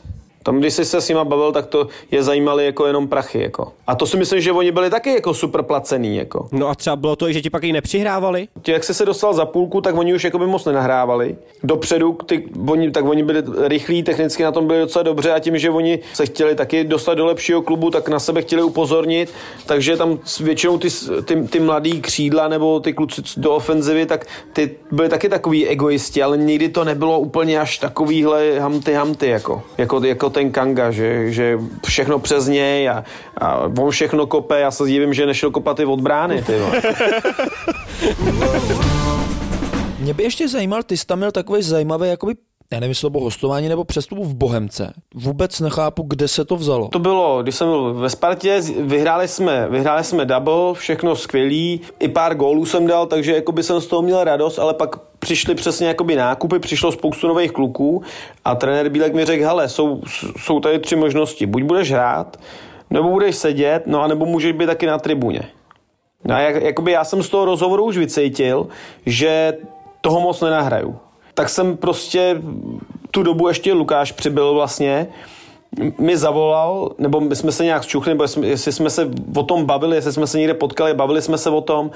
Tam, 0.43 0.59
když 0.59 0.73
jsi 0.73 0.85
se 0.85 1.01
s 1.01 1.09
nima 1.09 1.23
bavil, 1.23 1.51
tak 1.51 1.65
to 1.65 1.87
je 2.11 2.23
zajímaly 2.23 2.65
jako 2.65 2.85
jenom 2.85 3.07
prachy. 3.07 3.41
Jako. 3.41 3.71
A 3.87 3.95
to 3.95 4.07
si 4.07 4.17
myslím, 4.17 4.41
že 4.41 4.51
oni 4.51 4.71
byli 4.71 4.89
taky 4.89 5.13
jako 5.13 5.33
super 5.33 5.63
placený. 5.63 6.17
Jako. 6.17 6.47
No 6.51 6.67
a 6.67 6.75
třeba 6.75 6.95
bylo 6.95 7.15
to, 7.15 7.29
i, 7.29 7.33
že 7.33 7.41
ti 7.41 7.49
pak 7.49 7.63
i 7.63 7.73
nepřihrávali? 7.73 8.47
Tě, 8.61 8.71
jak 8.71 8.83
jsi 8.83 8.93
se 8.93 9.05
dostal 9.05 9.33
za 9.33 9.45
půlku, 9.45 9.81
tak 9.81 9.97
oni 9.97 10.13
už 10.13 10.23
jako 10.23 10.39
by 10.39 10.47
moc 10.47 10.65
nenahrávali. 10.65 11.35
Dopředu, 11.63 12.17
ty, 12.25 12.43
oni, 12.67 12.91
tak 12.91 13.05
oni 13.05 13.23
byli 13.23 13.43
rychlí, 13.67 14.03
technicky 14.03 14.43
na 14.43 14.51
tom 14.51 14.67
byli 14.67 14.79
docela 14.79 15.03
dobře 15.03 15.31
a 15.31 15.39
tím, 15.39 15.57
že 15.57 15.69
oni 15.69 15.99
se 16.13 16.25
chtěli 16.25 16.55
taky 16.55 16.83
dostat 16.83 17.13
do 17.13 17.25
lepšího 17.25 17.61
klubu, 17.61 17.89
tak 17.89 18.09
na 18.09 18.19
sebe 18.19 18.41
chtěli 18.41 18.63
upozornit, 18.63 19.33
takže 19.65 19.97
tam 19.97 20.19
většinou 20.39 20.77
ty, 20.77 20.87
ty, 21.25 21.35
ty 21.35 21.59
mladý 21.59 22.01
křídla 22.01 22.47
nebo 22.47 22.79
ty 22.79 22.93
kluci 22.93 23.21
do 23.37 23.55
ofenzivy, 23.55 24.05
tak 24.05 24.25
ty 24.53 24.75
byli 24.91 25.09
taky 25.09 25.29
takový 25.29 25.67
egoisti, 25.67 26.23
ale 26.23 26.37
nikdy 26.37 26.69
to 26.69 26.83
nebylo 26.83 27.19
úplně 27.19 27.59
až 27.59 27.77
takovýhle 27.77 28.59
hamty 28.59 28.93
hamty, 28.93 29.27
jako, 29.27 29.63
jako, 29.77 30.05
jako 30.05 30.29
ten 30.31 30.51
Kanga, 30.51 30.91
že, 30.91 31.31
že 31.31 31.59
všechno 31.85 32.19
přes 32.19 32.47
něj 32.47 32.89
a, 32.89 33.03
a 33.37 33.57
on 33.57 33.91
všechno 33.91 34.27
kope, 34.27 34.59
já 34.59 34.71
se 34.71 34.83
divím, 34.87 35.13
že 35.13 35.25
nešel 35.25 35.51
kopat 35.51 35.79
i 35.79 35.85
od 35.85 36.01
brány. 36.01 36.43
Ty 36.43 36.53
Mě 39.99 40.13
by 40.13 40.23
ještě 40.23 40.47
zajímal, 40.47 40.83
ty 40.83 40.97
jsi 40.97 41.05
tam 41.05 41.17
měl 41.17 41.31
takový 41.31 41.61
zajímavý 41.61 42.09
jakoby 42.09 42.35
já 42.73 42.79
nevím, 42.79 42.91
jestli 42.91 43.01
to 43.01 43.09
bylo 43.09 43.23
hostování 43.23 43.69
nebo 43.69 43.83
přestupu 43.83 44.23
v 44.23 44.35
Bohemce. 44.35 44.93
Vůbec 45.15 45.59
nechápu, 45.59 46.03
kde 46.03 46.27
se 46.27 46.45
to 46.45 46.55
vzalo. 46.55 46.87
To 46.87 46.99
bylo, 46.99 47.43
když 47.43 47.55
jsem 47.55 47.67
byl 47.67 47.93
ve 47.93 48.09
Spartě, 48.09 48.61
vyhráli 48.79 49.27
jsme, 49.27 49.67
vyhráli 49.69 50.03
jsme 50.03 50.25
double, 50.25 50.73
všechno 50.73 51.15
skvělý, 51.15 51.81
i 51.99 52.07
pár 52.07 52.35
gólů 52.35 52.65
jsem 52.65 52.87
dal, 52.87 53.05
takže 53.05 53.35
jakoby 53.35 53.63
jsem 53.63 53.81
z 53.81 53.87
toho 53.87 54.01
měl 54.01 54.23
radost, 54.23 54.59
ale 54.59 54.73
pak 54.73 54.95
přišly 55.19 55.55
přesně 55.55 55.87
jakoby 55.87 56.15
nákupy, 56.15 56.59
přišlo 56.59 56.91
spoustu 56.91 57.27
nových 57.27 57.51
kluků 57.51 58.03
a 58.45 58.55
trenér 58.55 58.89
Bílek 58.89 59.13
mi 59.13 59.25
řekl, 59.25 59.43
hele, 59.43 59.69
jsou, 59.69 60.01
jsou 60.37 60.59
tady 60.59 60.79
tři 60.79 60.95
možnosti, 60.95 61.45
buď 61.45 61.63
budeš 61.63 61.91
hrát, 61.91 62.37
nebo 62.89 63.09
budeš 63.09 63.35
sedět, 63.35 63.83
no 63.87 64.01
a 64.01 64.07
nebo 64.07 64.25
můžeš 64.25 64.51
být 64.51 64.65
taky 64.65 64.85
na 64.85 64.99
tribuně. 64.99 65.41
No 66.25 66.35
a 66.35 66.39
jak, 66.39 66.63
jakoby 66.63 66.91
já 66.91 67.03
jsem 67.03 67.23
z 67.23 67.29
toho 67.29 67.45
rozhovoru 67.45 67.85
už 67.85 67.97
vycítil, 67.97 68.67
že 69.05 69.57
toho 70.01 70.21
moc 70.21 70.41
nenahraju 70.41 70.95
tak 71.41 71.49
jsem 71.49 71.77
prostě 71.77 72.41
tu 73.11 73.23
dobu 73.23 73.47
ještě 73.47 73.73
Lukáš 73.73 74.11
přibyl 74.11 74.53
vlastně, 74.53 75.07
mi 75.97 76.17
zavolal, 76.17 76.91
nebo 76.97 77.19
my 77.19 77.35
jsme 77.35 77.51
se 77.51 77.63
nějak 77.63 77.83
zčuchli, 77.83 78.13
nebo 78.13 78.25
jestli 78.41 78.71
jsme 78.71 78.89
se 78.89 79.09
o 79.35 79.43
tom 79.43 79.65
bavili, 79.65 79.95
jestli 79.95 80.13
jsme 80.13 80.27
se 80.27 80.37
někde 80.37 80.53
potkali, 80.53 80.93
bavili 80.93 81.21
jsme 81.21 81.37
se 81.37 81.49
o 81.49 81.61
tom 81.61 81.91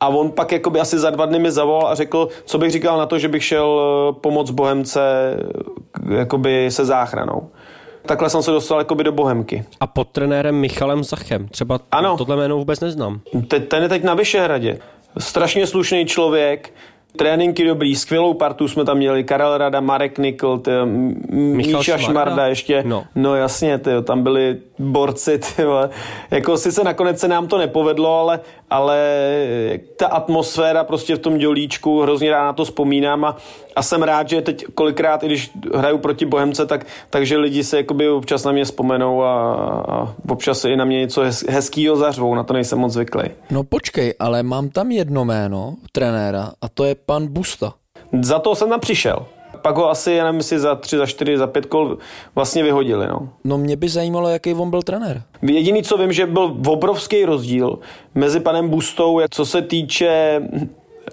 a 0.00 0.08
on 0.08 0.30
pak 0.30 0.52
jakoby 0.52 0.80
asi 0.80 0.98
za 0.98 1.10
dva 1.10 1.26
dny 1.26 1.38
mi 1.38 1.52
zavolal 1.52 1.86
a 1.86 1.94
řekl, 1.94 2.28
co 2.44 2.58
bych 2.58 2.70
říkal 2.70 2.98
na 2.98 3.06
to, 3.06 3.18
že 3.18 3.28
bych 3.28 3.44
šel 3.44 3.80
eh, 3.80 4.20
pomoct 4.20 4.50
Bohemce 4.50 5.00
eh, 6.10 6.14
jakoby 6.14 6.70
se 6.70 6.84
záchranou. 6.84 7.50
Takhle 8.06 8.30
jsem 8.30 8.42
se 8.42 8.50
dostal 8.50 8.78
jakoby 8.78 9.04
do 9.04 9.12
Bohemky. 9.12 9.64
A 9.80 9.86
pod 9.86 10.08
trenérem 10.08 10.54
Michalem 10.54 11.04
Zachem. 11.04 11.48
Třeba 11.48 11.80
ano. 11.92 12.16
tohle 12.16 12.36
jméno 12.36 12.56
vůbec 12.56 12.80
neznám. 12.80 13.20
Te, 13.48 13.60
ten 13.60 13.82
je 13.82 13.88
teď 13.88 14.02
na 14.02 14.14
Vyšehradě. 14.14 14.78
Strašně 15.18 15.66
slušný 15.66 16.06
člověk, 16.06 16.72
Tréninky 17.16 17.64
dobrý, 17.64 17.96
skvělou 17.96 18.34
partu 18.34 18.68
jsme 18.68 18.84
tam 18.84 18.96
měli, 18.96 19.24
Karel 19.24 19.58
Rada, 19.58 19.80
Marek 19.80 20.18
Nikl, 20.18 20.58
ty, 20.58 20.70
Míša 21.30 21.98
Šmarda, 21.98 22.46
ještě, 22.46 22.82
no, 22.86 23.04
no 23.14 23.34
jasně, 23.34 23.78
ty, 23.78 23.90
tam 24.04 24.22
byli 24.22 24.56
borci, 24.78 25.38
ty, 25.38 25.62
jako 26.30 26.56
sice 26.56 26.84
nakonec 26.84 27.20
se 27.20 27.28
nám 27.28 27.46
to 27.46 27.58
nepovedlo, 27.58 28.18
ale, 28.18 28.40
ale 28.74 29.00
ta 29.96 30.06
atmosféra 30.06 30.84
prostě 30.84 31.16
v 31.16 31.18
tom 31.18 31.38
dělíčku, 31.38 32.00
hrozně 32.00 32.30
rád 32.30 32.44
na 32.44 32.52
to 32.52 32.64
vzpomínám 32.64 33.24
a, 33.24 33.36
a 33.76 33.82
jsem 33.82 34.02
rád, 34.02 34.28
že 34.28 34.42
teď 34.42 34.64
kolikrát, 34.74 35.22
i 35.22 35.26
když 35.26 35.50
hraju 35.74 35.98
proti 35.98 36.26
Bohemce, 36.26 36.66
tak, 36.66 36.86
takže 37.10 37.36
lidi 37.36 37.64
se 37.64 37.76
jakoby 37.76 38.08
občas 38.08 38.44
na 38.44 38.52
mě 38.52 38.64
vzpomenou 38.64 39.22
a, 39.22 39.54
a 39.88 40.14
občas 40.28 40.64
i 40.64 40.76
na 40.76 40.84
mě 40.84 40.98
něco 40.98 41.20
hez, 41.20 41.44
hezkýho 41.48 41.96
zařvou, 41.96 42.34
na 42.34 42.42
to 42.42 42.52
nejsem 42.52 42.78
moc 42.78 42.92
zvyklý. 42.92 43.24
No 43.50 43.64
počkej, 43.64 44.14
ale 44.18 44.42
mám 44.42 44.68
tam 44.68 44.90
jedno 44.90 45.24
jméno 45.24 45.74
trenéra 45.92 46.52
a 46.62 46.68
to 46.68 46.84
je 46.84 46.94
pan 46.94 47.26
Busta. 47.26 47.74
Za 48.22 48.38
to 48.38 48.54
jsem 48.54 48.68
tam 48.68 48.80
přišel 48.80 49.26
pak 49.64 49.76
ho 49.76 49.90
asi, 49.90 50.12
já 50.12 50.24
nevím, 50.24 50.42
si 50.42 50.58
za 50.58 50.74
tři, 50.74 50.96
za 50.96 51.06
čtyři, 51.06 51.38
za 51.38 51.46
pět 51.46 51.66
kol 51.66 51.98
vlastně 52.34 52.62
vyhodili. 52.62 53.06
No. 53.06 53.28
no 53.44 53.58
mě 53.58 53.76
by 53.76 53.88
zajímalo, 53.88 54.28
jaký 54.28 54.54
on 54.54 54.70
byl 54.70 54.82
trenér. 54.82 55.22
Jediný, 55.42 55.82
co 55.82 55.96
vím, 55.96 56.12
že 56.12 56.26
byl 56.26 56.56
obrovský 56.66 57.24
rozdíl 57.24 57.78
mezi 58.14 58.40
panem 58.40 58.68
Bustou, 58.68 59.20
co 59.30 59.46
se 59.46 59.62
týče 59.62 60.42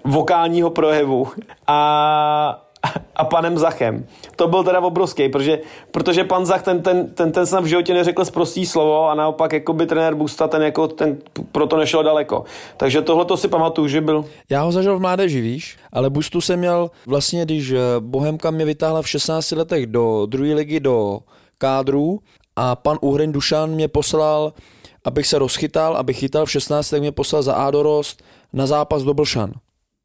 vokálního 0.03 0.69
projevu 0.69 1.27
a 1.67 2.70
a 3.15 3.23
panem 3.25 3.57
Zachem. 3.57 4.05
To 4.35 4.47
byl 4.47 4.63
teda 4.63 4.79
obrovský, 4.79 5.29
protože, 5.29 5.59
protože 5.91 6.23
pan 6.23 6.45
Zach 6.45 6.63
ten, 6.63 6.81
ten, 6.81 7.07
ten, 7.07 7.31
ten 7.31 7.45
snad 7.45 7.63
v 7.63 7.65
životě 7.65 7.93
neřekl 7.93 8.25
zprostý 8.25 8.65
slovo 8.65 9.09
a 9.09 9.15
naopak 9.15 9.53
jako 9.53 9.73
by 9.73 9.85
trenér 9.85 10.15
Busta 10.15 10.47
ten, 10.47 10.61
jako, 10.61 10.87
ten 10.87 11.17
proto 11.51 11.77
nešel 11.77 12.03
daleko. 12.03 12.43
Takže 12.77 13.01
tohle 13.01 13.25
to 13.25 13.37
si 13.37 13.47
pamatuju, 13.47 13.87
že 13.87 14.01
byl. 14.01 14.25
Já 14.49 14.63
ho 14.63 14.71
zažil 14.71 14.97
v 14.97 15.01
mládeži, 15.01 15.41
víš, 15.41 15.77
ale 15.93 16.09
Bustu 16.09 16.41
jsem 16.41 16.59
měl 16.59 16.91
vlastně, 17.07 17.45
když 17.45 17.71
eh, 17.71 17.77
Bohemka 17.99 18.51
mě 18.51 18.65
vytáhla 18.65 19.01
v 19.01 19.09
16 19.09 19.51
letech 19.51 19.87
do 19.87 20.25
druhé 20.25 20.53
ligy 20.53 20.79
do 20.79 21.19
kádru 21.57 22.19
a 22.55 22.75
pan 22.75 22.97
Uhrin 23.01 23.31
Dušan 23.31 23.69
mě 23.69 23.87
poslal, 23.87 24.53
abych 25.05 25.27
se 25.27 25.39
rozchytal, 25.39 25.97
abych 25.97 26.19
chytal 26.19 26.45
v 26.45 26.51
16, 26.51 26.89
tak 26.89 26.99
mě 26.99 27.11
poslal 27.11 27.43
za 27.43 27.53
Adorost 27.53 28.23
na 28.53 28.67
zápas 28.67 29.03
do 29.03 29.13
Blšan. 29.13 29.51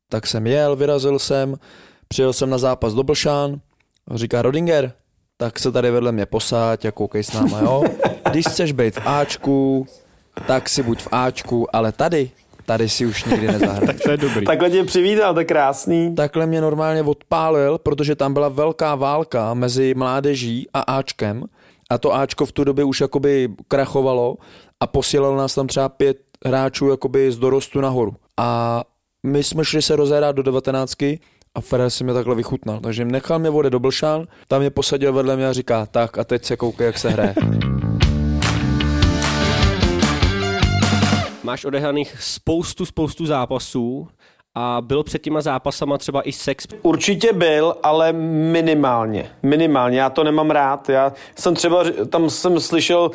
Tak 0.09 0.26
jsem 0.26 0.47
jel, 0.47 0.76
vyrazil 0.76 1.18
jsem, 1.18 1.57
Přijel 2.09 2.33
jsem 2.33 2.51
na 2.51 2.59
zápas 2.59 2.95
do 2.95 3.03
Blšán, 3.03 3.61
říká 4.15 4.43
Rodinger, 4.43 4.93
tak 5.37 5.59
se 5.59 5.73
tady 5.73 5.91
vedle 5.91 6.13
mě 6.13 6.27
posáď 6.27 6.85
a 6.85 6.93
koukej 6.93 7.25
s 7.25 7.33
náma, 7.33 7.61
jo. 7.61 7.85
Když 8.31 8.47
chceš 8.47 8.73
být 8.73 8.97
v 8.97 9.07
Ačku, 9.07 9.87
tak 10.47 10.69
si 10.69 10.83
buď 10.83 11.03
v 11.03 11.09
Ačku, 11.13 11.77
ale 11.77 11.93
tady, 11.93 12.31
tady 12.67 12.89
si 12.89 13.07
už 13.07 13.25
nikdy 13.25 13.47
nezahraješ. 13.47 13.87
tak 13.87 13.97
to 14.01 14.11
je 14.11 14.17
dobrý. 14.17 14.47
Takhle 14.47 14.71
tě 14.71 14.85
přivítal, 14.85 15.35
to 15.35 15.41
je 15.41 15.45
krásný. 15.45 16.15
Takhle 16.15 16.47
mě 16.47 16.61
normálně 16.61 17.03
odpálil, 17.03 17.79
protože 17.79 18.17
tam 18.17 18.33
byla 18.33 18.49
velká 18.49 18.95
válka 18.95 19.55
mezi 19.55 19.95
mládeží 19.95 20.69
a 20.75 20.81
Ačkem 20.81 21.45
a 21.91 21.99
to 21.99 22.15
Ačko 22.15 22.47
v 22.47 22.53
tu 22.53 22.65
době 22.65 22.85
už 22.85 23.01
jakoby 23.01 23.49
krachovalo 23.69 24.37
a 24.81 24.87
posílalo 24.87 25.37
nás 25.37 25.55
tam 25.55 25.67
třeba 25.67 25.89
pět 25.89 26.17
hráčů 26.47 26.89
jakoby 26.89 27.33
z 27.33 27.39
dorostu 27.39 27.81
nahoru. 27.81 28.15
A 28.37 28.83
my 29.23 29.45
jsme 29.45 29.65
šli 29.65 29.83
se 29.83 29.97
rozhrát 29.97 30.37
do 30.37 30.43
devatenáctky 30.43 31.21
a 31.57 31.61
Ferrer 31.61 31.91
si 31.91 32.05
mě 32.05 32.13
takhle 32.13 32.35
vychutnal. 32.35 32.81
Takže 32.81 33.05
nechal 33.05 33.39
mě 33.39 33.51
vody 33.51 33.71
do 33.71 33.81
Blšán, 33.81 34.27
tam 34.49 34.61
mě 34.61 34.71
posadil 34.71 35.13
vedle 35.13 35.37
mě 35.37 35.49
a 35.49 35.53
říká, 35.53 35.87
tak 35.87 36.19
a 36.19 36.25
teď 36.25 36.45
se 36.45 36.57
koukej, 36.57 36.87
jak 36.87 36.99
se 36.99 37.09
hraje. 37.09 37.35
Máš 41.43 41.65
odehraných 41.65 42.23
spoustu, 42.23 42.87
spoustu 42.87 43.27
zápasů 43.27 44.09
A 44.59 44.81
byl 44.81 45.03
před 45.03 45.23
těma 45.23 45.41
zápasama 45.41 45.99
třeba 45.99 46.29
i 46.29 46.33
sex? 46.33 46.67
Určitě 46.83 47.33
byl, 47.33 47.75
ale 47.83 48.13
minimálně. 48.53 49.31
Minimálně. 49.43 50.01
Já 50.01 50.11
to 50.11 50.25
nemám 50.25 50.51
rád. 50.51 50.89
Já 50.89 51.13
jsem 51.39 51.55
třeba, 51.55 51.85
tam 52.09 52.31
jsem 52.31 52.61
slyšel, 52.61 53.11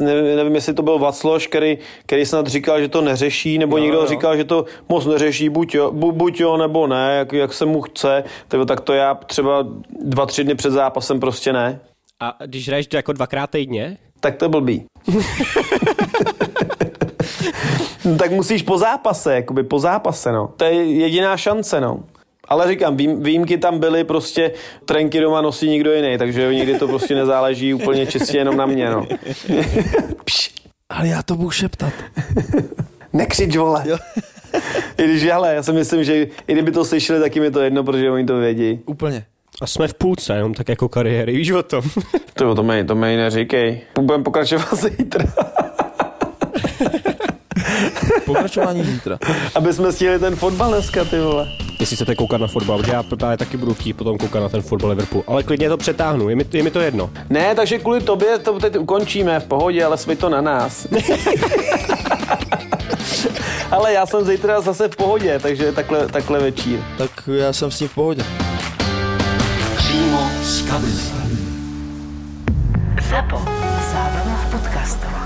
nevím, 0.00 0.54
jestli 0.54 0.74
to 0.74 0.82
byl 0.82 0.98
Vacloš, 0.98 1.46
který, 1.46 1.78
který 2.06 2.26
snad 2.26 2.46
říkal, 2.46 2.80
že 2.80 2.88
to 2.88 3.00
neřeší, 3.00 3.58
nebo 3.58 3.76
no, 3.76 3.82
někdo 3.82 4.00
no. 4.00 4.06
říkal, 4.06 4.36
že 4.36 4.44
to 4.44 4.64
moc 4.88 5.06
neřeší, 5.06 5.48
buď 5.48 5.74
jo, 5.74 5.92
bu, 5.92 6.12
buď 6.12 6.40
jo 6.40 6.56
nebo 6.56 6.86
ne, 6.86 7.16
jak, 7.18 7.32
jak 7.32 7.52
se 7.52 7.66
mu 7.66 7.82
chce. 7.82 8.24
Tak 8.66 8.80
to 8.80 8.92
já 8.92 9.14
třeba 9.14 9.66
dva, 10.02 10.26
tři 10.26 10.44
dny 10.44 10.54
před 10.54 10.70
zápasem 10.70 11.20
prostě 11.20 11.52
ne. 11.52 11.80
A 12.20 12.34
když 12.46 12.68
hraješ 12.68 12.86
jako 12.92 13.12
dvakrát 13.12 13.50
týdně? 13.50 13.98
Tak 14.20 14.36
to 14.36 14.44
je 14.44 14.48
blbý. 14.48 14.84
no, 18.06 18.16
tak 18.18 18.32
musíš 18.32 18.62
po 18.62 18.78
zápase, 18.78 19.34
jakoby 19.34 19.62
po 19.62 19.78
zápase, 19.78 20.32
no. 20.32 20.50
To 20.56 20.64
je 20.64 20.72
jediná 20.84 21.36
šance, 21.36 21.80
no. 21.80 22.00
Ale 22.48 22.68
říkám, 22.68 22.96
výjimky 22.96 23.58
tam 23.58 23.78
byly, 23.78 24.04
prostě 24.04 24.52
trenky 24.84 25.20
doma 25.20 25.40
nosí 25.40 25.68
nikdo 25.68 25.92
jiný, 25.92 26.18
takže 26.18 26.54
někdy 26.54 26.78
to 26.78 26.88
prostě 26.88 27.14
nezáleží 27.14 27.74
úplně 27.74 28.06
čistě 28.06 28.38
jenom 28.38 28.56
na 28.56 28.66
mě, 28.66 28.90
no. 28.90 29.06
Ale 30.88 31.08
já 31.08 31.22
to 31.22 31.36
budu 31.36 31.50
šeptat. 31.50 31.92
Nekřič, 33.12 33.56
vole. 33.56 33.82
Jo. 33.86 33.96
I 34.98 35.04
když, 35.04 35.28
ale 35.30 35.54
já 35.54 35.62
si 35.62 35.72
myslím, 35.72 36.04
že 36.04 36.26
i 36.46 36.52
kdyby 36.52 36.72
to 36.72 36.84
slyšeli, 36.84 37.20
tak 37.20 37.34
jim 37.34 37.44
je 37.44 37.50
to 37.50 37.60
jedno, 37.60 37.84
protože 37.84 38.10
oni 38.10 38.24
to 38.24 38.36
vědí. 38.38 38.80
Úplně. 38.86 39.24
A 39.62 39.66
jsme 39.66 39.88
v 39.88 39.94
půlce, 39.94 40.34
jenom 40.34 40.54
tak 40.54 40.68
jako 40.68 40.88
kariéry, 40.88 41.36
víš 41.36 41.50
o 41.50 41.62
tom? 41.62 41.82
to, 42.34 42.54
to 42.54 42.62
mi, 42.62 42.84
to 42.84 42.94
mi 42.94 43.16
neříkej. 43.16 43.80
Budeme 44.00 44.24
pokračovat 44.24 44.74
zítra. 44.82 45.24
Pokračování 48.24 48.84
zítra. 48.84 49.18
Aby 49.54 49.72
jsme 49.72 49.92
stihli 49.92 50.18
ten 50.18 50.36
fotbal 50.36 50.70
dneska, 50.70 51.04
ty 51.04 51.20
vole. 51.20 51.48
Jestli 51.80 51.96
chcete 51.96 52.14
koukat 52.14 52.40
na 52.40 52.46
fotbal, 52.46 52.78
protože 52.78 52.92
já 52.92 53.02
právě 53.02 53.36
taky 53.36 53.56
budu 53.56 53.74
chtít 53.74 53.92
potom 53.92 54.18
koukat 54.18 54.42
na 54.42 54.48
ten 54.48 54.62
fotbal 54.62 54.90
Liverpool. 54.90 55.24
Ale 55.26 55.42
klidně 55.42 55.68
to 55.68 55.76
přetáhnu, 55.76 56.28
je 56.28 56.36
mi, 56.36 56.44
je 56.52 56.62
mi 56.62 56.70
to 56.70 56.80
jedno. 56.80 57.10
Ne, 57.30 57.54
takže 57.54 57.78
kvůli 57.78 58.00
tobě 58.00 58.38
to 58.38 58.58
teď 58.58 58.76
ukončíme 58.76 59.40
v 59.40 59.44
pohodě, 59.44 59.84
ale 59.84 59.96
svý 59.98 60.16
to 60.16 60.28
na 60.28 60.40
nás. 60.40 60.86
ale 63.70 63.92
já 63.92 64.06
jsem 64.06 64.24
zítra 64.24 64.60
zase 64.60 64.88
v 64.88 64.96
pohodě, 64.96 65.38
takže 65.42 65.72
takhle, 65.72 66.06
takhle 66.06 66.38
večír. 66.40 66.80
Tak 66.98 67.10
já 67.32 67.52
jsem 67.52 67.70
s 67.70 67.78
tím 67.78 67.88
v 67.88 67.94
pohodě. 67.94 68.22
Přímo 69.76 70.30
z 70.42 70.62
kabiny. 70.62 70.92
Zapo. 73.10 73.38
Zábrná 73.92 74.44
v 74.48 74.50
podcastovách. 74.50 75.25